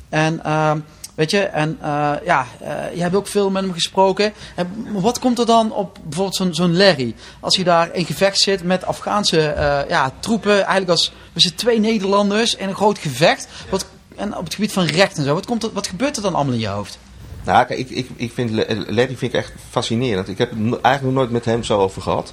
En 0.08 0.44
ehm, 0.44 0.78
Weet 1.14 1.30
je, 1.30 1.40
en 1.40 1.78
uh, 1.82 2.12
ja, 2.24 2.46
uh, 2.62 2.68
je 2.94 3.02
hebt 3.02 3.14
ook 3.14 3.26
veel 3.26 3.50
met 3.50 3.62
hem 3.62 3.72
gesproken. 3.72 4.32
En 4.54 4.86
wat 4.92 5.18
komt 5.18 5.38
er 5.38 5.46
dan 5.46 5.72
op 5.72 5.98
bijvoorbeeld 6.02 6.36
zo'n 6.36 6.54
zo'n 6.54 6.76
Larry? 6.76 7.14
Als 7.40 7.56
hij 7.56 7.64
daar 7.64 7.94
in 7.94 8.04
gevecht 8.04 8.38
zit 8.38 8.62
met 8.62 8.84
Afghaanse 8.84 9.54
uh, 9.56 9.88
ja, 9.88 10.12
troepen, 10.20 10.54
eigenlijk 10.54 10.90
als 10.90 11.12
we 11.32 11.40
zijn 11.40 11.54
twee 11.54 11.80
Nederlanders 11.80 12.56
in 12.56 12.68
een 12.68 12.74
groot 12.74 12.98
gevecht. 12.98 13.48
Wat, 13.70 13.86
en 14.16 14.36
op 14.36 14.44
het 14.44 14.54
gebied 14.54 14.72
van 14.72 14.84
recht 14.84 15.16
en 15.16 15.24
zo. 15.24 15.34
Wat, 15.34 15.46
komt 15.46 15.62
er, 15.62 15.72
wat 15.72 15.86
gebeurt 15.86 16.16
er 16.16 16.22
dan 16.22 16.34
allemaal 16.34 16.54
in 16.54 16.60
je 16.60 16.68
hoofd? 16.68 16.98
Nou, 17.44 17.66
kijk, 17.66 17.78
ik, 17.78 17.90
ik, 17.90 18.08
ik 18.16 18.32
vind 18.32 18.50
Larry 18.88 19.16
vind 19.16 19.22
ik 19.22 19.32
echt 19.32 19.52
fascinerend. 19.70 20.28
Ik 20.28 20.38
heb 20.38 20.50
het 20.50 20.58
eigenlijk 20.60 21.02
nog 21.02 21.12
nooit 21.12 21.30
met 21.30 21.44
hem 21.44 21.62
zo 21.62 21.78
over 21.78 22.02
gehad. 22.02 22.32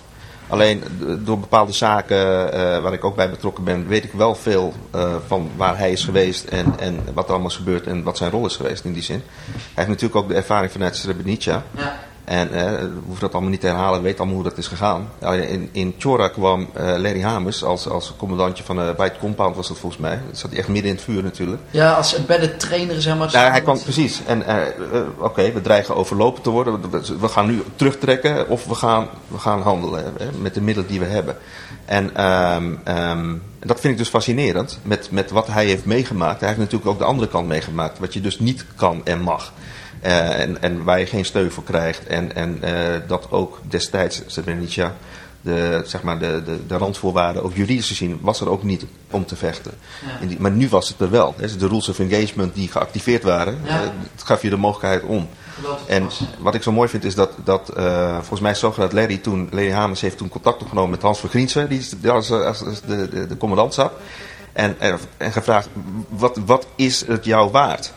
Alleen 0.51 0.83
door 1.23 1.39
bepaalde 1.39 1.71
zaken 1.71 2.17
uh, 2.17 2.51
waar 2.81 2.93
ik 2.93 3.03
ook 3.03 3.15
bij 3.15 3.29
betrokken 3.29 3.63
ben, 3.63 3.87
weet 3.87 4.03
ik 4.03 4.11
wel 4.11 4.35
veel 4.35 4.73
uh, 4.95 5.15
van 5.27 5.49
waar 5.55 5.77
hij 5.77 5.91
is 5.91 6.03
geweest 6.03 6.43
en, 6.43 6.73
en 6.79 6.99
wat 7.13 7.25
er 7.25 7.31
allemaal 7.31 7.49
is 7.49 7.55
gebeurd 7.55 7.87
en 7.87 8.03
wat 8.03 8.17
zijn 8.17 8.31
rol 8.31 8.45
is 8.45 8.55
geweest 8.55 8.85
in 8.85 8.93
die 8.93 9.03
zin. 9.03 9.23
Hij 9.45 9.55
heeft 9.73 9.87
natuurlijk 9.87 10.15
ook 10.15 10.27
de 10.27 10.35
ervaring 10.35 10.71
vanuit 10.71 10.95
Srebrenica. 10.95 11.63
Ja. 11.77 11.99
En 12.31 12.47
uh, 12.47 12.61
we 12.61 12.99
hoeven 13.05 13.19
dat 13.19 13.31
allemaal 13.31 13.49
niet 13.49 13.61
te 13.61 13.67
herhalen, 13.67 14.01
weet 14.01 14.17
allemaal 14.17 14.35
hoe 14.35 14.43
dat 14.43 14.57
is 14.57 14.67
gegaan. 14.67 15.09
In, 15.21 15.69
in 15.71 15.95
Chora 15.97 16.27
kwam 16.27 16.61
uh, 16.61 16.83
Larry 16.83 17.21
Hamers 17.21 17.63
als, 17.63 17.87
als 17.87 18.13
commandantje 18.17 18.63
van 18.63 18.75
de 18.75 18.93
White 18.97 19.19
Compound, 19.19 19.55
was 19.55 19.67
dat 19.67 19.77
volgens 19.77 20.01
mij. 20.01 20.19
Dat 20.27 20.37
zat 20.37 20.49
hij 20.49 20.59
echt 20.59 20.67
midden 20.67 20.89
in 20.89 20.95
het 20.95 21.05
vuur 21.05 21.23
natuurlijk. 21.23 21.61
Ja, 21.71 21.93
als 21.93 22.25
bij 22.25 22.39
de 22.39 22.57
trainer, 22.57 23.01
zeg 23.01 23.17
maar. 23.17 23.31
Ja, 23.31 23.49
hij 23.49 23.61
kwam 23.61 23.81
precies. 23.81 24.21
En 24.25 24.41
oké, 24.41 25.13
okay, 25.17 25.53
we 25.53 25.61
dreigen 25.61 25.95
overlopen 25.95 26.41
te 26.41 26.49
worden. 26.49 26.81
We 27.19 27.27
gaan 27.27 27.45
nu 27.45 27.63
terugtrekken 27.75 28.49
of 28.49 28.65
we 28.65 28.75
gaan, 28.75 29.07
we 29.27 29.37
gaan 29.37 29.61
handelen 29.61 30.03
hè, 30.17 30.25
met 30.41 30.53
de 30.53 30.61
middelen 30.61 30.89
die 30.89 30.99
we 30.99 31.05
hebben. 31.05 31.37
En 31.85 32.25
um, 32.25 32.79
um, 32.87 33.41
dat 33.59 33.79
vind 33.79 33.93
ik 33.93 33.99
dus 33.99 34.09
fascinerend 34.09 34.79
met, 34.81 35.11
met 35.11 35.31
wat 35.31 35.47
hij 35.47 35.65
heeft 35.65 35.85
meegemaakt. 35.85 36.39
Hij 36.39 36.49
heeft 36.49 36.61
natuurlijk 36.61 36.89
ook 36.89 36.97
de 36.97 37.05
andere 37.05 37.29
kant 37.29 37.47
meegemaakt, 37.47 37.99
wat 37.99 38.13
je 38.13 38.21
dus 38.21 38.39
niet 38.39 38.65
kan 38.75 39.01
en 39.05 39.21
mag. 39.21 39.53
Uh, 40.05 40.39
en, 40.39 40.61
en 40.61 40.83
waar 40.83 40.99
je 40.99 41.05
geen 41.05 41.25
steun 41.25 41.51
voor 41.51 41.63
krijgt. 41.63 42.07
En, 42.07 42.35
en 42.35 42.59
uh, 42.63 42.71
dat 43.07 43.27
ook 43.31 43.59
destijds 43.63 44.21
Srebrenica, 44.25 44.95
de, 45.41 45.81
zeg 45.85 46.03
maar 46.03 46.19
de, 46.19 46.41
de, 46.45 46.65
de 46.67 46.77
randvoorwaarden, 46.77 47.43
ook 47.43 47.55
juridisch 47.55 47.87
gezien, 47.87 48.19
was 48.21 48.41
er 48.41 48.49
ook 48.49 48.63
niet 48.63 48.85
om 49.11 49.25
te 49.25 49.35
vechten. 49.35 49.71
Ja. 50.19 50.27
Die, 50.27 50.39
maar 50.39 50.51
nu 50.51 50.69
was 50.69 50.89
het 50.89 50.99
er 50.99 51.09
wel. 51.09 51.35
Hè. 51.37 51.57
De 51.57 51.67
rules 51.67 51.89
of 51.89 51.99
engagement 51.99 52.55
die 52.55 52.67
geactiveerd 52.67 53.23
waren, 53.23 53.57
ja. 53.63 53.83
uh, 53.83 53.89
het 54.11 54.23
gaf 54.23 54.41
je 54.41 54.49
de 54.49 54.57
mogelijkheid 54.57 55.03
om. 55.03 55.29
En 55.87 56.09
wat 56.39 56.55
ik 56.55 56.63
zo 56.63 56.71
mooi 56.71 56.89
vind 56.89 57.03
is 57.03 57.15
dat, 57.15 57.31
dat 57.43 57.73
uh, 57.77 58.13
volgens 58.15 58.39
mij 58.39 58.71
dat 58.75 58.93
Larry 58.93 59.17
toen, 59.17 59.47
Larry 59.51 59.71
Hamers 59.71 60.01
heeft 60.01 60.17
toen 60.17 60.29
contact 60.29 60.61
opgenomen 60.61 60.89
met 60.89 61.01
Hans 61.01 61.19
van 61.19 61.29
Griensven, 61.29 61.69
die 61.69 62.09
als, 62.09 62.31
als, 62.31 62.65
als 62.65 62.81
de, 62.81 63.09
de, 63.09 63.27
de 63.27 63.37
commandant 63.37 63.73
zat. 63.73 63.91
En, 64.53 64.75
en 64.77 64.99
gevraagd, 65.31 65.67
wat, 66.09 66.39
wat 66.45 66.67
is 66.75 67.05
het 67.07 67.25
jou 67.25 67.51
waard? 67.51 67.93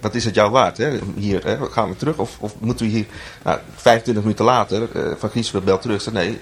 Wat 0.00 0.14
is 0.14 0.24
het 0.24 0.34
jou 0.34 0.50
waard? 0.50 0.76
Hè? 0.76 0.98
Hier, 1.16 1.44
hè? 1.44 1.56
gaan 1.70 1.88
we 1.88 1.96
terug? 1.96 2.18
Of, 2.18 2.36
of 2.40 2.54
moeten 2.60 2.86
we 2.86 2.92
hier, 2.92 3.06
nou, 3.42 3.58
25 3.74 4.22
minuten 4.22 4.44
later, 4.44 4.88
uh, 4.96 5.12
Van 5.18 5.30
Griesveld 5.30 5.64
belt 5.64 5.82
terug. 5.82 6.02
Zegt, 6.02 6.16
nee, 6.16 6.40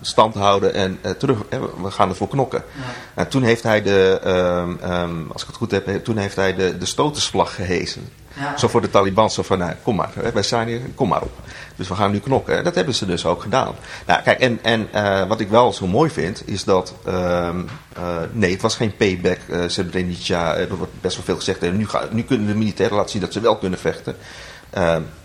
stand 0.00 0.34
houden 0.34 0.74
en 0.74 0.98
uh, 1.06 1.10
terug. 1.10 1.38
Hè? 1.48 1.60
We 1.60 1.90
gaan 1.90 2.08
ervoor 2.08 2.28
knokken. 2.28 2.62
Ja. 2.76 2.82
En 3.14 3.28
toen 3.28 3.42
heeft 3.42 3.62
hij 3.62 3.82
de, 3.82 4.20
um, 4.26 4.92
um, 4.92 5.30
als 5.32 5.42
ik 5.42 5.48
het 5.48 5.56
goed 5.56 5.70
heb, 5.70 6.04
toen 6.04 6.16
heeft 6.16 6.36
hij 6.36 6.54
de, 6.54 6.78
de 6.78 6.86
stotersvlag 6.86 7.54
gehezen. 7.54 8.08
Ja. 8.36 8.56
Zo 8.56 8.68
voor 8.68 8.80
de 8.80 8.90
Taliban, 8.90 9.30
zo 9.30 9.42
van, 9.42 9.58
nou, 9.58 9.72
kom 9.82 9.96
maar, 9.96 10.10
wij 10.32 10.42
zijn 10.42 10.68
hier, 10.68 10.80
kom 10.94 11.08
maar 11.08 11.22
op. 11.22 11.32
Dus 11.76 11.88
we 11.88 11.94
gaan 11.94 12.10
nu 12.10 12.20
knokken. 12.20 12.64
Dat 12.64 12.74
hebben 12.74 12.94
ze 12.94 13.06
dus 13.06 13.26
ook 13.26 13.42
gedaan. 13.42 13.74
Nou, 14.06 14.22
kijk, 14.22 14.40
en, 14.40 14.58
en 14.62 14.88
uh, 14.94 15.28
wat 15.28 15.40
ik 15.40 15.48
wel 15.48 15.72
zo 15.72 15.86
mooi 15.86 16.10
vind, 16.10 16.42
is 16.48 16.64
dat, 16.64 16.94
um, 17.06 17.68
uh, 17.98 18.16
nee, 18.32 18.52
het 18.52 18.62
was 18.62 18.76
geen 18.76 18.96
payback, 18.96 19.38
uh, 19.48 19.64
Srebrenica, 19.66 20.54
er 20.54 20.76
wordt 20.76 20.92
best 21.00 21.16
wel 21.16 21.24
veel 21.24 21.36
gezegd. 21.36 21.60
Nu, 21.60 21.86
nu 22.10 22.22
kunnen 22.22 22.46
de 22.46 22.54
militairen 22.54 22.96
laten 22.96 23.10
zien 23.10 23.20
dat 23.20 23.32
ze 23.32 23.40
wel 23.40 23.56
kunnen 23.56 23.78
vechten. 23.78 24.16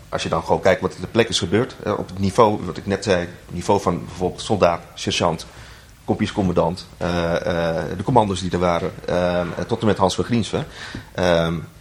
als 0.08 0.22
je 0.22 0.28
dan 0.28 0.42
gewoon 0.42 0.60
kijkt 0.60 0.80
wat 0.80 0.92
er 0.92 1.00
ter 1.00 1.08
plekke 1.08 1.30
is 1.30 1.38
gebeurd, 1.38 1.76
op 1.84 2.08
het 2.08 2.18
niveau, 2.18 2.64
wat 2.64 2.76
ik 2.76 2.86
net 2.86 3.04
zei, 3.04 3.28
niveau 3.50 3.80
van 3.80 4.04
bijvoorbeeld 4.04 4.42
soldaat, 4.42 4.80
sergeant, 4.94 5.46
kopjescommandant, 6.04 6.86
de 7.96 8.02
commando's 8.04 8.40
die 8.40 8.50
er 8.50 8.58
waren, 8.58 8.92
tot 9.66 9.80
en 9.80 9.86
met 9.86 9.98
Hans 9.98 10.14
van 10.14 10.24
Griensven 10.24 10.66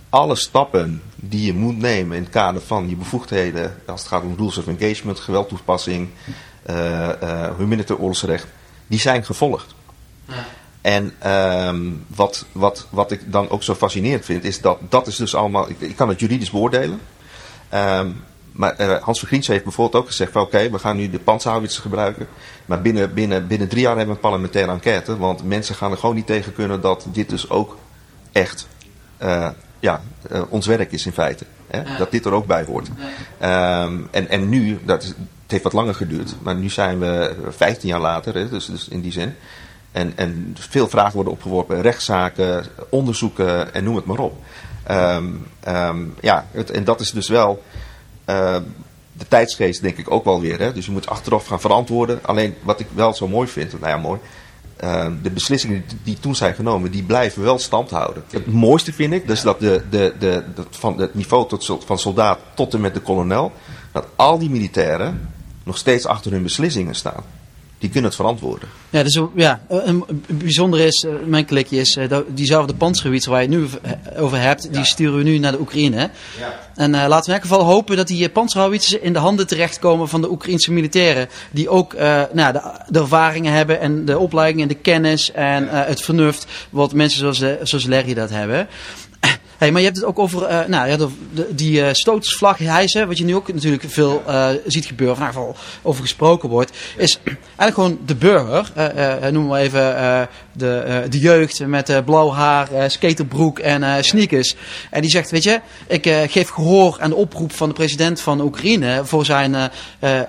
alle 0.10 0.36
stappen 0.36 1.02
die 1.16 1.46
je 1.46 1.54
moet 1.54 1.78
nemen 1.78 2.18
in 2.18 2.24
het 2.24 2.32
kader 2.32 2.62
van 2.62 2.90
je 2.90 2.96
bevoegdheden, 2.96 3.76
als 3.86 4.00
het 4.00 4.10
gaat 4.10 4.24
om 4.24 4.36
rules 4.38 4.58
of 4.58 4.68
engagement, 4.68 5.20
geweldtoepassing, 5.20 6.10
uh, 6.70 7.10
uh, 7.24 7.50
humanitair 7.58 8.00
oorlogsrecht, 8.00 8.48
die 8.88 9.00
zijn 9.00 9.26
gevolgd. 9.26 9.76
Ja. 10.26 10.46
En 10.82 11.32
um, 11.68 12.06
wat, 12.08 12.46
wat, 12.52 12.88
wat 12.90 13.12
ik 13.12 13.32
dan 13.32 13.50
ook 13.50 13.64
zo 13.64 13.74
fascinerend 13.74 14.26
vind, 14.26 14.44
is 14.44 14.62
dat 14.62 14.80
dat 14.90 15.08
is 15.08 15.16
dus 15.16 15.36
allemaal, 15.36 15.70
ik, 15.70 15.80
ik 15.80 15.96
kan 15.96 16.10
het 16.10 16.20
juridisch 16.20 16.52
beoordelen. 16.52 17.02
Um, 17.74 18.24
maar 18.52 18.82
uh, 18.82 19.02
Hans 19.02 19.20
Vergriens 19.20 19.48
heeft 19.48 19.64
bijvoorbeeld 19.64 20.04
ook 20.04 20.08
gezegd 20.08 20.32
van 20.32 20.42
oké, 20.42 20.56
okay, 20.56 20.72
we 20.72 20.80
gaan 20.80 20.98
nu 20.98 21.10
de 21.10 21.20
panzerhouwitsen 21.20 21.82
gebruiken. 21.82 22.28
Maar 22.66 22.82
binnen, 22.82 23.14
binnen, 23.14 23.48
binnen 23.48 23.68
drie 23.68 23.82
jaar 23.82 23.98
hebben 23.98 24.08
we 24.08 24.22
een 24.22 24.30
parlementaire 24.30 24.72
enquête. 24.72 25.18
Want 25.18 25.44
mensen 25.44 25.76
gaan 25.76 25.92
er 25.92 25.98
gewoon 25.98 26.16
niet 26.16 26.26
tegen 26.26 26.54
kunnen 26.54 26.82
dat 26.82 27.06
dit 27.12 27.30
dus 27.30 27.50
ook 27.50 27.78
echt 28.32 28.68
uh, 29.22 29.50
ja, 29.80 30.02
uh, 30.32 30.42
ons 30.50 30.66
werk 30.66 30.92
is 30.92 31.06
in 31.06 31.12
feite. 31.12 31.46
Hè? 31.68 31.82
Ja. 31.82 31.98
Dat 31.98 32.12
dit 32.12 32.26
er 32.26 32.32
ook 32.32 32.46
bij 32.46 32.64
hoort. 32.64 32.88
Ja. 33.40 33.84
Um, 33.84 34.08
en, 34.12 34.30
en 34.30 34.50
nu, 34.50 34.80
dat 34.84 35.04
is, 35.04 35.08
het 35.08 35.52
heeft 35.52 35.64
wat 35.64 35.74
langer 35.74 35.96
geduurd, 35.96 36.36
maar 36.42 36.56
nu 36.56 36.70
zijn 36.70 37.00
we 37.00 37.36
15 37.50 37.90
jaar 37.90 38.00
later, 38.00 38.34
hè, 38.34 38.50
dus, 38.50 38.66
dus 38.66 38.88
in 38.88 39.02
die 39.02 39.12
zin. 39.12 39.34
En, 39.92 40.14
en 40.16 40.56
veel 40.60 40.88
vragen 40.88 41.14
worden 41.14 41.34
opgeworpen, 41.34 41.82
rechtszaken, 41.82 42.66
onderzoeken 42.90 43.74
en 43.74 43.84
noem 43.84 43.96
het 43.96 44.06
maar 44.06 44.20
op. 44.20 44.44
Um, 44.92 45.48
um, 45.68 46.16
ja, 46.22 46.46
het, 46.52 46.72
en 46.72 46.84
dat 46.84 47.00
is 47.00 47.12
dus 47.12 47.28
wel 47.28 47.64
uh, 48.30 48.58
de 49.14 49.28
tijdsgeest, 49.28 49.82
denk 49.82 49.98
ik 49.98 50.12
ook 50.12 50.24
wel 50.24 50.42
weer. 50.42 50.60
Hè? 50.60 50.74
Dus 50.74 50.86
je 50.86 50.92
moet 50.92 51.08
achteraf 51.08 51.46
gaan 51.46 51.62
verantwoorden. 51.62 52.20
Alleen 52.22 52.56
wat 52.62 52.80
ik 52.80 52.88
wel 52.94 53.14
zo 53.14 53.28
mooi 53.28 53.48
vind, 53.48 53.72
nou 53.72 53.88
ja, 53.88 53.98
mooi 53.98 54.20
uh, 54.84 55.08
de 55.22 55.32
beslissingen 55.32 55.86
die 56.04 56.20
toen 56.20 56.36
zijn 56.36 56.54
genomen, 56.54 56.92
die 56.92 57.04
blijven 57.04 57.44
wel 57.44 57.60
stand 57.60 57.90
houden. 57.90 58.24
Het 58.30 58.48
mooiste 58.48 58.94
vind 58.94 59.14
ik, 59.14 59.28
dus 59.28 59.42
dat 59.42 59.60
de, 59.60 59.82
de, 59.90 60.14
de, 60.20 60.44
de, 60.56 60.64
van 60.70 61.00
het 61.00 61.14
niveau 61.14 61.48
tot, 61.48 61.84
van 61.86 62.00
soldaat 62.00 62.40
tot 62.54 62.74
en 62.74 62.82
met 62.82 62.94
de 62.94 63.00
kolonel, 63.00 63.52
dat 63.92 64.06
al 64.16 64.38
die 64.38 64.50
militairen 64.50 65.30
nog 65.64 65.78
steeds 65.78 66.06
achter 66.06 66.32
hun 66.32 66.44
beslissingen 66.44 66.96
staan 66.96 67.24
die 67.78 67.90
kunnen 67.90 68.10
het 68.10 68.20
verantwoorden. 68.20 68.70
Ja, 68.90 69.04
dus 69.04 69.20
ja, 69.36 69.62
een 69.68 70.04
bijzonder 70.28 70.80
is, 70.80 71.04
eh, 71.04 71.14
mijn 71.26 71.46
klikje 71.46 71.78
is, 71.80 71.96
eh, 71.96 72.18
diezelfde 72.28 72.74
panzergebieden 72.74 73.30
waar 73.30 73.42
je 73.42 73.50
het 73.50 73.58
nu 73.58 73.68
over 74.18 74.42
hebt, 74.42 74.64
ja. 74.64 74.70
die 74.70 74.86
sturen 74.86 75.18
we 75.18 75.24
nu 75.24 75.38
naar 75.38 75.52
de 75.52 75.60
Oekraïne. 75.60 76.10
Ja. 76.40 76.60
En 76.76 76.94
uh, 76.94 77.06
laten 77.08 77.20
we 77.20 77.36
in 77.36 77.42
elk 77.42 77.42
geval 77.42 77.64
hopen 77.64 77.96
dat 77.96 78.08
die 78.08 78.30
panzerhouwitsen 78.30 79.04
in 79.04 79.14
de 79.14 79.20
handen 79.20 79.48
terechtkomen 79.48 80.10
van 80.10 80.22
de 80.22 80.32
Oekraïnse 80.32 80.72
militairen. 80.72 81.30
Die 81.52 81.70
ook 81.70 81.94
uh, 81.94 82.22
nou, 82.34 82.54
de, 82.54 82.62
de, 82.88 83.00
ervaringen 83.00 83.54
hebben 83.54 83.80
en 83.80 84.06
de 84.06 84.18
opleiding 84.18 84.62
en 84.62 84.68
de 84.68 84.76
kennis 84.76 85.32
en 85.32 85.64
uh, 85.64 85.70
het 85.72 86.02
vernuft 86.02 86.46
wat 86.70 86.94
mensen 86.94 87.20
zoals, 87.20 87.70
zoals 87.70 87.86
Larry 87.86 88.14
dat 88.14 88.30
hebben. 88.30 88.68
Hey, 89.58 89.72
maar 89.72 89.82
je 89.82 89.88
hebt 89.88 90.00
het 90.00 90.08
ook 90.08 90.20
over 90.20 90.42
uh, 90.42 90.66
nou, 90.66 90.90
ja, 90.90 90.98
de, 90.98 91.10
die 91.50 91.80
uh, 91.80 91.88
stootvlag 91.92 92.58
hijsen, 92.58 93.08
wat 93.08 93.18
je 93.18 93.24
nu 93.24 93.36
ook 93.36 93.54
natuurlijk 93.54 93.84
veel 93.88 94.24
uh, 94.28 94.50
ziet 94.66 94.86
gebeuren, 94.86 95.16
ieder 95.16 95.34
geval 95.34 95.56
over 95.82 96.02
gesproken 96.02 96.50
wordt, 96.50 96.72
is 96.98 97.20
eigenlijk 97.26 97.74
gewoon 97.74 98.00
de 98.06 98.16
burger, 98.16 98.72
noemen 99.32 99.52
we 99.52 99.58
even 99.58 100.30
de, 100.54 101.06
de 101.10 101.20
jeugd 101.20 101.66
met 101.66 102.06
blauw 102.06 102.32
haar, 102.32 102.68
skaterbroek 102.88 103.60
en 103.60 104.04
sneakers. 104.04 104.56
En 104.90 105.02
die 105.02 105.10
zegt, 105.10 105.32
weet 105.32 105.44
je, 105.44 105.60
ik 105.88 106.08
geef 106.32 106.50
gehoor 106.50 106.98
aan 107.00 107.10
de 107.10 107.16
oproep 107.16 107.54
van 107.54 107.68
de 107.68 107.74
president 107.74 108.22
van 108.22 108.42
Oekraïne 108.42 109.02
voor 109.04 109.26
zijn 109.26 109.72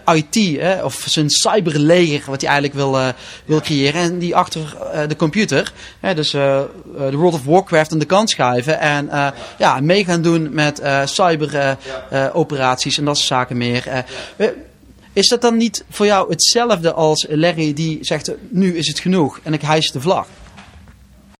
IT, 0.07 0.61
of 0.83 1.05
zijn 1.07 1.31
cyberleger, 1.31 2.31
wat 2.31 2.41
hij 2.41 2.51
eigenlijk 2.51 2.75
wil, 2.75 3.13
wil 3.45 3.61
creëren. 3.61 4.01
En 4.01 4.19
die 4.19 4.37
achter 4.37 4.77
de 5.09 5.17
computer, 5.17 5.73
dus 6.15 6.31
de 6.31 6.69
World 7.11 7.35
of 7.35 7.45
Warcraft 7.45 7.93
aan 7.93 7.99
de 7.99 8.05
kant 8.05 8.31
schuiven 8.31 8.81
en 8.81 9.11
ja, 9.59 9.81
mee 9.81 10.05
gaan 10.05 10.23
doen 10.23 10.49
met 10.53 10.81
uh, 10.81 11.01
cyberoperaties 11.05 12.93
uh, 12.93 12.99
en 12.99 13.05
dat 13.05 13.17
soort 13.17 13.29
zaken 13.29 13.57
meer. 13.57 14.05
is 15.13 15.29
dat 15.29 15.41
dan 15.41 15.57
niet 15.57 15.85
voor 15.91 16.07
jou 16.07 16.31
hetzelfde 16.31 16.93
als 16.93 17.27
Larry 17.29 17.73
die 17.73 17.99
zegt, 18.01 18.33
nu 18.49 18.77
is 18.77 18.87
het 18.87 18.99
genoeg 18.99 19.41
en 19.43 19.53
ik 19.53 19.63
hijs 19.63 19.91
de 19.93 20.01
vlag? 20.01 20.27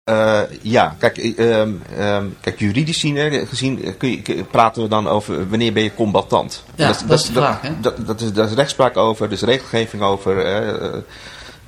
Uh, 0.09 0.41
ja, 0.63 0.97
kijk, 0.99 1.17
um, 1.39 1.83
um, 1.99 2.37
kijk 2.41 2.59
juridisch 2.59 3.01
zien, 3.01 3.47
gezien 3.49 3.97
kun 3.97 4.11
je, 4.11 4.45
praten 4.51 4.83
we 4.83 4.89
dan 4.89 5.09
over 5.09 5.49
wanneer 5.49 5.73
ben 5.73 5.83
je 5.83 5.95
combatant. 5.95 6.65
Ja, 6.75 6.87
dat, 6.87 6.99
dat, 6.99 7.09
dat 7.09 7.19
is 7.19 7.27
de 7.27 7.33
vraag. 7.33 7.61
Dat, 7.81 8.21
is, 8.21 8.33
dat 8.33 8.49
is 8.49 8.55
rechtspraak 8.55 8.97
over, 8.97 9.27
er 9.27 9.33
is 9.33 9.43
regelgeving 9.43 10.03
over. 10.03 10.37
Uh, 10.37 11.01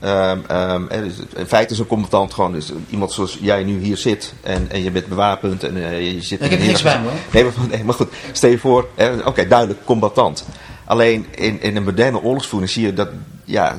Um, 0.05 0.45
um, 0.51 0.89
dus 0.89 1.15
in 1.37 1.47
feite 1.47 1.73
is 1.73 1.79
een 1.79 1.87
combatant 1.87 2.35
gewoon 2.35 2.53
dus 2.53 2.73
iemand 2.91 3.13
zoals 3.13 3.39
jij 3.41 3.65
nu 3.65 3.79
hier 3.79 3.97
zit 3.97 4.33
en, 4.43 4.71
en 4.71 4.83
je 4.83 4.91
bent 4.91 5.07
bewapend 5.07 5.65
en 5.65 5.77
uh, 5.77 6.13
je 6.13 6.23
zit... 6.23 6.45
Ik 6.45 6.51
heb 6.51 6.61
niks 6.61 6.83
bij 6.83 7.01
me 7.01 7.11
nee 7.33 7.45
maar, 7.45 7.53
nee, 7.69 7.85
maar 7.85 7.95
goed, 7.95 8.09
stel 8.33 8.51
je 8.51 8.59
voor, 8.59 8.89
oké, 8.97 9.23
okay, 9.25 9.49
duidelijk, 9.49 9.85
combatant. 9.85 10.45
Alleen 10.85 11.27
in, 11.31 11.63
in 11.63 11.77
een 11.77 11.85
moderne 11.85 12.23
oorlogsvoering 12.23 12.71
zie 12.71 12.87
je 12.87 12.93
dat, 12.93 13.09
ja, 13.45 13.79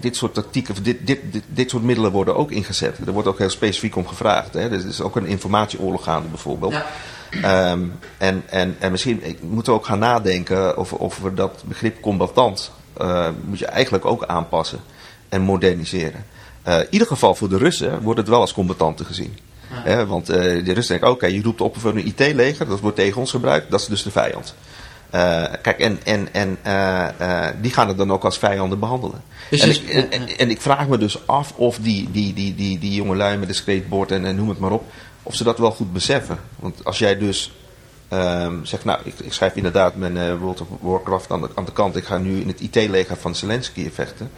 dit 0.00 0.16
soort 0.16 0.34
tactieken, 0.34 0.82
dit, 0.82 1.06
dit, 1.06 1.20
dit, 1.32 1.42
dit 1.48 1.70
soort 1.70 1.82
middelen 1.82 2.12
worden 2.12 2.36
ook 2.36 2.50
ingezet. 2.50 2.98
Er 3.06 3.12
wordt 3.12 3.28
ook 3.28 3.38
heel 3.38 3.50
specifiek 3.50 3.96
om 3.96 4.06
gevraagd. 4.06 4.54
Hè. 4.54 4.60
Er 4.60 4.86
is 4.86 5.00
ook 5.00 5.16
een 5.16 5.26
informatieoorlog 5.26 6.04
gaande 6.04 6.28
bijvoorbeeld. 6.28 6.72
Ja. 6.72 6.86
Ehm, 7.42 7.84
en, 8.18 8.42
en, 8.46 8.76
en 8.78 8.90
misschien 8.90 9.22
moeten 9.40 9.72
we 9.72 9.78
ook 9.78 9.86
gaan 9.86 9.98
nadenken 9.98 10.76
over 10.76 10.96
of 10.96 11.18
we 11.18 11.34
dat 11.34 11.62
begrip 11.66 12.00
combatant 12.00 12.70
uh, 13.00 13.28
moet 13.44 13.58
je 13.58 13.66
eigenlijk 13.66 14.04
ook 14.04 14.24
aanpassen 14.24 14.80
en 15.28 15.42
moderniseren. 15.42 16.24
Uh, 16.68 16.78
in 16.78 16.86
ieder 16.90 17.06
geval 17.06 17.34
voor 17.34 17.48
de 17.48 17.58
Russen 17.58 18.02
wordt 18.02 18.18
het 18.18 18.28
wel 18.28 18.40
als 18.40 18.52
combattanten 18.52 19.06
gezien. 19.06 19.38
want 20.06 20.30
uh, 20.30 20.36
de 20.36 20.72
Russen 20.72 20.98
denken, 20.98 21.10
oké, 21.10 21.26
je 21.26 21.42
roept 21.42 21.60
op 21.60 21.80
voor 21.80 21.90
een 21.90 22.06
IT-leger, 22.06 22.68
dat 22.68 22.80
wordt 22.80 22.96
tegen 22.96 23.20
ons 23.20 23.30
gebruikt, 23.30 23.70
dat 23.70 23.80
is 23.80 23.86
dus 23.86 24.02
de 24.02 24.10
vijand. 24.10 24.54
Uh, 25.14 25.44
kijk, 25.62 25.78
en, 25.78 25.98
en, 26.04 26.28
en 26.32 26.58
die 27.60 27.72
gaan 27.72 27.88
het 27.88 27.98
dan 27.98 28.12
ook 28.12 28.24
als 28.24 28.38
vijanden 28.38 28.78
behandelen. 28.78 29.22
Dus 29.50 29.62
en, 29.62 29.70
ik, 29.70 30.10
en, 30.10 30.38
en, 30.38 30.50
ik 30.50 30.60
vraag 30.60 30.88
me 30.88 30.98
dus 30.98 31.26
af 31.26 31.52
of 31.56 31.78
die, 31.78 32.10
die, 32.10 32.34
die, 32.34 32.54
die, 32.54 32.78
die 32.78 32.94
jonge 32.94 33.16
lui 33.16 33.36
met 33.36 33.48
de 33.48 33.54
skateboard 33.54 34.10
en, 34.10 34.24
en 34.24 34.36
noem 34.36 34.48
het 34.48 34.58
maar 34.58 34.70
op, 34.70 34.84
of 35.22 35.34
ze 35.34 35.44
dat 35.44 35.58
wel 35.58 35.70
goed 35.70 35.92
beseffen. 35.92 36.38
Want 36.56 36.84
als 36.84 36.98
jij 36.98 37.18
dus 37.18 37.52
um, 38.12 38.64
zegt, 38.64 38.84
nou, 38.84 39.00
ik, 39.04 39.14
ik, 39.18 39.32
schrijf 39.32 39.54
inderdaad 39.54 39.96
mijn 39.96 40.38
World 40.38 40.60
of 40.60 40.66
Warcraft 40.80 41.30
aan 41.30 41.40
de, 41.40 41.48
aan 41.54 41.64
de 41.64 41.72
kant, 41.72 41.96
ik 41.96 42.04
ga 42.04 42.18
nu 42.18 42.40
in 42.40 42.48
het 42.48 42.60
IT-leger 42.60 43.16
van 43.16 43.34
Zelensky 43.34 43.90
vechten. 43.90 44.30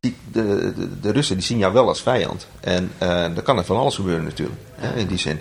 Die, 0.00 0.16
de, 0.32 0.72
de, 0.76 1.00
de, 1.00 1.12
Russen 1.12 1.36
die 1.36 1.44
zien 1.44 1.58
jou 1.58 1.72
wel 1.72 1.88
als 1.88 2.02
vijand. 2.02 2.46
En 2.60 2.90
dan 2.98 3.42
kan 3.42 3.58
er 3.58 3.64
van 3.64 3.76
alles 3.76 3.94
gebeuren 3.94 4.24
natuurlijk, 4.24 4.60
hè, 4.74 4.94
in 4.94 5.06
die 5.06 5.18
zin. 5.18 5.38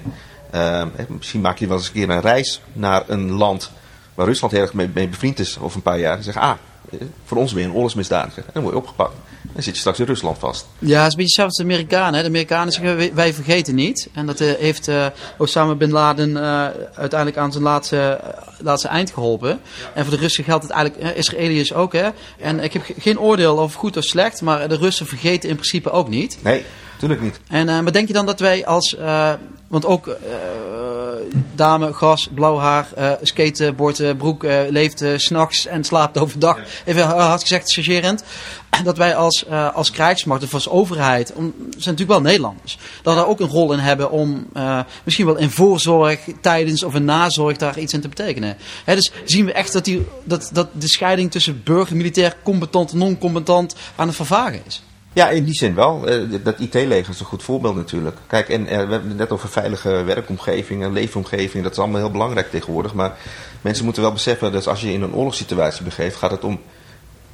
Uh, 0.56 0.84
misschien 1.08 1.42
maak 1.42 1.58
je 1.58 1.68
wel 1.68 1.78
eens 1.78 1.88
een 1.88 1.94
keer 1.94 2.10
een 2.10 2.22
reis 2.22 2.62
naar 2.74 3.04
een 3.08 3.32
land 3.32 3.72
waar 4.14 4.26
Rusland 4.26 4.54
heel 4.54 4.62
erg 4.62 4.74
mee, 4.74 4.88
bevriend 4.88 5.40
is 5.40 5.60
over 5.60 5.76
een 5.76 5.82
paar 5.84 6.00
jaar. 6.00 6.18
En 6.18 6.24
zeggen, 6.24 6.42
ah, 6.42 6.56
eh, 6.92 7.00
voor 7.26 7.38
ons 7.38 7.54
weer 7.54 7.66
een 7.66 7.74
oorlogsmisdadiger. 7.74 8.44
En 8.46 8.52
dan 8.54 8.62
word 8.62 8.76
je 8.76 8.82
opgepakt. 8.82 9.16
Dan 9.52 9.64
zit 9.64 9.74
je 9.74 9.80
straks 9.80 10.00
in 10.00 10.06
Rusland 10.06 10.38
vast. 10.38 10.66
Ja, 10.80 11.04
het 11.04 11.08
is 11.08 11.12
een 11.12 11.24
beetje 11.24 11.24
hetzelfde 11.24 11.44
als 11.44 11.58
de 11.58 11.64
Amerikanen. 11.64 12.14
Hè. 12.14 12.22
De 12.22 12.28
Amerikanen 12.28 12.74
zeggen, 12.74 13.16
wij 13.16 13.34
vergeten 13.34 13.76
niet. 13.76 14.10
En 14.14 14.26
dat 14.26 14.42
uh, 14.42 14.52
heeft 14.54 14.88
uh, 14.88 15.06
Osama 15.38 15.76
Bin 15.76 15.92
Laden 15.92 16.30
uh, 16.30 16.68
uiteindelijk 16.96 17.38
aan 17.38 17.52
zijn 17.52 17.64
laatste, 17.64 18.20
laatste 18.60 18.88
eind 18.88 19.12
geholpen. 19.12 19.50
Ja. 19.50 19.58
En 19.94 20.06
voor 20.06 20.14
de 20.14 20.20
Russen 20.22 20.44
geldt 20.44 20.64
het 20.64 20.72
eigenlijk, 20.72 21.16
Israëliërs 21.18 21.74
ook. 21.74 21.94
Hè. 21.94 22.10
En 22.40 22.60
ik 22.60 22.74
heb 22.74 22.84
geen 22.98 23.20
oordeel 23.20 23.58
of 23.58 23.74
goed 23.74 23.98
of 23.98 24.04
slecht, 24.04 24.42
maar 24.42 24.70
de 24.70 24.78
Russen 24.78 25.06
vergeten 25.06 25.50
in 25.50 25.56
principe 25.56 25.90
ook 25.90 26.10
niet. 26.10 26.38
Nee, 26.44 26.64
natuurlijk 26.94 27.22
niet. 27.22 27.40
En, 27.50 27.66
maar 27.66 27.92
denk 27.92 28.08
je 28.08 28.14
dan 28.14 28.26
dat 28.26 28.40
wij 28.40 28.66
als, 28.66 28.98
want 29.68 29.86
ook 29.86 30.18
dame, 31.56 31.94
gas, 31.94 32.30
blauw 32.34 32.58
haar, 32.58 32.88
uh, 32.98 33.12
skateboard, 33.22 34.00
uh, 34.00 34.16
broek, 34.18 34.44
uh, 34.44 34.60
leeft 34.70 35.02
uh, 35.02 35.18
s'nachts 35.18 35.66
en 35.66 35.84
slaapt 35.84 36.18
overdag. 36.18 36.60
Even 36.86 37.04
hard 37.06 37.42
gezegd, 37.42 37.72
chargerend. 37.72 38.24
Dat 38.84 38.98
wij 38.98 39.16
als, 39.16 39.46
als 39.74 39.92
krijgsmacht 39.92 40.44
of 40.44 40.54
als 40.54 40.70
overheid, 40.70 41.34
om, 41.34 41.54
zijn 41.58 41.70
natuurlijk 41.70 42.10
wel 42.10 42.22
Nederlanders, 42.22 42.78
dat 43.02 43.14
we 43.14 43.20
daar 43.20 43.30
ook 43.30 43.40
een 43.40 43.48
rol 43.48 43.74
in 43.74 43.80
hebben 43.80 44.12
om 44.12 44.48
misschien 45.04 45.26
wel 45.26 45.38
in 45.38 45.50
voorzorg, 45.52 46.20
tijdens 46.42 46.84
of 46.84 46.96
in 46.96 47.06
nazorg 47.06 47.58
daar 47.58 47.80
iets 47.80 47.94
in 47.94 48.02
te 48.02 48.08
betekenen. 48.08 48.58
He, 48.84 48.96
dus 48.96 49.12
zien 49.26 49.46
we 49.46 49.54
echt 49.54 49.74
dat, 49.74 49.86
die, 49.86 50.06
dat, 50.24 50.50
dat 50.54 50.68
de 50.72 50.88
scheiding 50.88 51.32
tussen 51.32 51.62
burger, 51.64 51.96
militair, 51.96 52.36
combatant, 52.44 52.94
non-combatant 52.94 53.76
aan 53.96 54.08
het 54.08 54.16
vervagen 54.16 54.62
is. 54.66 54.84
Ja, 55.14 55.30
in 55.30 55.44
die 55.44 55.54
zin 55.54 55.76
wel. 55.76 56.10
Uh, 56.10 56.40
dat 56.44 56.60
IT-leger 56.60 57.14
is 57.14 57.20
een 57.20 57.26
goed 57.26 57.44
voorbeeld 57.44 57.76
natuurlijk. 57.76 58.18
Kijk, 58.28 58.50
en 58.50 58.62
uh, 58.62 58.68
we 58.68 58.74
hebben 58.74 59.08
het 59.08 59.18
net 59.18 59.32
over 59.32 59.50
veilige 59.50 60.04
werkomgeving 60.04 60.84
en 60.84 60.94
leefomgeving. 60.94 61.64
Dat 61.64 61.72
is 61.72 61.80
allemaal 61.80 62.02
heel 62.02 62.12
belangrijk 62.12 62.50
tegenwoordig. 62.50 62.94
Maar 62.94 63.18
mensen 63.62 63.86
moeten 63.86 64.04
wel 64.04 64.12
beseffen 64.12 64.52
dat 64.52 64.68
als 64.68 64.82
je 64.82 64.92
in 64.92 65.02
een 65.02 65.14
oorlogssituatie 65.14 65.84
begeeft, 65.84 66.16
gaat 66.16 66.32
het 66.32 66.44
om 66.44 66.60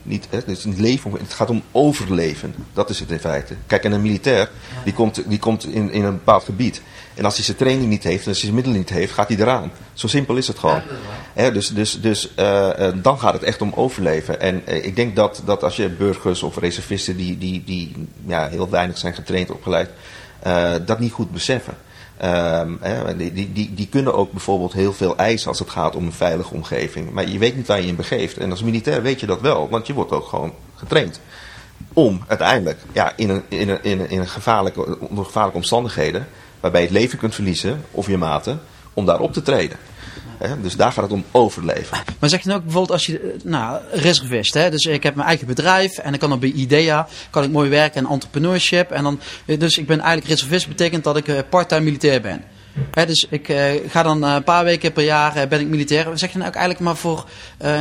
niet, 0.04 0.28
het, 0.30 0.48
is 0.48 0.64
niet 0.64 0.80
leven, 0.80 1.12
het 1.12 1.34
gaat 1.34 1.50
om 1.50 1.64
overleven. 1.72 2.56
Dat 2.74 2.90
is 2.90 3.00
het 3.00 3.12
in 3.12 3.20
feite. 3.20 3.56
Kijk, 3.68 3.84
en 3.84 3.92
een 3.92 4.02
militair, 4.02 4.50
die 4.84 4.94
komt, 4.94 5.30
die 5.30 5.40
komt 5.40 5.66
in, 5.66 5.92
in 5.92 6.04
een 6.04 6.14
bepaald 6.14 6.44
gebied. 6.44 6.82
En 7.20 7.26
als 7.26 7.36
hij 7.36 7.44
zijn 7.44 7.58
training 7.58 7.90
niet 7.90 8.04
heeft 8.04 8.24
en 8.24 8.30
als 8.30 8.42
hij 8.42 8.46
zijn 8.46 8.54
middelen 8.54 8.80
niet 8.80 8.90
heeft, 8.90 9.14
gaat 9.14 9.28
hij 9.28 9.38
eraan. 9.38 9.72
Zo 9.94 10.08
simpel 10.08 10.36
is 10.36 10.48
het 10.48 10.60
gewoon. 10.60 10.82
Dus 11.34 11.68
dus, 11.68 12.02
dus 12.02 12.30
uh, 12.40 12.70
dan 12.96 13.20
gaat 13.20 13.34
het 13.34 13.44
echt 13.44 13.62
om 13.62 13.72
overleven. 13.76 14.42
En 14.42 14.62
uh, 14.68 14.86
ik 14.86 14.96
denk 14.96 15.16
dat, 15.16 15.42
dat 15.46 15.64
als 15.64 15.76
je 15.76 15.90
burgers 15.90 16.44
of 16.44 16.58
reservisten 16.58 17.18
die, 17.18 17.38
die, 17.38 17.64
die 17.66 18.08
ja, 18.26 18.48
heel 18.48 18.70
weinig 18.70 18.98
zijn 18.98 19.14
getraind, 19.14 19.52
opgeleid, 19.52 19.90
dat 20.86 21.00
niet 21.00 21.12
goed 21.12 21.32
beseffen. 21.32 21.74
Um, 22.24 22.80
die, 23.18 23.52
die, 23.54 23.74
die 23.74 23.88
kunnen 23.88 24.14
ook 24.14 24.32
bijvoorbeeld 24.32 24.74
heel 24.74 24.94
veel 24.94 25.18
eisen 25.18 25.48
als 25.50 25.60
het 25.60 25.70
gaat 25.70 25.96
om 25.96 26.06
een 26.06 26.14
veilige 26.14 26.54
omgeving. 26.54 27.12
Maar 27.12 27.30
je 27.30 27.38
weet 27.38 27.56
niet 27.56 27.68
waar 27.68 27.82
je 27.82 27.88
in 27.88 27.96
begeeft. 27.96 28.38
En 28.38 28.52
als 28.52 28.64
militair 28.64 29.02
weet 29.02 29.20
je 29.20 29.26
dat 29.26 29.42
wel, 29.42 29.70
want 29.70 29.88
je 29.88 29.94
wordt 29.94 30.12
ook 30.12 30.28
gewoon 30.28 30.54
getraind. 30.76 31.20
Om 31.94 32.24
uiteindelijk 32.28 32.80
ja, 32.92 33.14
in, 33.16 33.30
een, 33.30 33.44
in, 33.48 33.70
een, 33.70 33.84
in, 33.84 34.00
een, 34.00 34.10
in 34.10 34.28
gevaarlijke, 34.28 35.00
onder 35.00 35.26
gevaarlijke 35.26 35.58
omstandigheden, 35.58 36.28
waarbij 36.60 36.82
je 36.82 36.88
het 36.88 36.96
leven 36.96 37.18
kunt 37.18 37.36
verliezen, 37.36 37.84
of 37.92 38.08
je 38.08 38.18
maten, 38.18 38.62
om 38.94 39.06
daar 39.06 39.20
op 39.20 39.34
te 39.34 39.42
treden. 39.42 39.78
dus 40.62 40.76
daar 40.76 40.92
gaat 40.92 41.04
het 41.04 41.14
om 41.14 41.26
overleven. 41.32 41.98
Maar 42.20 42.30
zeg 42.30 42.42
je 42.42 42.48
nou 42.48 42.60
ook 42.60 42.66
bijvoorbeeld 42.66 42.94
als 42.94 43.06
je, 43.06 43.20
eh, 43.20 43.44
nou, 43.44 43.82
reservist, 43.92 44.54
hè? 44.54 44.70
dus 44.70 44.86
ik 44.86 45.04
heb 45.04 45.16
mijn 45.16 45.28
eigen 45.28 45.48
bedrijf 45.48 45.98
en 45.98 46.10
dan 46.10 46.20
kan 46.20 46.32
op 46.32 46.40
bij 46.40 46.52
IDEA, 46.52 47.08
kan 47.30 47.44
ik 47.44 47.52
mooi 47.52 47.70
werken 47.70 48.04
in 48.04 48.10
entrepreneurship. 48.10 48.92
En 48.92 49.04
dan, 49.04 49.20
eh, 49.46 49.60
dus 49.60 49.78
ik 49.78 49.88
ben 49.88 50.00
eigenlijk 50.00 50.30
reservist, 50.30 50.68
betekent 50.68 51.04
dat 51.04 51.18
ik 51.18 51.28
uh, 51.28 51.40
part-time 51.50 51.84
militair 51.84 52.22
ben. 52.22 52.44
dus 52.94 53.28
ik 53.30 53.54
ga 53.88 54.04
dan 54.04 54.24
een 54.24 54.44
paar 54.44 54.64
weken 54.64 54.92
per 54.92 55.04
jaar 55.04 55.48
ben 55.48 55.60
ik 55.60 55.68
militair. 55.68 56.18
Zeg 56.18 56.32
je 56.32 56.38
nou 56.38 56.50
ook 56.50 56.56
eigenlijk 56.56 56.86
maar 56.86 56.96
voor 56.96 57.26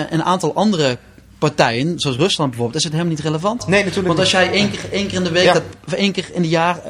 een 0.09 0.23
aantal 0.23 0.55
andere 0.55 0.99
partijen, 1.39 2.01
zoals 2.01 2.17
Rusland 2.17 2.51
bijvoorbeeld, 2.51 2.79
is 2.79 2.85
het 2.85 2.93
helemaal 2.93 3.15
niet 3.15 3.25
relevant. 3.25 3.67
Nee, 3.67 3.81
natuurlijk 3.81 4.07
Want 4.07 4.19
als 4.19 4.31
jij 4.31 4.51
één 4.51 4.71
keer, 4.71 4.81
één 4.93 5.07
keer 5.07 5.19
in 5.19 5.25
de 5.25 5.31
week, 5.31 5.45
ja. 5.45 5.53
dat, 5.53 5.63
of 5.87 5.93
één 5.93 6.13
keer 6.13 6.29
in 6.33 6.41
het 6.41 6.51
jaar, 6.51 6.81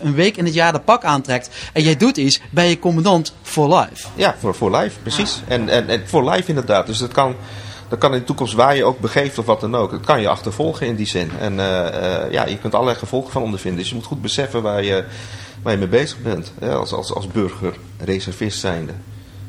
een 0.00 0.14
week 0.14 0.36
in 0.36 0.44
het 0.44 0.54
jaar 0.54 0.72
de 0.72 0.80
pak 0.80 1.04
aantrekt 1.04 1.50
en 1.72 1.82
jij 1.82 1.96
doet 1.96 2.16
iets, 2.16 2.40
ben 2.50 2.64
je 2.64 2.78
commandant 2.78 3.34
for 3.42 3.78
life. 3.78 4.06
Ja, 4.14 4.34
voor, 4.38 4.54
voor 4.54 4.76
life, 4.76 4.98
precies. 5.02 5.40
En, 5.48 5.68
en, 5.68 5.88
en 5.88 6.02
voor 6.06 6.30
life 6.30 6.48
inderdaad. 6.48 6.86
Dus 6.86 6.98
dat 6.98 7.12
kan, 7.12 7.34
dat 7.88 7.98
kan 7.98 8.12
in 8.12 8.18
de 8.18 8.24
toekomst 8.24 8.54
waar 8.54 8.76
je 8.76 8.84
ook 8.84 9.00
begeeft 9.00 9.38
of 9.38 9.46
wat 9.46 9.60
dan 9.60 9.74
ook. 9.74 9.90
Dat 9.90 10.04
kan 10.04 10.20
je 10.20 10.28
achtervolgen 10.28 10.86
in 10.86 10.96
die 10.96 11.06
zin. 11.06 11.30
En 11.40 11.52
uh, 11.52 11.58
uh, 11.58 12.30
ja, 12.30 12.46
je 12.46 12.58
kunt 12.58 12.74
allerlei 12.74 12.98
gevolgen 12.98 13.32
van 13.32 13.42
ondervinden. 13.42 13.80
Dus 13.80 13.88
je 13.88 13.94
moet 13.94 14.04
goed 14.04 14.22
beseffen 14.22 14.62
waar 14.62 14.82
je, 14.82 15.04
waar 15.62 15.72
je 15.72 15.78
mee 15.78 15.88
bezig 15.88 16.18
bent. 16.22 16.52
Hè, 16.58 16.74
als, 16.74 16.92
als, 16.92 17.12
als 17.12 17.26
burger, 17.26 17.74
reservist 17.98 18.58
zijnde. 18.58 18.92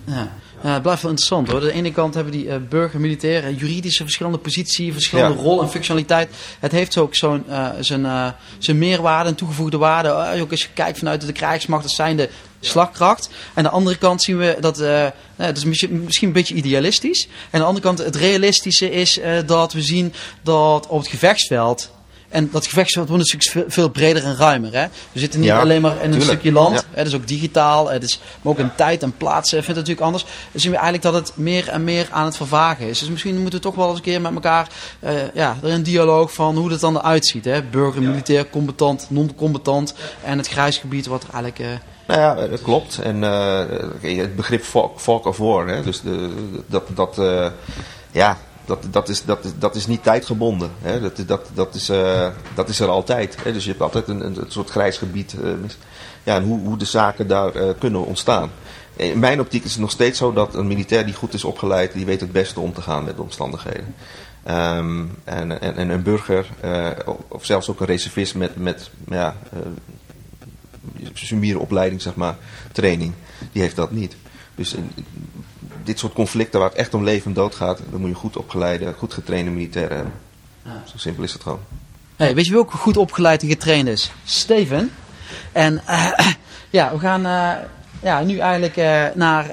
Ja. 0.04 0.32
Ja, 0.64 0.74
het 0.74 0.82
blijft 0.82 1.02
wel 1.02 1.12
interessant 1.12 1.48
hoor. 1.48 1.60
Aan 1.60 1.68
de 1.68 1.72
ene 1.72 1.92
kant 1.92 2.14
hebben 2.14 2.34
die 2.34 2.46
uh, 2.46 2.56
burger, 2.70 3.00
militair, 3.00 3.54
juridische 3.54 4.04
verschillende 4.04 4.38
positie, 4.38 4.94
verschillende 4.94 5.38
ja. 5.38 5.44
rol 5.44 5.62
en 5.62 5.70
functionaliteit. 5.70 6.30
Het 6.60 6.72
heeft 6.72 6.98
ook 6.98 7.16
zo'n 7.16 7.44
uh, 7.50 7.70
zijn, 7.80 8.34
zijn 8.58 8.78
meerwaarde 8.78 9.30
en 9.30 9.36
toegevoegde 9.36 9.78
waarde. 9.78 10.40
ook 10.42 10.52
als 10.52 10.62
je 10.62 10.68
kijkt 10.74 10.98
vanuit 10.98 11.26
de 11.26 11.32
krijgsmacht, 11.32 11.84
dat 11.84 11.92
zijn 11.92 12.18
de 12.18 12.30
slagkracht. 12.60 13.28
En 13.28 13.34
aan 13.54 13.64
de 13.64 13.70
andere 13.70 13.98
kant 13.98 14.22
zien 14.22 14.38
we 14.38 14.58
dat, 14.60 14.78
nou, 14.78 15.12
dat 15.36 15.58
is 15.58 15.66
misschien, 15.66 16.04
misschien 16.04 16.28
een 16.28 16.34
beetje 16.34 16.56
idealistisch. 16.56 17.28
En 17.28 17.32
aan 17.52 17.60
de 17.60 17.66
andere 17.66 17.86
kant 17.86 17.98
het 17.98 18.16
realistische 18.16 18.92
is 18.92 19.20
dat 19.46 19.74
we 19.74 19.82
zien 19.82 20.14
dat 20.42 20.88
op 20.88 21.00
het 21.00 21.08
gevechtsveld 21.08 21.92
en 22.30 22.50
dat 22.52 22.68
gevechtsveld 22.68 23.10
wordt 23.10 23.32
natuurlijk 23.32 23.72
veel 23.74 23.90
breder 23.90 24.24
en 24.24 24.36
ruimer. 24.36 24.74
Hè? 24.74 24.86
We 25.12 25.20
zitten 25.20 25.40
niet 25.40 25.50
ja, 25.50 25.60
alleen 25.60 25.82
maar 25.82 26.04
in 26.04 26.14
een 26.14 26.22
stukje 26.22 26.52
land. 26.52 26.76
Ja. 26.76 26.82
Het 26.92 27.08
is 27.08 27.16
ook 27.16 27.28
digitaal. 27.28 27.90
Het 27.90 28.04
is, 28.04 28.20
maar 28.42 28.54
ook 28.54 28.60
in 28.60 28.72
tijd 28.76 29.04
en 29.04 29.18
plaats 29.18 29.50
vindt 29.50 29.68
het 29.68 29.76
natuurlijk 29.76 30.06
anders. 30.06 30.24
Dan 30.24 30.62
zien 30.62 30.72
we 30.72 30.78
eigenlijk 30.78 31.06
dat 31.06 31.14
het 31.14 31.38
meer 31.38 31.70
en 31.70 31.84
meer 31.84 32.08
aan 32.12 32.26
het 32.26 32.38
vervagen 32.38 32.88
is. 32.88 33.00
Dus 33.00 33.10
misschien 33.10 33.42
moeten 33.42 33.60
we 33.60 33.66
toch 33.66 33.76
wel 33.76 33.88
eens 33.88 33.98
een 33.98 34.04
keer 34.04 34.22
met 34.22 34.34
elkaar 34.34 34.68
uh, 35.00 35.12
ja, 35.34 35.58
er 35.64 35.70
een 35.70 35.84
dialoog 35.84 36.34
van 36.34 36.58
hoe 36.58 36.70
dat 36.70 36.80
dan 36.80 36.98
eruit 36.98 37.26
ziet. 37.28 37.46
Hè? 37.46 37.64
Burger, 37.64 38.02
militair, 38.02 38.50
combatant, 38.50 39.06
non-combatant. 39.10 39.94
En 40.24 40.38
het 40.38 40.48
grijsgebied 40.48 41.06
wat 41.06 41.24
er 41.24 41.30
eigenlijk... 41.34 41.60
Uh, 41.60 41.78
nou 42.08 42.20
ja, 42.20 42.48
dat 42.48 42.62
klopt. 42.62 43.00
En 43.00 43.18
uh, 43.22 44.18
het 44.18 44.36
begrip 44.36 44.64
folk, 44.64 45.00
folk 45.00 45.26
of 45.26 45.38
war, 45.38 45.68
hè? 45.68 45.84
dus 45.84 46.02
de, 46.02 46.34
dat, 46.68 46.84
dat 46.96 47.18
uh, 47.20 47.48
ja, 48.12 48.38
dat, 48.68 48.88
dat, 48.92 49.10
is, 49.10 49.26
dat, 49.26 49.54
dat 49.60 49.76
is 49.76 49.88
niet 49.88 50.04
tijdgebonden. 50.04 50.70
Hè? 50.82 51.02
Dat, 51.02 51.28
dat, 51.28 51.50
dat, 51.54 51.76
is, 51.76 51.90
uh, 51.90 52.28
dat 52.56 52.70
is 52.70 52.80
er 52.80 52.88
altijd. 52.88 53.44
Hè? 53.44 53.54
Dus 53.54 53.64
je 53.64 53.70
hebt 53.70 53.82
altijd 53.82 54.08
een, 54.08 54.26
een, 54.26 54.46
soort 54.48 54.70
grijs 54.70 54.98
gebied. 54.98 55.36
Uh, 55.44 55.52
ja, 56.24 56.36
en 56.36 56.44
hoe, 56.44 56.60
hoe 56.60 56.78
de 56.78 56.86
zaken 56.86 57.28
daar 57.28 57.56
uh, 57.56 57.70
kunnen 57.80 58.06
ontstaan. 58.06 58.50
In 58.96 59.20
mijn 59.20 59.40
optiek 59.40 59.64
is 59.64 59.72
het 59.72 59.82
nog 59.82 59.92
steeds 59.92 60.18
zo 60.18 60.34
dat 60.34 60.56
een 60.56 60.68
militair 60.68 61.06
die 61.06 61.14
goed 61.14 61.34
is 61.34 61.44
opgeleid, 61.44 61.94
die 61.94 62.06
weet 62.06 62.20
het 62.20 62.32
beste 62.32 62.60
om 62.60 62.74
te 62.74 62.82
gaan 62.82 63.04
met 63.04 63.16
de 63.16 63.22
omstandigheden. 63.22 63.96
Um, 64.48 65.12
en, 65.24 65.62
en, 65.62 65.76
en, 65.76 65.90
een 65.90 66.04
burger, 66.04 66.46
of 67.28 67.46
zelfs 67.46 67.70
ook 67.70 67.80
een 67.80 67.86
reservist 67.86 68.36
met, 68.36 68.58
met 68.58 68.90
ja, 69.08 69.36
summiere 71.14 71.60
opleiding, 71.60 72.02
zeg 72.02 72.16
maar, 72.16 72.36
training, 72.72 73.14
die 73.52 73.62
heeft 73.62 73.76
dat 73.76 73.92
niet. 73.92 74.16
Dus 74.56 74.76
dit 75.88 76.00
soort 76.00 76.14
conflicten 76.14 76.60
waar 76.60 76.70
het 76.70 76.78
echt 76.78 76.94
om 76.94 77.04
leven 77.04 77.26
en 77.26 77.34
dood 77.34 77.56
gaat, 77.56 77.80
dan 77.92 78.00
moet 78.00 78.10
je 78.10 78.16
goed 78.16 78.38
opgeleide, 78.38 78.94
goed 78.98 79.14
getrainde 79.14 79.52
militairen 79.52 79.96
hebben. 79.96 80.14
Ja. 80.64 80.84
Zo 80.86 80.98
simpel 80.98 81.24
is 81.24 81.34
het 81.34 81.42
gewoon. 81.42 81.60
Hey, 82.16 82.36
weet 82.36 82.46
je 82.46 82.52
wie 82.52 82.60
ook 82.60 82.72
goed 82.72 82.98
opgeleid 82.98 83.42
en 83.42 83.48
getraind 83.48 83.88
is? 83.88 84.12
Steven. 84.24 84.92
En 85.52 85.82
uh, 85.90 86.12
ja, 86.70 86.92
we 86.92 87.00
gaan 87.00 87.26
uh, 87.26 87.52
ja, 88.02 88.22
nu 88.22 88.38
eigenlijk 88.38 88.78
uh, 88.78 89.04
naar 89.14 89.46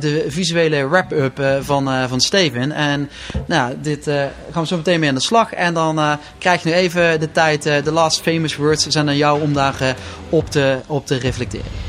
de 0.00 0.24
visuele 0.28 0.88
wrap-up 0.88 1.64
van, 1.64 2.08
van 2.08 2.20
Steven. 2.20 2.72
En 2.72 3.10
nou, 3.46 3.74
dit 3.80 4.04
gaan 4.50 4.62
we 4.62 4.66
zo 4.66 4.76
meteen 4.76 5.00
mee 5.00 5.08
aan 5.08 5.14
de 5.14 5.20
slag. 5.20 5.52
En 5.52 5.74
dan 5.74 6.18
krijg 6.38 6.62
je 6.62 6.68
nu 6.68 6.74
even 6.74 7.20
de 7.20 7.32
tijd, 7.32 7.62
de 7.62 7.92
last 7.92 8.20
famous 8.20 8.56
words 8.56 8.86
zijn 8.86 9.08
aan 9.08 9.16
jou 9.16 9.42
om 9.42 9.52
daar 9.52 9.96
op, 10.28 10.50
te, 10.50 10.78
op 10.86 11.06
te 11.06 11.16
reflecteren. 11.16 11.85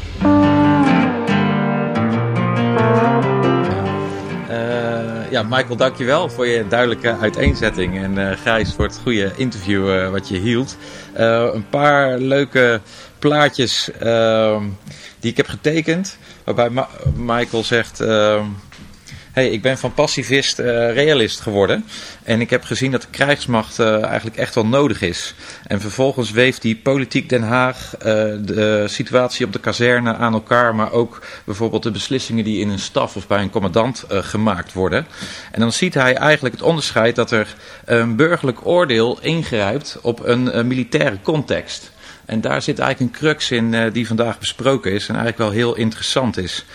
Ja, 5.30 5.44
Michael, 5.44 5.76
dankjewel 5.76 6.30
voor 6.30 6.48
je 6.48 6.68
duidelijke 6.68 7.18
uiteenzetting. 7.18 7.98
En 7.98 8.18
uh, 8.18 8.32
Gijs 8.44 8.74
voor 8.74 8.86
het 8.86 9.00
goede 9.04 9.32
interview 9.36 10.12
wat 10.12 10.28
je 10.28 10.38
hield. 10.38 10.78
een 11.14 11.70
paar 11.70 12.18
leuke 12.18 12.82
plaatjes 13.20 13.92
ehm, 13.92 14.64
die 15.20 15.32
ik 15.32 15.38
heb 15.38 15.48
getekend. 15.48 16.18
Waarbij 16.44 16.86
Michael 17.16 17.64
zegt 17.64 18.00
ehm, 18.00 18.46
hey, 19.38 19.50
ik 19.50 19.62
ben 19.62 19.78
van 19.78 19.94
pacifist 19.94 20.60
uh, 20.60 20.66
realist 20.94 21.40
geworden. 21.40 21.86
En 22.24 22.42
ik 22.42 22.50
heb 22.50 22.64
gezien 22.64 22.92
dat 22.92 23.02
de 23.02 23.08
krijgsmacht 23.12 23.80
uh, 23.80 24.04
eigenlijk 24.04 24.38
echt 24.38 24.56
wel 24.56 24.66
nodig 24.66 25.02
is. 25.02 25.34
En 25.68 25.82
vervolgens 25.82 26.32
weeft 26.32 26.62
die 26.62 26.76
politiek 26.76 27.30
Den 27.30 27.44
Haag 27.44 27.94
uh, 27.98 28.04
de 28.40 28.86
situatie 28.88 29.46
op 29.46 29.54
de 29.54 29.60
kazerne 29.60 30.16
aan 30.16 30.34
elkaar. 30.34 30.76
Maar 30.76 30.92
ook 30.92 31.22
bijvoorbeeld 31.46 31.84
de 31.84 31.92
beslissingen 31.92 32.44
die 32.44 32.60
in 32.60 32.70
een 32.70 32.80
staf 32.80 33.16
of 33.16 33.28
bij 33.28 33.42
een 33.42 33.50
commandant 33.50 34.06
gemaakt 34.10 34.74
worden. 34.74 35.08
En 35.52 35.60
dan 35.60 35.72
ziet 35.72 35.94
hij 35.94 36.16
eigenlijk 36.16 36.56
het 36.56 36.64
onderscheid 36.64 37.16
dat 37.16 37.32
er 37.32 37.56
een 37.86 38.16
burgerlijk 38.16 38.68
oordeel 38.68 39.20
ingrijpt 39.22 39.98
op 40.02 40.26
een 40.26 40.68
militaire 40.68 41.18
context. 41.22 41.92
En 42.28 42.42
daar 42.42 42.62
zit 42.62 42.80
eigenlijk 42.80 43.14
een 43.14 43.20
crux 43.20 43.52
in 43.52 43.92
die 43.92 44.08
vandaag 44.08 44.40
besproken 44.40 44.92
is 44.92 45.08
en 45.08 45.16
eigenlijk 45.16 45.38
wel 45.38 45.52
heel 45.52 45.76
interessant 45.76 46.38
is. 46.38 46.66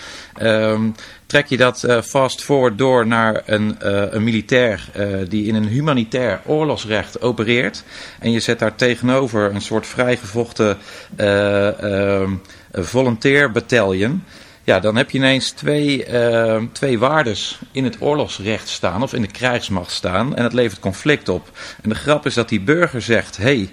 Um, 0.42 0.94
trek 1.26 1.46
je 1.46 1.56
dat 1.56 1.82
uh, 1.82 2.02
fast 2.02 2.42
forward 2.42 2.78
door 2.78 3.06
naar 3.06 3.42
een, 3.46 3.76
uh, 3.82 4.02
een 4.10 4.24
militair 4.24 4.88
uh, 4.96 5.18
die 5.28 5.46
in 5.46 5.54
een 5.54 5.66
humanitair 5.66 6.40
oorlogsrecht 6.46 7.22
opereert. 7.22 7.84
En 8.18 8.30
je 8.30 8.40
zet 8.40 8.58
daar 8.58 8.74
tegenover 8.74 9.54
een 9.54 9.60
soort 9.60 9.86
vrijgevochten 9.86 10.78
ehm, 11.16 12.30
volunteer-battalion. 12.72 14.24
Ja, 14.64 14.80
dan 14.80 14.96
heb 14.96 15.10
je 15.10 15.18
ineens 15.18 15.50
twee, 15.50 16.04
ehm, 16.04 16.66
twee 16.72 16.98
waardes 16.98 17.58
in 17.72 17.84
het 17.84 17.96
oorlogsrecht 18.00 18.68
staan 18.68 19.02
of 19.02 19.12
in 19.12 19.22
de 19.22 19.30
krijgsmacht 19.30 19.90
staan. 19.90 20.36
En 20.36 20.42
dat 20.42 20.52
levert 20.52 20.80
conflict 20.80 21.28
op. 21.28 21.50
En 21.82 21.88
de 21.88 21.94
grap 21.94 22.26
is 22.26 22.34
dat 22.34 22.48
die 22.48 22.60
burger 22.60 23.02
zegt, 23.02 23.36
hey, 23.36 23.70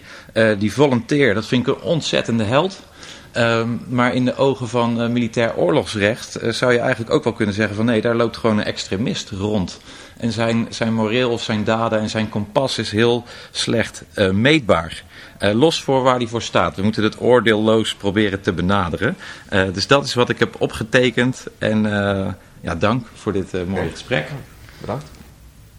die 0.57 0.73
volunteer, 0.73 1.33
dat 1.33 1.45
vind 1.45 1.67
ik 1.67 1.75
een 1.75 1.81
ontzettende 1.81 2.43
held. 2.43 2.79
Um, 3.33 3.81
maar 3.87 4.13
in 4.13 4.25
de 4.25 4.35
ogen 4.35 4.67
van 4.67 5.01
uh, 5.01 5.09
militair 5.09 5.55
oorlogsrecht 5.55 6.43
uh, 6.43 6.51
zou 6.51 6.73
je 6.73 6.79
eigenlijk 6.79 7.11
ook 7.11 7.23
wel 7.23 7.33
kunnen 7.33 7.55
zeggen 7.55 7.75
van 7.75 7.85
nee, 7.85 8.01
daar 8.01 8.15
loopt 8.15 8.37
gewoon 8.37 8.57
een 8.57 8.63
extremist 8.63 9.29
rond. 9.29 9.79
En 10.17 10.31
zijn, 10.31 10.67
zijn 10.69 10.93
moreel 10.93 11.31
of 11.31 11.43
zijn 11.43 11.63
daden 11.63 11.99
en 11.99 12.09
zijn 12.09 12.29
kompas 12.29 12.77
is 12.77 12.91
heel 12.91 13.23
slecht 13.51 14.03
uh, 14.15 14.29
meetbaar. 14.29 15.03
los 15.39 15.83
voor 15.83 16.03
waar 16.03 16.17
hij 16.17 16.27
voor 16.27 16.41
staat. 16.41 16.75
We 16.75 16.81
moeten 16.81 17.03
het 17.03 17.21
oordeelloos 17.21 17.95
proberen 17.95 18.41
te 18.41 18.53
benaderen. 18.53 19.17
dus 19.73 19.87
dat 19.87 20.05
is 20.05 20.13
wat 20.13 20.29
ik 20.29 20.39
heb 20.39 20.55
opgetekend. 20.61 21.47
En 21.57 21.83
ja, 22.61 22.75
dank 22.75 23.07
voor 23.13 23.33
dit 23.33 23.67
mooie 23.67 23.89
gesprek. 23.89 24.27
Bedankt. 24.79 25.05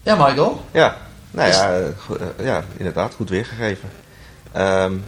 Ja, 0.03 0.15
Michael? 0.15 0.65
Ja, 0.71 0.97
nou 1.31 1.49
ja, 1.49 1.79
ja 2.43 2.63
inderdaad, 2.77 3.13
goed 3.13 3.29
weergegeven. 3.29 3.89
Um, 4.57 5.03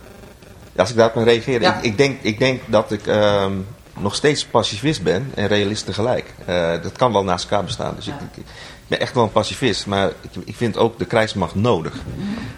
als 0.76 0.89
ik 0.89 0.96
daarop 0.96 1.14
kan 1.14 1.24
reageren. 1.24 1.78
Ik, 1.78 1.82
ik, 1.82 1.98
denk, 1.98 2.22
ik 2.22 2.39
denk 2.39 2.62
dat 2.66 2.91
ik 2.91 3.08
um, 3.08 3.66
nog 4.00 4.16
steeds 4.16 4.46
pacifist 4.46 5.04
ben 5.04 5.32
en 5.36 5.48
realist 5.48 5.86
tegelijk. 5.86 6.34
Uh, 6.50 6.72
dat 6.82 6.91
kan 6.91 7.14
wel 7.14 7.24
naast 7.24 7.44
elkaar 7.44 7.64
bestaan. 7.64 7.94
Dus 7.96 8.08
ik, 8.08 8.14
ik, 8.36 8.44
ben 8.88 9.00
echt 9.00 9.14
wel 9.14 9.24
een 9.24 9.32
pacifist. 9.32 9.86
Maar 9.86 10.08
ik, 10.08 10.30
ik 10.46 10.56
vind 10.56 10.78
ook 10.78 11.00
de 11.00 11.06
krijgsmacht 11.06 11.56
nodig. 11.56 11.94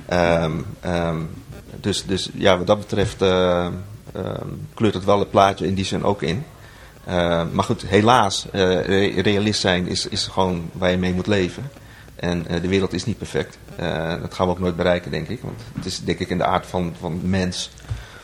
Um, 0.09 0.65
um, 0.85 1.29
dus, 1.81 2.05
dus 2.05 2.29
ja, 2.33 2.57
wat 2.57 2.67
dat 2.67 2.79
betreft 2.79 3.21
uh, 3.21 3.67
kleurt 4.73 4.93
het 4.93 5.05
wel 5.05 5.19
het 5.19 5.29
plaatje 5.29 5.67
in 5.67 5.73
die 5.73 5.85
zin 5.85 6.03
ook 6.03 6.21
in. 6.21 6.45
Uh, 7.07 7.41
maar 7.51 7.63
goed, 7.63 7.85
helaas, 7.87 8.45
uh, 8.53 9.17
realist 9.17 9.61
zijn 9.61 9.87
is, 9.87 10.07
is 10.07 10.27
gewoon 10.27 10.69
waar 10.73 10.91
je 10.91 10.97
mee 10.97 11.13
moet 11.13 11.27
leven. 11.27 11.71
En 12.15 12.45
uh, 12.49 12.61
de 12.61 12.67
wereld 12.67 12.93
is 12.93 13.05
niet 13.05 13.17
perfect. 13.17 13.57
Uh, 13.79 14.21
dat 14.21 14.33
gaan 14.33 14.47
we 14.47 14.53
ook 14.53 14.59
nooit 14.59 14.75
bereiken, 14.75 15.11
denk 15.11 15.27
ik. 15.27 15.41
Want 15.41 15.61
het 15.75 15.85
is 15.85 15.99
denk 15.99 16.19
ik 16.19 16.29
in 16.29 16.37
de 16.37 16.45
aard 16.45 16.65
van, 16.65 16.93
van 16.99 17.19
mens 17.23 17.71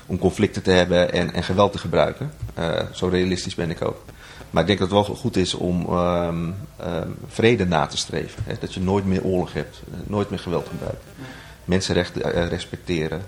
om 0.05 0.17
conflicten 0.17 0.61
te 0.61 0.71
hebben 0.71 1.13
en, 1.13 1.33
en 1.33 1.43
geweld 1.43 1.71
te 1.71 1.77
gebruiken. 1.77 2.31
Uh, 2.59 2.79
zo 2.91 3.07
realistisch 3.07 3.55
ben 3.55 3.69
ik 3.69 3.81
ook. 3.81 4.03
Maar 4.49 4.61
ik 4.61 4.67
denk 4.67 4.79
dat 4.79 4.89
het 4.91 5.07
wel 5.07 5.15
goed 5.15 5.37
is 5.37 5.53
om 5.53 5.93
um, 5.93 6.55
um, 6.81 7.15
vrede 7.27 7.65
na 7.65 7.85
te 7.85 7.97
streven. 7.97 8.43
Hè? 8.45 8.53
Dat 8.59 8.73
je 8.73 8.79
nooit 8.79 9.05
meer 9.05 9.23
oorlog 9.23 9.53
hebt, 9.53 9.81
nooit 10.07 10.29
meer 10.29 10.39
geweld 10.39 10.67
gebruikt. 10.67 11.03
Mensenrechten 11.65 12.49
respecteren. 12.49 13.21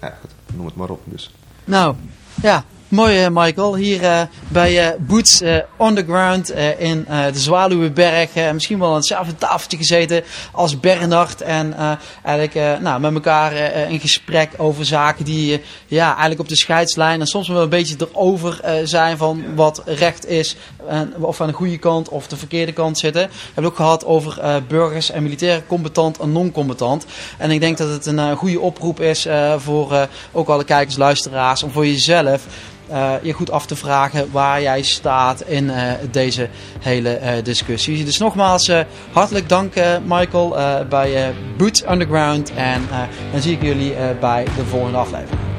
ja, 0.00 0.18
noem 0.54 0.66
het 0.66 0.76
maar 0.76 0.90
op. 0.90 1.00
Dus. 1.04 1.34
Nou, 1.64 1.94
ja, 2.42 2.64
Mooi 2.88 3.30
Michael, 3.30 3.76
hier 3.76 4.02
uh, 4.02 4.20
bij 4.48 4.86
uh, 4.86 4.94
Boots 4.98 5.42
uh, 5.42 5.56
Underground 5.80 6.50
in 6.78 7.06
de 7.32 7.38
Zwaluwenberg. 7.38 8.34
misschien 8.52 8.78
wel 8.78 8.88
aan 8.88 8.94
hetzelfde 8.94 9.34
tafeltje 9.34 9.76
gezeten 9.76 10.24
als 10.52 10.80
Bernard. 10.80 11.40
En 11.40 11.74
eigenlijk 12.22 12.80
nou, 12.80 13.00
met 13.00 13.14
elkaar 13.14 13.52
in 13.90 14.00
gesprek 14.00 14.50
over 14.56 14.84
zaken 14.84 15.24
die 15.24 15.62
ja, 15.86 16.06
eigenlijk 16.06 16.40
op 16.40 16.48
de 16.48 16.56
scheidslijn 16.56 17.20
en 17.20 17.26
soms 17.26 17.48
wel 17.48 17.62
een 17.62 17.68
beetje 17.68 17.96
erover 17.98 18.60
zijn 18.84 19.16
van 19.16 19.54
wat 19.54 19.82
recht 19.84 20.26
is. 20.26 20.56
En, 20.88 21.14
of 21.18 21.40
aan 21.40 21.46
de 21.46 21.52
goede 21.52 21.78
kant 21.78 22.08
of 22.08 22.26
de 22.26 22.36
verkeerde 22.36 22.72
kant 22.72 22.98
zitten. 22.98 23.22
We 23.22 23.28
hebben 23.44 23.64
het 23.64 23.72
ook 23.72 23.76
gehad 23.76 24.04
over 24.04 24.62
burgers 24.68 25.10
en 25.10 25.22
militairen, 25.22 25.66
combatant 25.66 26.18
en 26.18 26.32
non-combatant. 26.32 27.06
En 27.38 27.50
ik 27.50 27.60
denk 27.60 27.78
dat 27.78 27.88
het 27.88 28.06
een 28.06 28.36
goede 28.36 28.60
oproep 28.60 29.00
is 29.00 29.26
voor 29.56 30.08
ook 30.32 30.48
alle 30.48 30.64
kijkers, 30.64 30.96
luisteraars, 30.96 31.62
om 31.62 31.70
voor 31.70 31.86
jezelf 31.86 32.46
uh, 32.90 33.12
je 33.22 33.32
goed 33.32 33.50
af 33.50 33.66
te 33.66 33.76
vragen 33.76 34.30
waar 34.30 34.62
jij 34.62 34.82
staat 34.82 35.40
in 35.40 35.64
uh, 35.64 35.92
deze 36.10 36.48
hele 36.80 37.20
uh, 37.20 37.30
discussie. 37.42 38.04
Dus 38.04 38.18
nogmaals, 38.18 38.70
hartelijk 39.12 39.48
dank 39.48 39.74
Michael 40.04 40.56
bij 40.88 41.34
Boots 41.56 41.90
Underground. 41.90 42.52
En 42.54 42.88
dan 43.32 43.40
zie 43.40 43.52
ik 43.52 43.62
jullie 43.62 43.94
bij 44.20 44.44
de 44.56 44.64
volgende 44.64 44.98
aflevering. 44.98 45.55